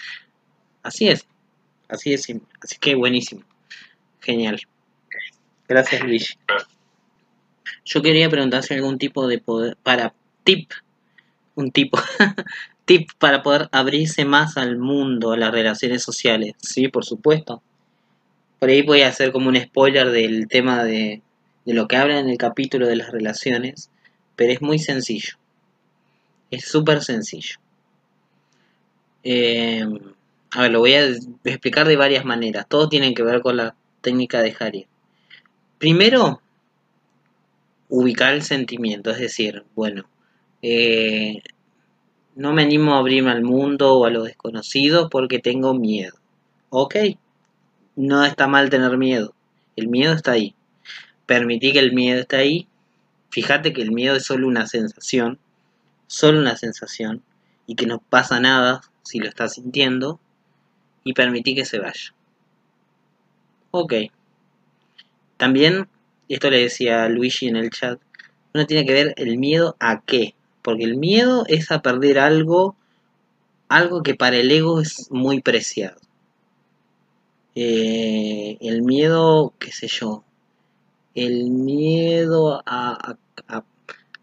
Así 0.82 1.08
es, 1.08 1.26
así 1.88 2.12
es. 2.12 2.28
Así 2.60 2.76
que 2.80 2.94
buenísimo, 2.94 3.42
genial. 4.20 4.60
Gracias 5.68 6.02
Luis. 6.02 6.38
Yo 7.84 8.02
quería 8.02 8.28
preguntar 8.28 8.62
si 8.62 8.74
algún 8.74 8.98
tipo 8.98 9.26
de 9.26 9.38
poder, 9.38 9.76
para 9.82 10.14
tip, 10.44 10.70
un 11.54 11.70
tipo, 11.70 11.98
tip 12.84 13.10
para 13.18 13.42
poder 13.42 13.68
abrirse 13.72 14.24
más 14.24 14.56
al 14.56 14.78
mundo, 14.78 15.32
a 15.32 15.36
las 15.36 15.52
relaciones 15.52 16.02
sociales. 16.02 16.54
Sí, 16.58 16.88
por 16.88 17.04
supuesto. 17.04 17.62
Por 18.62 18.70
ahí 18.70 18.82
voy 18.82 19.02
a 19.02 19.08
hacer 19.08 19.32
como 19.32 19.48
un 19.48 19.60
spoiler 19.60 20.12
del 20.12 20.46
tema 20.46 20.84
de, 20.84 21.20
de 21.64 21.74
lo 21.74 21.88
que 21.88 21.96
habla 21.96 22.20
en 22.20 22.28
el 22.28 22.38
capítulo 22.38 22.86
de 22.86 22.94
las 22.94 23.10
relaciones, 23.10 23.90
pero 24.36 24.52
es 24.52 24.62
muy 24.62 24.78
sencillo. 24.78 25.34
Es 26.48 26.66
súper 26.66 27.02
sencillo. 27.02 27.56
Eh, 29.24 29.84
a 30.52 30.62
ver, 30.62 30.70
lo 30.70 30.78
voy 30.78 30.94
a 30.94 31.08
explicar 31.42 31.88
de 31.88 31.96
varias 31.96 32.24
maneras. 32.24 32.68
Todo 32.68 32.88
tiene 32.88 33.14
que 33.14 33.24
ver 33.24 33.40
con 33.40 33.56
la 33.56 33.74
técnica 34.00 34.40
de 34.40 34.54
Harry. 34.60 34.86
Primero, 35.78 36.40
ubicar 37.88 38.32
el 38.32 38.42
sentimiento, 38.42 39.10
es 39.10 39.18
decir, 39.18 39.64
bueno, 39.74 40.04
eh, 40.62 41.42
no 42.36 42.52
me 42.52 42.62
animo 42.62 42.94
a 42.94 42.98
abrirme 42.98 43.32
al 43.32 43.42
mundo 43.42 43.98
o 43.98 44.04
a 44.04 44.10
lo 44.10 44.22
desconocido 44.22 45.10
porque 45.10 45.40
tengo 45.40 45.74
miedo. 45.74 46.14
Ok, 46.70 46.94
no 47.96 48.24
está 48.24 48.46
mal 48.46 48.70
tener 48.70 48.96
miedo. 48.96 49.34
El 49.76 49.88
miedo 49.88 50.14
está 50.14 50.32
ahí. 50.32 50.54
Permití 51.26 51.72
que 51.72 51.78
el 51.78 51.92
miedo 51.92 52.20
está 52.20 52.38
ahí. 52.38 52.68
Fíjate 53.30 53.72
que 53.72 53.82
el 53.82 53.92
miedo 53.92 54.16
es 54.16 54.24
solo 54.24 54.46
una 54.46 54.66
sensación. 54.66 55.38
Solo 56.06 56.40
una 56.40 56.56
sensación. 56.56 57.22
Y 57.66 57.74
que 57.74 57.86
no 57.86 57.98
pasa 57.98 58.40
nada 58.40 58.80
si 59.02 59.18
lo 59.18 59.28
estás 59.28 59.54
sintiendo. 59.54 60.20
Y 61.04 61.12
permití 61.12 61.54
que 61.54 61.64
se 61.64 61.78
vaya. 61.78 62.14
Ok. 63.70 63.94
También, 65.36 65.88
esto 66.28 66.50
le 66.50 66.60
decía 66.60 67.08
Luigi 67.08 67.48
en 67.48 67.56
el 67.56 67.70
chat, 67.70 68.00
uno 68.54 68.66
tiene 68.66 68.86
que 68.86 68.92
ver 68.92 69.14
el 69.16 69.38
miedo 69.38 69.76
a 69.80 70.02
qué. 70.02 70.34
Porque 70.62 70.84
el 70.84 70.96
miedo 70.96 71.44
es 71.48 71.72
a 71.72 71.82
perder 71.82 72.18
algo, 72.18 72.76
algo 73.68 74.02
que 74.02 74.14
para 74.14 74.36
el 74.36 74.50
ego 74.50 74.80
es 74.80 75.10
muy 75.10 75.40
preciado. 75.40 75.96
Eh, 77.54 78.56
el 78.60 78.82
miedo, 78.82 79.52
qué 79.58 79.72
sé 79.72 79.86
yo, 79.88 80.24
el 81.14 81.50
miedo 81.50 82.62
a, 82.64 83.16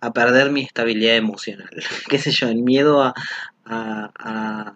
a, 0.01 0.13
perder 0.13 0.51
mi 0.51 0.61
estabilidad 0.61 1.15
emocional, 1.15 1.69
qué 2.09 2.17
sé 2.17 2.31
yo, 2.31 2.47
el 2.47 2.63
miedo 2.63 3.03
a, 3.03 3.13
a, 3.65 4.75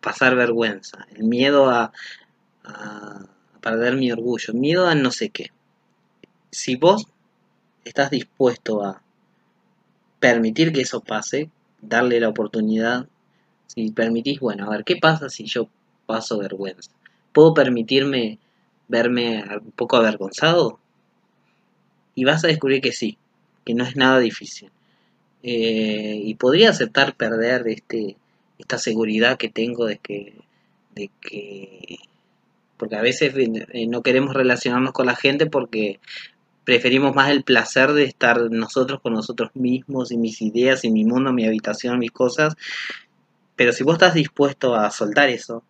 pasar 0.00 0.34
vergüenza, 0.34 1.06
el 1.14 1.24
miedo 1.24 1.70
a 1.70 1.92
perder 3.60 3.96
mi 3.96 4.12
orgullo, 4.12 4.54
miedo 4.54 4.86
a 4.86 4.94
no 4.94 5.10
sé 5.10 5.30
qué. 5.30 5.50
Si 6.50 6.76
vos 6.76 7.06
estás 7.84 8.10
dispuesto 8.10 8.84
a 8.84 9.02
permitir 10.20 10.72
que 10.72 10.82
eso 10.82 11.00
pase, 11.00 11.50
darle 11.80 12.20
la 12.20 12.28
oportunidad, 12.28 13.06
si 13.66 13.90
permitís, 13.92 14.40
bueno, 14.40 14.66
a 14.66 14.70
ver, 14.70 14.84
¿qué 14.84 14.96
pasa 14.96 15.28
si 15.28 15.44
yo 15.44 15.68
paso 16.06 16.38
vergüenza? 16.38 16.90
¿Puedo 17.32 17.54
permitirme 17.54 18.38
verme 18.88 19.44
un 19.62 19.72
poco 19.72 19.96
avergonzado? 19.96 20.78
Y 22.14 22.24
vas 22.24 22.44
a 22.44 22.48
descubrir 22.48 22.80
que 22.80 22.92
sí, 22.92 23.18
que 23.64 23.74
no 23.74 23.84
es 23.84 23.96
nada 23.96 24.18
difícil. 24.18 24.70
Eh, 25.42 26.20
y 26.24 26.34
podría 26.34 26.70
aceptar 26.70 27.14
perder 27.14 27.68
este, 27.68 28.16
esta 28.58 28.78
seguridad 28.78 29.38
que 29.38 29.48
tengo 29.48 29.86
de 29.86 29.98
que, 29.98 30.34
de 30.94 31.10
que 31.20 31.98
porque 32.76 32.96
a 32.96 33.02
veces 33.02 33.34
eh, 33.36 33.86
no 33.86 34.02
queremos 34.02 34.34
relacionarnos 34.34 34.92
con 34.92 35.06
la 35.06 35.16
gente 35.16 35.46
porque 35.46 36.00
preferimos 36.64 37.14
más 37.14 37.30
el 37.30 37.44
placer 37.44 37.92
de 37.92 38.04
estar 38.04 38.50
nosotros 38.50 39.00
con 39.00 39.12
nosotros 39.12 39.50
mismos 39.54 40.12
y 40.12 40.16
mis 40.16 40.40
ideas 40.42 40.84
y 40.84 40.90
mi 40.90 41.04
mundo, 41.04 41.32
mi 41.32 41.46
habitación, 41.46 41.98
mis 41.98 42.12
cosas. 42.12 42.56
Pero 43.56 43.72
si 43.72 43.84
vos 43.84 43.94
estás 43.94 44.14
dispuesto 44.14 44.74
a 44.74 44.90
soltar 44.90 45.28
eso 45.28 45.64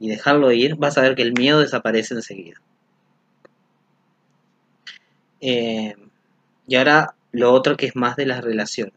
y 0.00 0.08
dejarlo 0.08 0.52
ir, 0.52 0.76
vas 0.76 0.98
a 0.98 1.02
ver 1.02 1.14
que 1.14 1.22
el 1.22 1.32
miedo 1.32 1.60
desaparece 1.60 2.14
enseguida. 2.14 2.60
Eh, 5.40 5.94
y 6.66 6.76
ahora 6.76 7.14
lo 7.32 7.52
otro 7.52 7.76
que 7.76 7.86
es 7.86 7.96
más 7.96 8.16
de 8.16 8.26
las 8.26 8.42
relaciones. 8.42 8.94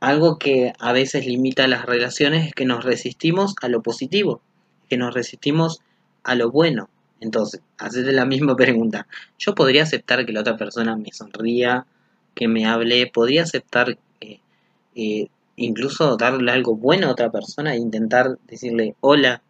Algo 0.00 0.38
que 0.38 0.72
a 0.78 0.92
veces 0.92 1.26
limita 1.26 1.66
las 1.66 1.86
relaciones 1.86 2.48
es 2.48 2.54
que 2.54 2.66
nos 2.66 2.84
resistimos 2.84 3.54
a 3.62 3.68
lo 3.68 3.82
positivo, 3.82 4.40
que 4.88 4.96
nos 4.96 5.14
resistimos 5.14 5.80
a 6.24 6.34
lo 6.34 6.50
bueno. 6.50 6.88
Entonces, 7.20 7.62
hacete 7.78 8.12
la 8.12 8.26
misma 8.26 8.56
pregunta. 8.56 9.06
Yo 9.38 9.54
podría 9.54 9.84
aceptar 9.84 10.26
que 10.26 10.32
la 10.32 10.40
otra 10.40 10.56
persona 10.56 10.96
me 10.96 11.12
sonría, 11.12 11.86
que 12.34 12.48
me 12.48 12.66
hable, 12.66 13.06
podría 13.06 13.44
aceptar 13.44 13.96
eh, 14.20 14.40
eh, 14.94 15.28
incluso 15.56 16.16
darle 16.16 16.50
algo 16.52 16.76
bueno 16.76 17.08
a 17.08 17.12
otra 17.12 17.30
persona 17.30 17.74
e 17.74 17.78
intentar 17.78 18.38
decirle 18.46 18.94
hola, 19.00 19.42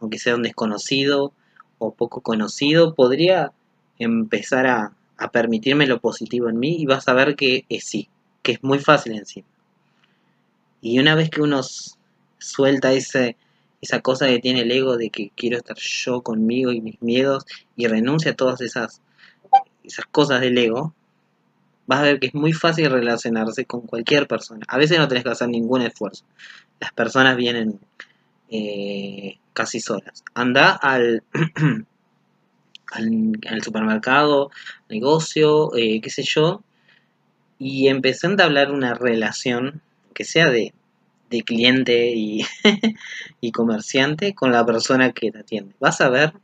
aunque 0.00 0.18
sea 0.18 0.34
un 0.36 0.42
desconocido 0.42 1.32
o 1.78 1.94
poco 1.94 2.20
conocido, 2.20 2.94
podría 2.94 3.52
empezar 3.98 4.66
a, 4.66 4.92
a 5.16 5.30
permitirme 5.30 5.86
lo 5.86 6.00
positivo 6.00 6.48
en 6.48 6.58
mí 6.58 6.76
y 6.78 6.86
vas 6.86 7.08
a 7.08 7.14
ver 7.14 7.36
que 7.36 7.64
es 7.68 7.84
sí, 7.84 8.08
que 8.42 8.52
es 8.52 8.62
muy 8.62 8.78
fácil 8.78 9.12
encima. 9.12 9.46
Y 10.80 10.98
una 10.98 11.14
vez 11.14 11.30
que 11.30 11.42
uno 11.42 11.60
suelta 12.38 12.92
ese, 12.92 13.36
esa 13.80 14.00
cosa 14.00 14.26
que 14.26 14.38
tiene 14.38 14.62
el 14.62 14.70
ego 14.70 14.96
de 14.96 15.10
que 15.10 15.30
quiero 15.34 15.58
estar 15.58 15.76
yo 15.76 16.22
conmigo 16.22 16.72
y 16.72 16.80
mis 16.80 17.00
miedos 17.02 17.44
y 17.76 17.86
renuncia 17.86 18.32
a 18.32 18.36
todas 18.36 18.60
esas, 18.60 19.02
esas 19.84 20.06
cosas 20.06 20.40
del 20.40 20.56
ego, 20.58 20.94
vas 21.90 21.98
a 21.98 22.02
ver 22.02 22.20
que 22.20 22.28
es 22.28 22.34
muy 22.34 22.52
fácil 22.52 22.88
relacionarse 22.88 23.64
con 23.64 23.80
cualquier 23.80 24.28
persona. 24.28 24.64
A 24.68 24.78
veces 24.78 24.96
no 24.96 25.08
tenés 25.08 25.24
que 25.24 25.30
hacer 25.30 25.48
ningún 25.48 25.82
esfuerzo. 25.82 26.24
Las 26.78 26.92
personas 26.92 27.36
vienen 27.36 27.80
eh, 28.48 29.38
casi 29.54 29.80
solas. 29.80 30.22
Anda 30.32 30.70
al, 30.82 31.24
al, 32.92 33.62
supermercado, 33.64 34.52
negocio, 34.88 35.74
eh, 35.76 36.00
qué 36.00 36.10
sé 36.10 36.22
yo, 36.22 36.62
y 37.58 37.88
empecé 37.88 38.28
a 38.28 38.44
hablar 38.44 38.70
una 38.70 38.94
relación 38.94 39.82
que 40.14 40.22
sea 40.22 40.48
de, 40.48 40.72
cliente 41.44 42.12
y, 42.14 43.52
comerciante 43.52 44.32
con 44.36 44.52
la 44.52 44.64
persona 44.64 45.10
que 45.10 45.32
te 45.32 45.40
atiende. 45.40 45.74
Vas 45.80 46.00
a 46.00 46.08
ver 46.08 46.34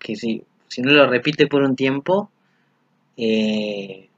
que 0.00 0.16
si, 0.16 0.42
si 0.66 0.82
no 0.82 0.90
lo 0.90 1.06
repite 1.08 1.46
por 1.46 1.62
un 1.62 1.76
tiempo, 1.76 2.32
eh, 3.16 4.09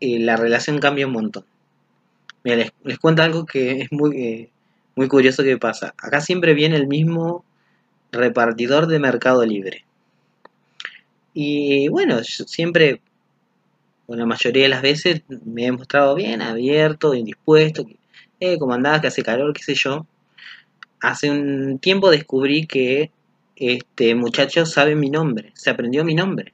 la 0.00 0.36
relación 0.36 0.78
cambia 0.78 1.06
un 1.06 1.12
montón. 1.12 1.44
Mira, 2.44 2.70
les, 2.84 2.98
cuento 2.98 3.22
algo 3.22 3.44
que 3.46 3.80
es 3.82 3.92
muy, 3.92 4.16
eh, 4.16 4.50
muy 4.94 5.08
curioso 5.08 5.42
que 5.42 5.58
pasa. 5.58 5.94
Acá 5.98 6.20
siempre 6.20 6.54
viene 6.54 6.76
el 6.76 6.86
mismo 6.86 7.44
repartidor 8.12 8.86
de 8.86 8.98
Mercado 8.98 9.44
Libre. 9.44 9.84
Y 11.34 11.88
bueno, 11.88 12.22
siempre 12.24 13.00
la 14.08 14.26
mayoría 14.26 14.62
de 14.62 14.68
las 14.68 14.82
veces 14.82 15.22
me 15.44 15.66
he 15.66 15.72
mostrado 15.72 16.14
bien, 16.14 16.40
abierto, 16.40 17.14
indispuesto, 17.14 17.84
eh, 18.40 18.58
como 18.58 18.74
andaba, 18.74 19.00
que 19.00 19.08
hace 19.08 19.22
calor, 19.22 19.52
qué 19.52 19.62
sé 19.62 19.74
yo. 19.74 20.06
Hace 21.00 21.30
un 21.30 21.78
tiempo 21.78 22.10
descubrí 22.10 22.66
que 22.66 23.10
este 23.56 24.14
muchacho 24.14 24.66
sabe 24.66 24.94
mi 24.94 25.10
nombre, 25.10 25.52
se 25.54 25.70
aprendió 25.70 26.04
mi 26.04 26.14
nombre. 26.14 26.52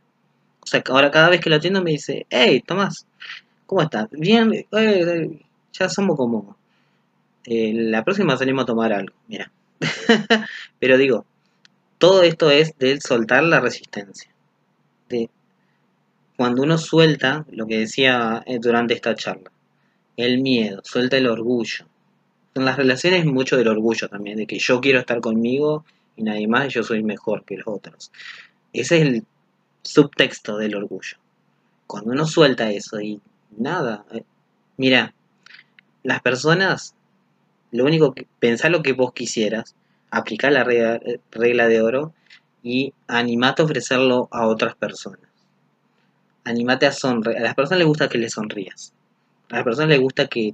O 0.62 0.66
sea, 0.66 0.82
ahora 0.88 1.10
cada 1.10 1.28
vez 1.28 1.40
que 1.40 1.50
lo 1.50 1.56
atiendo 1.56 1.82
me 1.82 1.90
dice, 1.90 2.26
hey, 2.30 2.62
Tomás, 2.64 3.06
¿cómo 3.66 3.82
estás? 3.82 4.08
Bien, 4.10 4.52
eh, 4.52 5.40
ya 5.72 5.88
somos 5.88 6.16
como... 6.16 6.56
Eh, 7.44 7.72
la 7.74 8.04
próxima 8.04 8.36
salimos 8.36 8.62
a 8.62 8.66
tomar 8.66 8.92
algo, 8.92 9.14
mira. 9.26 9.50
Pero 10.78 10.96
digo, 10.96 11.26
todo 11.98 12.22
esto 12.22 12.50
es 12.50 12.78
de 12.78 13.00
soltar 13.00 13.42
la 13.42 13.58
resistencia. 13.58 14.30
De 15.08 15.28
cuando 16.36 16.62
uno 16.62 16.78
suelta, 16.78 17.44
lo 17.50 17.66
que 17.66 17.78
decía 17.78 18.42
eh, 18.46 18.58
durante 18.60 18.94
esta 18.94 19.14
charla, 19.14 19.50
el 20.16 20.40
miedo, 20.40 20.80
suelta 20.84 21.16
el 21.16 21.26
orgullo. 21.26 21.86
En 22.54 22.64
las 22.64 22.76
relaciones 22.76 23.24
mucho 23.24 23.56
del 23.56 23.68
orgullo 23.68 24.08
también, 24.08 24.36
de 24.36 24.46
que 24.46 24.58
yo 24.58 24.80
quiero 24.80 25.00
estar 25.00 25.20
conmigo 25.20 25.84
y 26.16 26.22
nadie 26.22 26.46
más, 26.46 26.72
yo 26.72 26.82
soy 26.82 27.02
mejor 27.02 27.44
que 27.44 27.56
los 27.56 27.66
otros. 27.66 28.12
Ese 28.72 28.96
es 28.96 29.02
el 29.02 29.24
subtexto 29.82 30.56
del 30.56 30.74
orgullo. 30.74 31.18
Cuando 31.86 32.12
uno 32.12 32.26
suelta 32.26 32.70
eso 32.70 33.00
y 33.00 33.20
nada, 33.56 34.04
eh, 34.12 34.24
mira, 34.76 35.14
las 36.02 36.22
personas, 36.22 36.94
lo 37.70 37.84
único 37.84 38.14
que, 38.14 38.26
pensar 38.38 38.70
lo 38.70 38.82
que 38.82 38.92
vos 38.92 39.12
quisieras, 39.12 39.74
aplicar 40.10 40.52
la 40.52 40.64
regla, 40.64 40.96
eh, 40.96 41.20
regla 41.30 41.68
de 41.68 41.82
oro 41.82 42.14
y 42.62 42.94
animate 43.08 43.62
a 43.62 43.64
ofrecerlo 43.64 44.28
a 44.30 44.46
otras 44.46 44.74
personas 44.74 45.32
animate 46.44 46.86
a 46.86 46.92
sonreír. 46.92 47.38
A 47.38 47.42
las 47.42 47.54
personas 47.54 47.78
les 47.78 47.88
gusta 47.88 48.08
que 48.08 48.18
les 48.18 48.32
sonrías. 48.32 48.92
A 49.50 49.56
las 49.56 49.64
personas 49.64 49.90
les 49.90 50.00
gusta 50.00 50.26
que, 50.26 50.52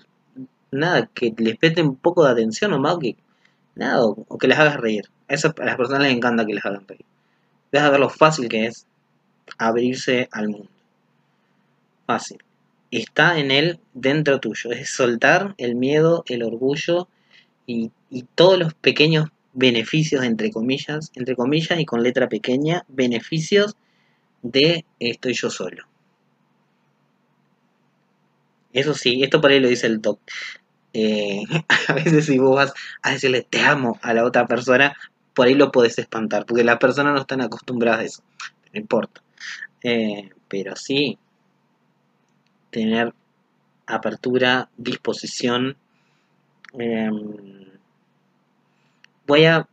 nada, 0.71 1.09
que 1.15 1.35
les 1.37 1.57
preste 1.57 1.83
un 1.83 1.97
poco 1.97 2.25
de 2.25 2.33
atención 2.33 2.73
o 2.73 2.79
más 2.79 2.99
que, 2.99 3.17
nada, 3.75 4.05
o, 4.05 4.39
que 4.39 4.49
les 4.49 4.59
hagas 4.59 4.77
reír. 4.77 5.05
A, 5.29 5.35
eso, 5.35 5.55
a 5.59 5.65
las 5.65 5.77
personas 5.77 6.03
les 6.03 6.13
encanta 6.13 6.47
que 6.47 6.55
les 6.55 6.65
hagan 6.65 6.87
reír. 6.87 7.05
Deja 7.73 7.91
ver 7.91 8.01
lo 8.01 8.09
fácil 8.09 8.49
que 8.49 8.67
es 8.67 8.87
abrirse 9.57 10.29
al 10.33 10.49
mundo. 10.49 10.69
Fácil. 12.07 12.39
Está 12.91 13.39
en 13.39 13.51
él 13.51 13.81
dentro 13.95 14.41
tuyo. 14.41 14.73
Es 14.73 14.91
soltar 14.91 15.55
el 15.59 15.75
miedo, 15.75 16.25
el 16.27 16.43
orgullo 16.43 17.09
y, 17.67 17.91
y 18.11 18.23
todos 18.35 18.59
los 18.59 18.75
pequeños 18.75 19.29
beneficios, 19.53 20.23
entre 20.25 20.51
comillas, 20.51 21.11
entre 21.15 21.35
comillas 21.37 21.79
y 21.79 21.85
con 21.85 22.03
letra 22.03 22.29
pequeña, 22.29 22.85
beneficios 22.89 23.77
de 24.43 24.85
estoy 25.01 25.35
yo 25.35 25.51
solo. 25.51 25.85
Eso 28.73 28.95
sí, 28.95 29.23
esto 29.23 29.41
por 29.41 29.51
ahí 29.51 29.61
lo 29.61 29.69
dice 29.69 29.87
el 29.87 30.01
doc. 30.01 30.21
Eh, 30.93 31.43
a 31.89 31.93
veces 31.95 32.27
si 32.27 32.39
vos 32.39 32.55
vas 32.55 32.73
a 33.03 33.13
decirle 33.13 33.47
te 33.49 33.61
amo 33.61 33.99
a 34.03 34.15
la 34.15 34.25
otra 34.25 34.47
persona, 34.47 34.97
por 35.35 35.47
ahí 35.47 35.55
lo 35.55 35.73
podés 35.73 35.99
espantar, 35.99 36.47
porque 36.47 36.65
las 36.65 36.79
personas 36.79 37.15
no 37.15 37.21
están 37.21 37.41
acostumbradas 37.41 38.01
a 38.01 38.05
eso. 38.05 38.23
No 38.73 38.81
importa. 38.81 39.23
Eh, 39.83 40.31
pero 40.49 40.77
sí, 40.77 41.19
tener 42.71 43.15
apertura, 43.87 44.69
disposición. 44.77 45.77
Em, 46.79 47.73
voy 49.27 49.45
a... 49.45 49.69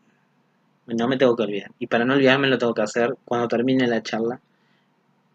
No 0.88 1.08
me 1.08 1.18
tengo 1.18 1.36
que 1.36 1.44
olvidar. 1.44 1.72
Y 1.80 1.88
para 1.88 2.06
no 2.06 2.14
olvidarme 2.14 2.48
lo 2.48 2.58
tengo 2.58 2.74
que 2.74 2.84
hacer 2.84 3.16
cuando 3.26 3.48
termine 3.48 3.88
la 3.88 4.04
charla 4.04 4.40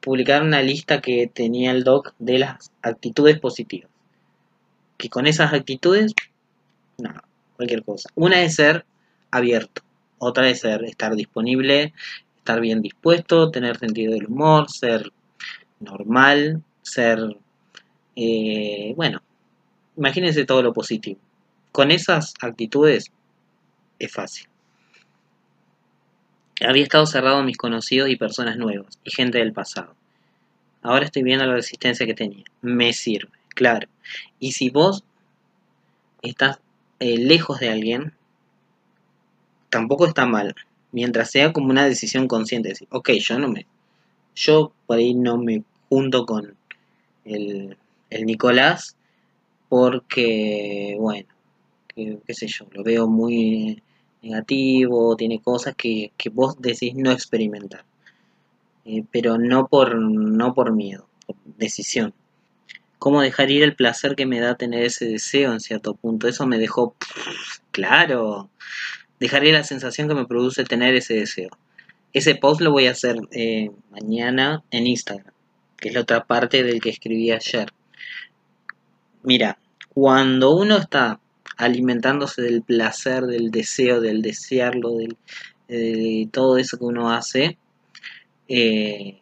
publicar 0.01 0.43
una 0.43 0.63
lista 0.63 1.01
que 1.01 1.31
tenía 1.33 1.71
el 1.71 1.85
doc 1.85 2.15
de 2.19 2.39
las 2.39 2.73
actitudes 2.83 3.39
positivas. 3.39 3.91
Que 4.97 5.09
con 5.09 5.27
esas 5.27 5.53
actitudes, 5.53 6.15
nada, 6.99 7.25
cualquier 7.57 7.85
cosa. 7.85 8.11
Una 8.15 8.43
es 8.43 8.57
ser 8.57 8.85
abierto, 9.31 9.83
otra 10.19 10.49
es 10.49 10.61
ser 10.61 10.85
estar 10.85 11.15
disponible, 11.15 11.93
estar 12.51 12.61
bien 12.61 12.83
dispuesto, 12.83 13.51
tener 13.53 13.79
sentido 13.79 14.13
del 14.13 14.27
humor, 14.27 14.69
ser 14.69 15.13
normal, 15.79 16.63
ser, 16.83 17.37
eh, 18.17 18.93
bueno, 18.97 19.23
imagínense 19.97 20.45
todo 20.45 20.63
lo 20.63 20.73
positivo. 20.73 21.21
Con 21.71 21.93
esas 21.93 22.35
actitudes 22.41 23.13
es 24.01 24.13
fácil. 24.13 24.49
Había 26.67 26.83
estado 26.83 27.07
cerrado 27.07 27.37
a 27.37 27.45
mis 27.45 27.57
conocidos 27.57 28.11
y 28.11 28.17
personas 28.17 28.57
nuevas, 28.57 28.99
y 29.05 29.13
gente 29.13 29.39
del 29.39 29.53
pasado. 29.53 29.95
Ahora 30.83 31.05
estoy 31.05 31.23
viendo 31.23 31.47
la 31.47 31.55
resistencia 31.55 32.05
que 32.05 32.15
tenía. 32.15 32.45
Me 32.63 32.93
sirve, 32.93 33.31
claro. 33.51 33.89
Y 34.41 34.53
si 34.53 34.71
vos 34.71 35.05
estás 36.21 36.59
eh, 36.99 37.17
lejos 37.17 37.61
de 37.61 37.71
alguien, 37.71 38.13
tampoco 39.71 40.07
está 40.07 40.27
mal. 40.27 40.55
Mientras 40.93 41.31
sea 41.31 41.53
como 41.53 41.71
una 41.71 41.85
decisión 41.87 42.27
consciente. 42.27 42.71
Decir, 42.71 42.89
ok, 42.91 43.11
yo 43.13 43.39
no 43.39 43.49
me. 43.49 43.67
Yo 44.35 44.73
por 44.87 44.99
ahí 44.99 45.15
no 45.15 45.37
me 45.37 45.63
junto 45.89 46.25
con 46.27 46.57
el, 47.25 47.77
el 48.11 48.27
Nicolás 48.27 48.97
porque, 49.69 50.97
bueno, 50.99 51.29
qué 51.95 52.35
sé 52.35 52.47
yo, 52.49 52.67
lo 52.73 52.83
veo 52.83 53.07
muy 53.07 53.83
negativo, 54.23 55.17
tiene 55.17 55.41
cosas 55.41 55.75
que, 55.77 56.13
que 56.17 56.29
vos 56.29 56.61
decís 56.61 56.95
no 56.95 57.11
experimentar. 57.13 57.85
Eh, 58.85 59.05
pero 59.11 59.39
no 59.39 59.69
por, 59.69 59.95
no 59.97 60.55
por 60.55 60.73
miedo, 60.73 61.07
por 61.27 61.37
decisión. 61.57 62.15
¿Cómo 62.99 63.23
dejar 63.23 63.51
ir 63.51 63.63
el 63.63 63.77
placer 63.77 64.15
que 64.15 64.27
me 64.27 64.41
da 64.41 64.57
tener 64.57 64.83
ese 64.83 65.07
deseo 65.07 65.53
en 65.53 65.61
cierto 65.61 65.95
punto? 65.95 66.29
Eso 66.29 66.47
me 66.47 66.59
dejó, 66.59 66.95
claro, 67.71 68.51
dejar 69.21 69.45
ir 69.45 69.53
la 69.53 69.65
sensación 69.65 70.09
que 70.09 70.15
me 70.15 70.27
produce 70.27 70.65
tener 70.65 70.95
ese 70.95 71.15
deseo. 71.15 71.51
Ese 72.13 72.35
post 72.35 72.61
lo 72.63 72.73
voy 72.73 72.87
a 72.87 72.93
hacer 72.93 73.17
eh, 73.31 73.71
mañana 73.91 74.65
en 74.71 74.87
Instagram, 74.87 75.33
que 75.77 75.91
es 75.91 75.95
la 75.95 76.01
otra 76.01 76.25
parte 76.25 76.65
del 76.65 76.81
que 76.81 76.91
escribí 76.91 77.31
ayer. 77.31 77.69
Mira, 79.23 79.59
cuando 79.91 80.57
uno 80.57 80.79
está 80.79 81.21
alimentándose 81.57 82.43
del 82.43 82.63
placer, 82.63 83.27
del 83.27 83.51
deseo, 83.51 84.01
del 84.01 84.23
desearlo, 84.23 84.97
de 85.69 86.29
todo 86.33 86.57
eso 86.57 86.79
que 86.79 86.85
uno 86.85 87.13
hace, 87.13 87.59
eh, 88.49 89.21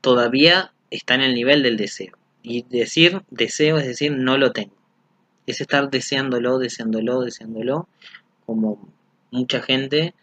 todavía 0.00 0.72
está 0.90 1.14
en 1.14 1.22
el 1.22 1.34
nivel 1.34 1.62
del 1.62 1.76
deseo. 1.76 2.18
Y 2.42 2.62
decir 2.68 3.22
deseo 3.30 3.78
es 3.78 3.86
decir 3.86 4.12
no 4.12 4.36
lo 4.36 4.52
tengo. 4.52 4.74
Es 5.46 5.60
estar 5.60 5.90
deseándolo, 5.90 6.58
deseándolo, 6.58 7.20
deseándolo, 7.22 7.88
como 8.44 8.92
mucha 9.30 9.60
gente 9.62 10.14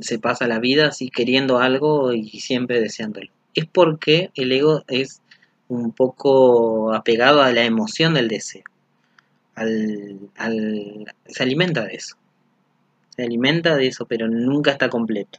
se 0.00 0.18
pasa 0.18 0.46
la 0.46 0.58
vida 0.58 0.88
así 0.88 1.10
queriendo 1.10 1.58
algo 1.58 2.12
y 2.12 2.28
siempre 2.40 2.80
deseándolo. 2.80 3.30
Es 3.54 3.66
porque 3.66 4.30
el 4.34 4.52
ego 4.52 4.84
es 4.88 5.20
un 5.68 5.92
poco 5.92 6.94
apegado 6.94 7.42
a 7.42 7.52
la 7.52 7.64
emoción 7.64 8.14
del 8.14 8.28
deseo 8.28 8.64
se 11.26 11.42
alimenta 11.42 11.84
de 11.84 11.94
eso. 11.94 12.16
Se 13.16 13.22
alimenta 13.22 13.76
de 13.76 13.86
eso, 13.86 14.06
pero 14.06 14.28
nunca 14.28 14.72
está 14.72 14.88
completo. 14.88 15.38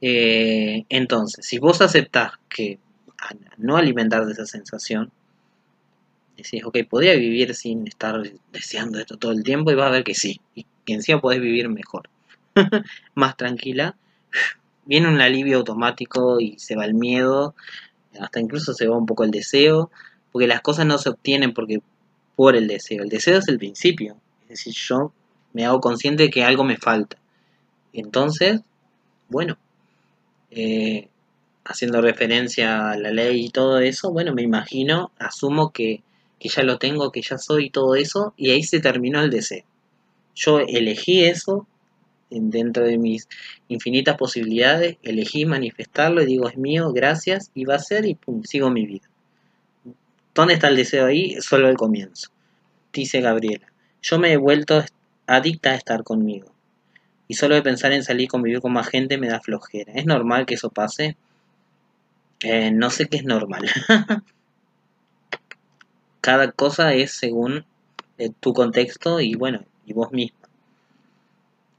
Eh, 0.00 0.84
entonces, 0.88 1.46
si 1.46 1.58
vos 1.58 1.80
aceptás 1.80 2.32
que 2.48 2.78
no 3.56 3.76
alimentar 3.76 4.26
de 4.26 4.32
esa 4.32 4.46
sensación, 4.46 5.10
decís, 6.36 6.64
ok, 6.64 6.78
podría 6.88 7.14
vivir 7.14 7.54
sin 7.54 7.86
estar 7.86 8.20
deseando 8.52 8.98
esto 8.98 9.16
todo 9.16 9.32
el 9.32 9.42
tiempo 9.42 9.70
y 9.70 9.74
vas 9.74 9.88
a 9.88 9.92
ver 9.92 10.04
que 10.04 10.14
sí, 10.14 10.40
y 10.54 10.66
que 10.86 10.94
encima 10.94 11.20
podés 11.20 11.40
vivir 11.40 11.68
mejor, 11.68 12.08
más 13.14 13.36
tranquila, 13.36 13.96
viene 14.86 15.08
un 15.08 15.20
alivio 15.20 15.58
automático 15.58 16.40
y 16.40 16.58
se 16.58 16.76
va 16.76 16.86
el 16.86 16.94
miedo, 16.94 17.54
hasta 18.18 18.40
incluso 18.40 18.72
se 18.72 18.86
va 18.88 18.96
un 18.96 19.04
poco 19.04 19.24
el 19.24 19.30
deseo, 19.30 19.90
porque 20.32 20.46
las 20.46 20.62
cosas 20.62 20.86
no 20.86 20.96
se 20.96 21.10
obtienen 21.10 21.52
porque 21.52 21.80
por 22.34 22.56
el 22.56 22.68
deseo. 22.68 23.02
El 23.02 23.08
deseo 23.08 23.38
es 23.38 23.48
el 23.48 23.58
principio. 23.58 24.16
Es 24.42 24.48
decir, 24.48 24.74
yo 24.74 25.12
me 25.52 25.64
hago 25.64 25.80
consciente 25.80 26.24
de 26.24 26.30
que 26.30 26.44
algo 26.44 26.64
me 26.64 26.76
falta. 26.76 27.18
Entonces, 27.92 28.60
bueno, 29.28 29.58
eh, 30.50 31.08
haciendo 31.64 32.00
referencia 32.00 32.90
a 32.90 32.98
la 32.98 33.10
ley 33.10 33.46
y 33.46 33.50
todo 33.50 33.80
eso, 33.80 34.12
bueno, 34.12 34.32
me 34.34 34.42
imagino, 34.42 35.10
asumo 35.18 35.72
que, 35.72 36.02
que 36.38 36.48
ya 36.48 36.62
lo 36.62 36.78
tengo, 36.78 37.10
que 37.10 37.22
ya 37.22 37.38
soy 37.38 37.70
todo 37.70 37.96
eso, 37.96 38.34
y 38.36 38.50
ahí 38.50 38.62
se 38.62 38.80
terminó 38.80 39.20
el 39.22 39.30
deseo. 39.30 39.64
Yo 40.36 40.60
elegí 40.60 41.24
eso 41.24 41.66
dentro 42.30 42.84
de 42.84 42.98
mis 42.98 43.28
infinitas 43.68 44.16
posibilidades, 44.16 44.98
elegí 45.02 45.46
manifestarlo 45.46 46.22
y 46.22 46.26
digo, 46.26 46.48
es 46.48 46.56
mío, 46.56 46.92
gracias, 46.92 47.50
y 47.54 47.64
va 47.64 47.76
a 47.76 47.80
ser 47.80 48.04
y 48.04 48.14
pum, 48.14 48.42
sigo 48.44 48.70
mi 48.70 48.86
vida. 48.86 49.08
¿Dónde 50.34 50.54
está 50.54 50.68
el 50.68 50.76
deseo 50.76 51.06
ahí? 51.06 51.40
Solo 51.40 51.68
el 51.68 51.76
comienzo. 51.76 52.30
Dice 52.92 53.20
Gabriela. 53.20 53.72
Yo 54.02 54.18
me 54.18 54.32
he 54.32 54.36
vuelto 54.36 54.84
adicta 55.26 55.70
a 55.70 55.74
estar 55.74 56.04
conmigo. 56.04 56.52
Y 57.28 57.34
solo 57.34 57.54
de 57.54 57.62
pensar 57.62 57.92
en 57.92 58.04
salir 58.04 58.24
y 58.24 58.28
convivir 58.28 58.60
con 58.60 58.72
más 58.72 58.88
gente 58.88 59.18
me 59.18 59.28
da 59.28 59.40
flojera. 59.40 59.94
¿Es 59.94 60.04
normal 60.04 60.46
que 60.46 60.54
eso 60.54 60.70
pase? 60.70 61.16
Eh, 62.40 62.70
no 62.70 62.90
sé 62.90 63.06
qué 63.06 63.16
es 63.16 63.24
normal. 63.24 63.68
Cada 66.20 66.52
cosa 66.52 66.92
es 66.92 67.12
según 67.12 67.64
eh, 68.18 68.30
tu 68.40 68.52
contexto 68.52 69.20
y 69.20 69.34
bueno, 69.34 69.64
y 69.86 69.92
vos 69.92 70.12
misma. 70.12 70.48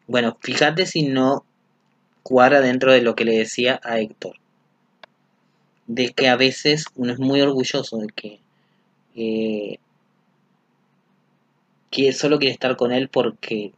Bueno, 0.07 0.37
fíjate 0.41 0.85
si 0.85 1.03
no 1.03 1.43
cuadra 2.23 2.61
dentro 2.61 2.91
de 2.93 3.01
lo 3.01 3.15
que 3.15 3.25
le 3.25 3.37
decía 3.37 3.79
a 3.83 3.99
Héctor. 3.99 4.37
De 5.85 6.11
que 6.13 6.27
a 6.29 6.35
veces 6.35 6.85
uno 6.95 7.13
es 7.13 7.19
muy 7.19 7.41
orgulloso 7.41 7.97
de 7.97 8.07
que 8.07 8.39
eh, 9.15 9.79
que 11.89 12.13
solo 12.13 12.39
quiere 12.39 12.53
estar 12.53 12.75
con 12.75 12.91
él 12.91 13.09
porque 13.09 13.73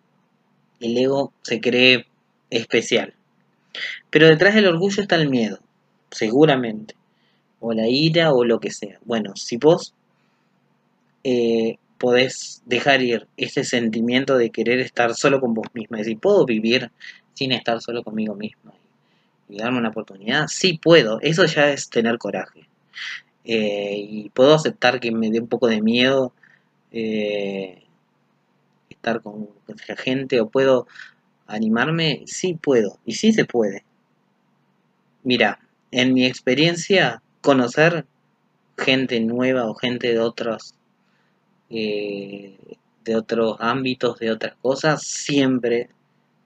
el 0.79 0.97
ego 0.97 1.33
se 1.41 1.61
cree 1.61 2.05
especial. 2.49 3.13
Pero 4.09 4.27
detrás 4.27 4.55
del 4.55 4.67
orgullo 4.67 5.01
está 5.01 5.15
el 5.15 5.29
miedo, 5.29 5.59
seguramente, 6.11 6.95
o 7.59 7.73
la 7.73 7.87
ira 7.87 8.33
o 8.33 8.43
lo 8.43 8.59
que 8.59 8.71
sea. 8.71 8.99
Bueno, 9.05 9.35
si 9.35 9.57
vos 9.57 9.93
eh, 11.23 11.77
podés 11.99 12.63
dejar 12.65 13.01
ir 13.01 13.27
ese 13.37 13.63
sentimiento 13.63 14.37
de 14.37 14.49
querer 14.49 14.79
estar 14.79 15.13
solo 15.13 15.39
con 15.39 15.53
vos 15.53 15.67
misma, 15.73 15.97
es 15.99 16.05
decir, 16.05 16.19
¿puedo 16.19 16.45
vivir 16.45 16.91
sin 17.33 17.51
estar 17.51 17.81
solo 17.81 18.03
conmigo 18.03 18.35
misma 18.35 18.73
y 19.47 19.57
darme 19.57 19.79
una 19.79 19.89
oportunidad? 19.89 20.47
Sí 20.47 20.79
puedo, 20.81 21.19
eso 21.21 21.45
ya 21.45 21.69
es 21.69 21.89
tener 21.89 22.17
coraje. 22.17 22.67
Eh, 23.43 23.97
y 23.97 24.29
puedo 24.29 24.53
aceptar 24.55 24.99
que 24.99 25.11
me 25.11 25.29
dé 25.29 25.39
un 25.39 25.47
poco 25.47 25.67
de 25.67 25.81
miedo 25.81 26.33
eh, 26.91 27.83
estar 28.89 29.21
con, 29.21 29.49
gente 29.97 30.41
o 30.41 30.49
puedo 30.49 30.87
animarme, 31.47 32.23
sí 32.25 32.53
puedo 32.53 32.97
y 33.05 33.13
sí 33.13 33.33
se 33.33 33.45
puede. 33.45 33.83
Mira, 35.23 35.59
en 35.91 36.13
mi 36.13 36.25
experiencia, 36.25 37.21
conocer 37.41 38.05
gente 38.77 39.19
nueva 39.19 39.69
o 39.69 39.75
gente 39.75 40.13
de 40.13 40.19
otros 40.19 40.75
eh, 41.69 42.57
de 43.03 43.15
otros 43.15 43.57
ámbitos, 43.59 44.19
de 44.19 44.31
otras 44.31 44.55
cosas, 44.61 45.03
siempre, 45.03 45.89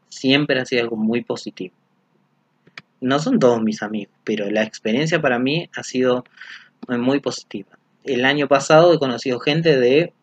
siempre 0.09 0.59
ha 0.59 0.65
sido 0.65 0.83
algo 0.83 0.95
muy 0.95 1.23
positivo. 1.23 1.75
No 3.01 3.19
son 3.19 3.39
todos 3.39 3.61
mis 3.61 3.83
amigos, 3.83 4.15
pero 4.23 4.49
la 4.49 4.63
experiencia 4.63 5.21
para 5.21 5.39
mí 5.39 5.69
ha 5.75 5.83
sido 5.83 6.23
muy 6.87 7.19
positiva. 7.19 7.77
El 8.03 8.25
año 8.25 8.47
pasado 8.47 8.93
he 8.93 8.99
conocido 8.99 9.39
gente 9.39 9.77
de 9.77 10.13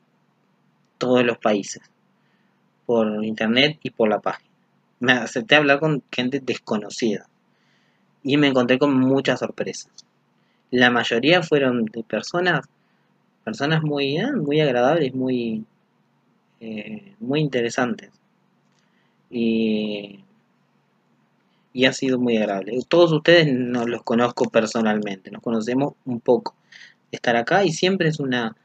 todos 0.98 1.24
los 1.24 1.38
países, 1.38 1.82
por 2.86 3.24
internet 3.24 3.78
y 3.82 3.90
por 3.90 4.08
la 4.08 4.20
página. 4.20 4.50
Me 4.98 5.12
acepté 5.12 5.54
a 5.54 5.58
hablar 5.58 5.80
con 5.80 6.02
gente 6.12 6.40
desconocida 6.40 7.26
y 8.22 8.36
me 8.36 8.48
encontré 8.48 8.78
con 8.78 8.94
muchas 8.98 9.40
sorpresas. 9.40 9.90
La 10.70 10.90
mayoría 10.90 11.42
fueron 11.42 11.86
de 11.86 12.02
personas, 12.04 12.66
personas 13.50 13.82
muy, 13.82 14.18
ah, 14.18 14.32
muy 14.32 14.60
agradables, 14.60 15.14
muy, 15.14 15.64
eh, 16.60 17.14
muy 17.18 17.40
interesantes. 17.40 18.10
Y 19.30 20.20
y 21.72 21.84
ha 21.84 21.92
sido 21.92 22.18
muy 22.18 22.36
agradable. 22.36 22.78
Todos 22.88 23.12
ustedes 23.12 23.52
no 23.52 23.86
los 23.86 24.02
conozco 24.02 24.48
personalmente, 24.50 25.30
nos 25.30 25.42
conocemos 25.42 25.94
un 26.04 26.20
poco. 26.20 26.54
Estar 27.10 27.36
acá 27.36 27.64
y 27.64 27.72
siempre 27.72 28.08
es 28.08 28.20
una 28.20 28.56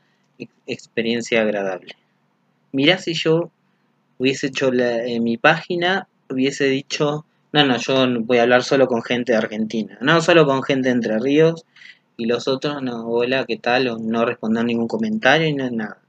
experiencia 0.67 1.41
agradable. 1.41 1.95
Mirá 2.71 2.97
si 2.97 3.13
yo 3.13 3.51
hubiese 4.17 4.47
hecho 4.47 4.71
en 4.73 5.23
mi 5.23 5.37
página, 5.37 6.07
hubiese 6.29 6.65
dicho, 6.65 7.25
no, 7.51 7.65
no, 7.65 7.77
yo 7.77 8.05
voy 8.21 8.37
a 8.37 8.43
hablar 8.43 8.63
solo 8.63 8.87
con 8.87 9.01
gente 9.01 9.31
de 9.31 9.37
Argentina, 9.37 9.97
no 10.01 10.21
solo 10.21 10.45
con 10.45 10.63
gente 10.63 10.89
de 10.89 10.95
Entre 10.95 11.19
Ríos 11.19 11.65
y 12.17 12.25
los 12.25 12.47
otros, 12.47 12.81
no, 12.81 13.07
hola, 13.07 13.45
¿qué 13.45 13.57
tal? 13.57 13.87
O 13.87 13.97
no 13.97 14.25
responder 14.25 14.65
ningún 14.65 14.87
comentario 14.87 15.47
y 15.47 15.53
nada. 15.53 15.99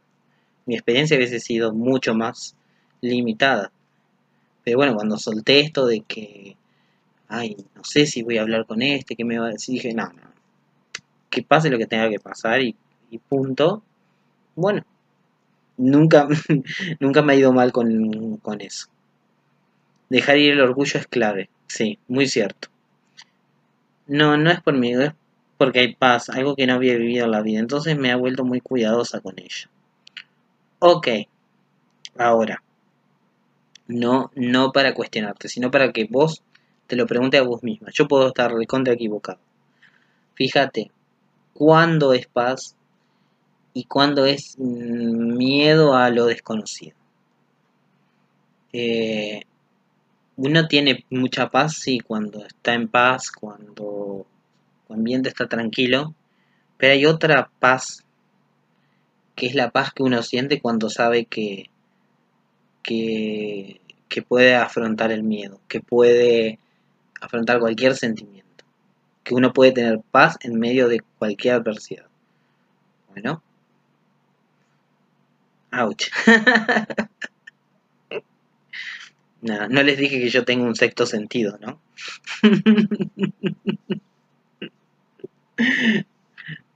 Mi 0.66 0.74
experiencia 0.74 1.16
hubiese 1.16 1.40
sido 1.40 1.72
mucho 1.72 2.14
más 2.14 2.56
limitada. 3.00 3.70
Pero 4.64 4.78
bueno, 4.78 4.94
cuando 4.94 5.18
solté 5.18 5.60
esto 5.60 5.86
de 5.86 6.00
que 6.00 6.56
ay, 7.28 7.56
no 7.74 7.84
sé 7.84 8.06
si 8.06 8.22
voy 8.22 8.38
a 8.38 8.42
hablar 8.42 8.66
con 8.66 8.82
este, 8.82 9.16
¿qué 9.16 9.24
me 9.24 9.38
va 9.38 9.46
a 9.46 9.50
decir? 9.50 9.74
Dije, 9.74 9.94
no, 9.94 10.06
no, 10.12 10.22
que 11.30 11.42
pase 11.42 11.70
lo 11.70 11.78
que 11.78 11.86
tenga 11.86 12.08
que 12.08 12.20
pasar 12.20 12.60
y, 12.60 12.76
punto. 13.28 13.82
Bueno, 14.54 14.84
nunca, 15.76 16.28
nunca 17.00 17.22
me 17.22 17.32
ha 17.32 17.36
ido 17.36 17.52
mal 17.52 17.72
con, 17.72 18.36
con 18.38 18.60
eso. 18.60 18.88
Dejar 20.10 20.38
ir 20.38 20.52
el 20.52 20.60
orgullo 20.60 21.00
es 21.00 21.06
clave, 21.06 21.48
sí, 21.66 21.98
muy 22.08 22.26
cierto. 22.28 22.68
No, 24.06 24.36
no 24.36 24.50
es 24.50 24.60
por 24.60 24.74
mí, 24.74 24.92
es 24.92 25.12
porque 25.56 25.80
hay 25.80 25.94
paz, 25.94 26.28
algo 26.30 26.56
que 26.56 26.66
no 26.66 26.74
había 26.74 26.96
vivido 26.96 27.24
en 27.24 27.30
la 27.30 27.42
vida. 27.42 27.60
Entonces 27.60 27.96
me 27.98 28.10
ha 28.12 28.16
vuelto 28.16 28.44
muy 28.44 28.60
cuidadosa 28.60 29.20
con 29.20 29.38
ello. 29.38 29.68
Ok, 30.78 31.08
Ahora, 32.18 32.62
no, 33.88 34.30
no 34.34 34.72
para 34.72 34.94
cuestionarte, 34.94 35.48
sino 35.48 35.70
para 35.70 35.92
que 35.92 36.06
vos 36.08 36.42
te 36.86 36.96
lo 36.96 37.06
preguntes 37.06 37.40
a 37.40 37.44
vos 37.44 37.62
misma. 37.62 37.88
Yo 37.92 38.08
puedo 38.08 38.28
estar 38.28 38.52
contra 38.66 38.94
equivocado. 38.94 39.38
Fíjate, 40.34 40.90
¿cuándo 41.52 42.12
es 42.14 42.26
paz 42.26 42.74
y 43.74 43.84
cuándo 43.84 44.24
es 44.24 44.58
miedo 44.58 45.94
a 45.94 46.08
lo 46.10 46.26
desconocido? 46.26 46.96
Eh, 48.72 49.42
uno 50.36 50.68
tiene 50.68 51.04
mucha 51.10 51.50
paz, 51.50 51.74
sí, 51.76 52.00
cuando 52.00 52.44
está 52.44 52.74
en 52.74 52.88
paz, 52.88 53.30
cuando 53.30 54.26
el 54.88 54.96
ambiente 54.96 55.28
está 55.28 55.48
tranquilo, 55.48 56.14
pero 56.76 56.92
hay 56.92 57.06
otra 57.06 57.50
paz, 57.58 58.04
que 59.34 59.46
es 59.46 59.54
la 59.54 59.70
paz 59.70 59.92
que 59.92 60.02
uno 60.02 60.22
siente 60.22 60.60
cuando 60.60 60.90
sabe 60.90 61.26
que, 61.26 61.70
que, 62.82 63.80
que 64.08 64.22
puede 64.22 64.54
afrontar 64.54 65.12
el 65.12 65.22
miedo, 65.22 65.60
que 65.68 65.80
puede 65.80 66.58
afrontar 67.20 67.60
cualquier 67.60 67.94
sentimiento, 67.94 68.64
que 69.24 69.34
uno 69.34 69.52
puede 69.52 69.72
tener 69.72 70.00
paz 70.10 70.36
en 70.42 70.58
medio 70.58 70.88
de 70.88 71.00
cualquier 71.18 71.54
adversidad. 71.54 72.06
Bueno. 73.08 73.42
Ouch. 75.72 76.10
no, 79.42 79.68
no 79.68 79.82
les 79.82 79.98
dije 79.98 80.20
que 80.20 80.28
yo 80.28 80.44
tengo 80.44 80.64
un 80.64 80.76
sexto 80.76 81.06
sentido, 81.06 81.58
¿no? 81.60 81.80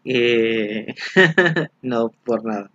Eh, 0.03 0.95
no, 1.83 2.09
por 2.25 2.43
nada. 2.43 2.71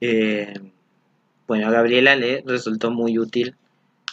Eh, 0.00 0.54
bueno, 1.46 1.68
a 1.68 1.70
Gabriela 1.70 2.16
le 2.16 2.42
resultó 2.46 2.90
muy 2.90 3.18
útil 3.18 3.54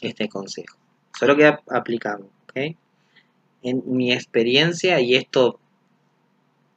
este 0.01 0.27
consejo. 0.27 0.77
Solo 1.17 1.37
queda 1.37 1.61
aplicado. 1.69 2.29
En 3.63 3.83
mi 3.85 4.11
experiencia, 4.11 4.99
y 4.99 5.15
esto 5.15 5.59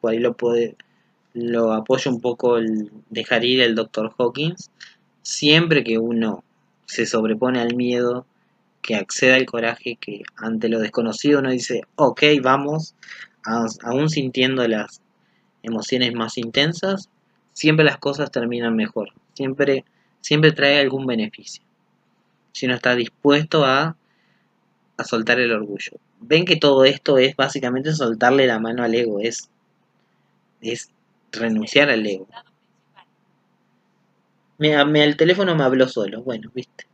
por 0.01 0.13
ahí 0.13 0.19
lo 0.19 0.37
puede, 0.37 0.77
lo 1.33 1.73
apoyo 1.73 2.11
un 2.11 2.21
poco 2.21 2.59
el 2.59 2.91
dejar 3.11 3.45
ir 3.45 3.63
el 3.63 3.75
Dr. 3.75 4.13
Hawkins, 4.17 4.71
siempre 5.23 5.83
que 5.83 5.99
uno 5.99 6.45
se 6.85 7.07
sobrepone 7.07 7.61
al 7.61 7.75
miedo, 7.75 8.27
que 8.85 8.97
acceda 8.97 9.37
al 9.37 9.47
coraje, 9.47 9.97
que 9.97 10.25
ante 10.37 10.69
lo 10.69 10.79
desconocido 10.79 11.39
uno 11.41 11.51
dice, 11.51 11.81
ok, 11.97 12.23
vamos, 12.43 12.95
aún 13.83 14.11
sintiendo 14.11 14.69
las 14.69 15.01
emociones 15.63 16.13
más 16.13 16.37
intensas, 16.37 17.09
siempre 17.55 17.87
las 17.87 17.97
cosas 17.97 18.31
terminan 18.31 18.77
mejor, 18.77 19.15
siempre, 19.33 19.87
siempre 20.21 20.53
trae 20.53 20.81
algún 20.81 21.07
beneficio. 21.07 21.65
Si 22.53 22.67
uno 22.67 22.75
está 22.75 22.95
dispuesto 22.95 23.65
a, 23.65 23.97
a 24.99 25.05
soltar 25.05 25.41
el 25.41 25.53
orgullo. 25.53 25.93
Ven 26.21 26.45
que 26.45 26.57
todo 26.57 26.85
esto 26.85 27.17
es 27.17 27.35
básicamente 27.37 27.95
soltarle 27.95 28.47
la 28.47 28.59
mano 28.59 28.85
al 28.85 28.95
ego, 28.95 29.19
es, 29.19 29.49
es 30.61 30.91
renunciar 31.33 31.89
al 31.89 32.07
ego. 32.07 32.29
Me, 34.59 34.85
me, 34.85 35.05
el 35.05 35.17
teléfono 35.17 35.57
me 35.57 35.65
habló 35.65 35.89
solo, 35.89 36.23
bueno, 36.23 36.51
viste. 36.55 36.85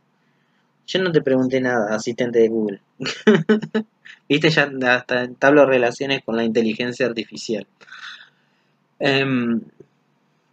Yo 0.91 1.01
no 1.01 1.13
te 1.13 1.21
pregunté 1.21 1.61
nada, 1.61 1.95
asistente 1.95 2.39
de 2.39 2.49
Google. 2.49 2.81
Viste, 4.27 4.49
ya 4.49 4.69
hasta 4.89 5.23
entablo 5.23 5.65
relaciones 5.65 6.21
con 6.21 6.35
la 6.35 6.43
inteligencia 6.43 7.05
artificial. 7.05 7.65
Um, 8.99 9.61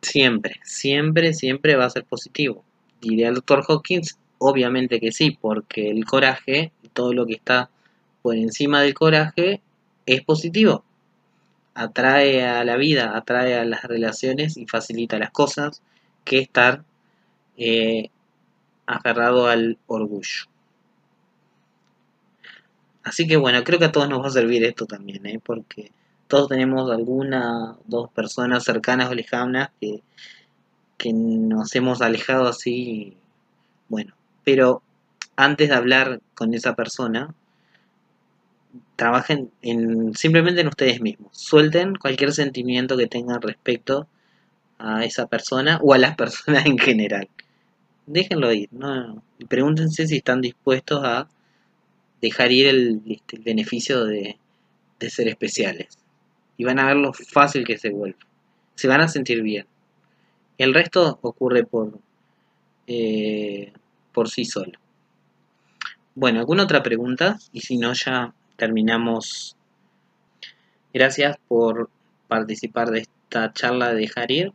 siempre, 0.01 0.61
siempre, 0.63 1.35
siempre 1.35 1.75
va 1.75 1.87
a 1.87 1.91
ser 1.91 2.05
positivo. 2.05 2.63
Diría 3.01 3.31
el 3.31 3.35
doctor 3.35 3.65
Hawkins, 3.67 4.17
obviamente 4.39 5.01
que 5.01 5.11
sí, 5.11 5.37
porque 5.41 5.91
el 5.91 6.05
coraje, 6.05 6.71
todo 6.93 7.13
lo 7.13 7.27
que 7.27 7.35
está 7.35 7.69
por 8.23 8.37
encima 8.37 8.81
del 8.81 8.95
coraje, 8.95 9.61
es 10.07 10.23
positivo. 10.23 10.85
Atrae 11.75 12.47
a 12.47 12.65
la 12.65 12.77
vida, 12.77 13.17
atrae 13.17 13.55
a 13.55 13.65
las 13.65 13.83
relaciones 13.83 14.57
y 14.57 14.67
facilita 14.67 15.19
las 15.19 15.33
cosas 15.33 15.83
que 16.25 16.39
estar 16.39 16.85
eh, 17.57 18.11
agarrado 18.89 19.47
al 19.47 19.79
orgullo. 19.87 20.47
Así 23.05 23.27
que 23.27 23.37
bueno, 23.37 23.63
creo 23.63 23.79
que 23.79 23.87
a 23.87 23.93
todos 23.93 24.09
nos 24.09 24.23
va 24.23 24.29
a 24.29 24.31
servir 24.31 24.65
esto 24.65 24.87
también, 24.87 25.25
¿eh? 25.27 25.41
porque 25.43 25.93
todos 26.27 26.49
tenemos 26.49 26.91
alguna, 26.91 27.77
dos 27.87 28.11
personas 28.11 28.65
cercanas 28.65 29.11
o 29.11 29.15
lejanas 29.15 29.71
que, 29.81 30.03
que 30.97 31.13
nos 31.13 31.75
hemos 31.75 32.03
alejado 32.03 32.49
así, 32.49 33.17
bueno, 33.89 34.15
pero 34.45 34.83
antes 35.37 35.69
de 35.69 35.75
hablar 35.75 36.21
con 36.35 36.55
esa 36.55 36.75
persona, 36.75 37.35
trabajen 38.97 39.51
en, 39.63 40.15
simplemente 40.15 40.61
en 40.61 40.69
ustedes 40.69 41.01
mismos. 41.01 41.31
Suelten 41.33 41.95
cualquier 41.95 42.33
sentimiento 42.33 42.97
que 42.97 43.07
tengan 43.07 43.41
respecto 43.41 44.07
a 44.79 45.05
esa 45.05 45.27
persona 45.27 45.79
o 45.83 45.95
a 45.95 45.99
las 45.99 46.17
personas 46.23 46.67
en 46.67 46.79
general 46.79 47.29
déjenlo 48.09 48.53
ir, 48.53 48.69
no, 48.73 49.23
y 49.39 49.45
pregúntense 49.45 50.07
si 50.07 50.17
están 50.17 50.41
dispuestos 50.41 51.05
a 51.05 51.29
dejar 52.21 52.51
ir 52.51 52.67
el, 52.67 53.03
este, 53.07 53.39
beneficio 53.39 54.05
de, 54.05 54.39
ser 55.09 55.29
especiales. 55.29 55.99
Y 56.57 56.65
van 56.65 56.81
a 56.81 56.87
ver 56.87 56.97
lo 56.97 57.13
fácil 57.13 57.65
que 57.65 57.79
se 57.79 57.91
vuelve. 57.91 58.19
Se 58.75 58.89
van 58.89 59.01
a 59.01 59.09
sentir 59.09 59.43
bien. 59.43 59.67
El 60.57 60.75
resto 60.75 61.21
ocurre 61.23 61.65
por, 61.65 62.01
eh, 62.89 63.73
por 64.13 64.29
sí 64.29 64.45
solo. 64.45 64.73
Bueno, 66.17 66.41
¿alguna 66.41 66.65
otra 66.65 66.83
pregunta? 66.83 67.39
Y 67.53 67.61
si 67.61 67.77
no, 67.77 67.93
ya 67.93 68.35
terminamos. 68.57 69.57
Gracias 70.93 71.37
por 71.47 71.91
participar 72.27 72.91
de 72.91 73.01
esta 73.01 73.53
charla 73.53 73.91
de 73.91 74.01
dejar 74.01 74.33
ir. 74.33 74.53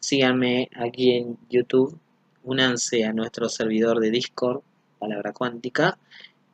Síganme 0.00 0.68
aquí 0.74 1.12
en 1.12 1.38
YouTube 1.48 2.00
únanse 2.44 3.04
a 3.04 3.12
nuestro 3.12 3.48
servidor 3.48 4.00
de 4.00 4.10
Discord, 4.10 4.62
palabra 4.98 5.32
cuántica, 5.32 5.98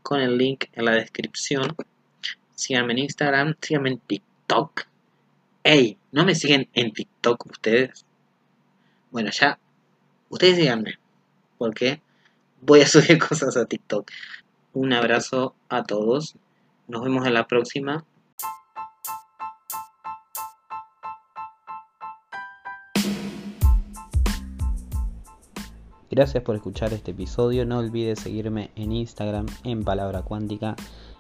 con 0.03 0.21
el 0.21 0.39
link 0.39 0.67
en 0.73 0.85
la 0.85 0.93
descripción. 0.93 1.75
Síganme 2.55 2.93
en 2.95 2.99
Instagram, 3.01 3.55
síganme 3.61 3.91
en 3.91 3.99
TikTok. 3.99 4.83
¡Ey! 5.65 5.99
¿No 6.13 6.25
me 6.25 6.35
siguen 6.35 6.69
en 6.73 6.93
TikTok 6.93 7.47
ustedes? 7.47 8.05
Bueno, 9.11 9.31
ya, 9.31 9.59
ustedes 10.29 10.57
síganme, 10.57 10.99
porque 11.59 12.01
voy 12.61 12.81
a 12.81 12.87
subir 12.89 13.19
cosas 13.19 13.57
a 13.57 13.67
TikTok. 13.67 14.11
Un 14.73 14.93
abrazo 14.93 15.55
a 15.69 15.85
todos. 15.85 16.37
Nos 16.87 17.03
vemos 17.03 17.27
en 17.27 17.35
la 17.35 17.47
próxima. 17.47 18.05
Gracias 26.19 26.43
por 26.43 26.57
escuchar 26.57 26.93
este 26.93 27.13
episodio. 27.13 27.65
No 27.65 27.79
olvides 27.79 28.19
seguirme 28.19 28.73
en 28.75 28.91
Instagram 28.91 29.47
en 29.63 29.85
Palabra 29.85 30.23
Cuántica, 30.23 30.75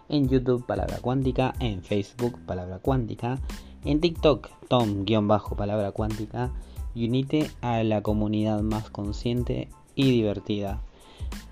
en 0.08 0.28
YouTube 0.28 0.66
Palabra 0.66 0.98
Cuántica, 1.00 1.54
en 1.60 1.84
Facebook 1.84 2.36
Palabra 2.44 2.80
Cuántica, 2.80 3.38
en 3.84 4.00
TikTok 4.00 4.48
Tom-Palabra 4.66 5.92
Cuántica 5.92 6.50
y 6.96 7.06
unite 7.06 7.48
a 7.60 7.84
la 7.84 8.02
comunidad 8.02 8.60
más 8.62 8.90
consciente 8.90 9.68
y 9.94 10.10
divertida 10.10 10.82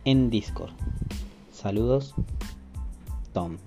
en 0.05 0.29
Discord. 0.29 0.73
Saludos, 1.53 2.17
Tom. 3.33 3.59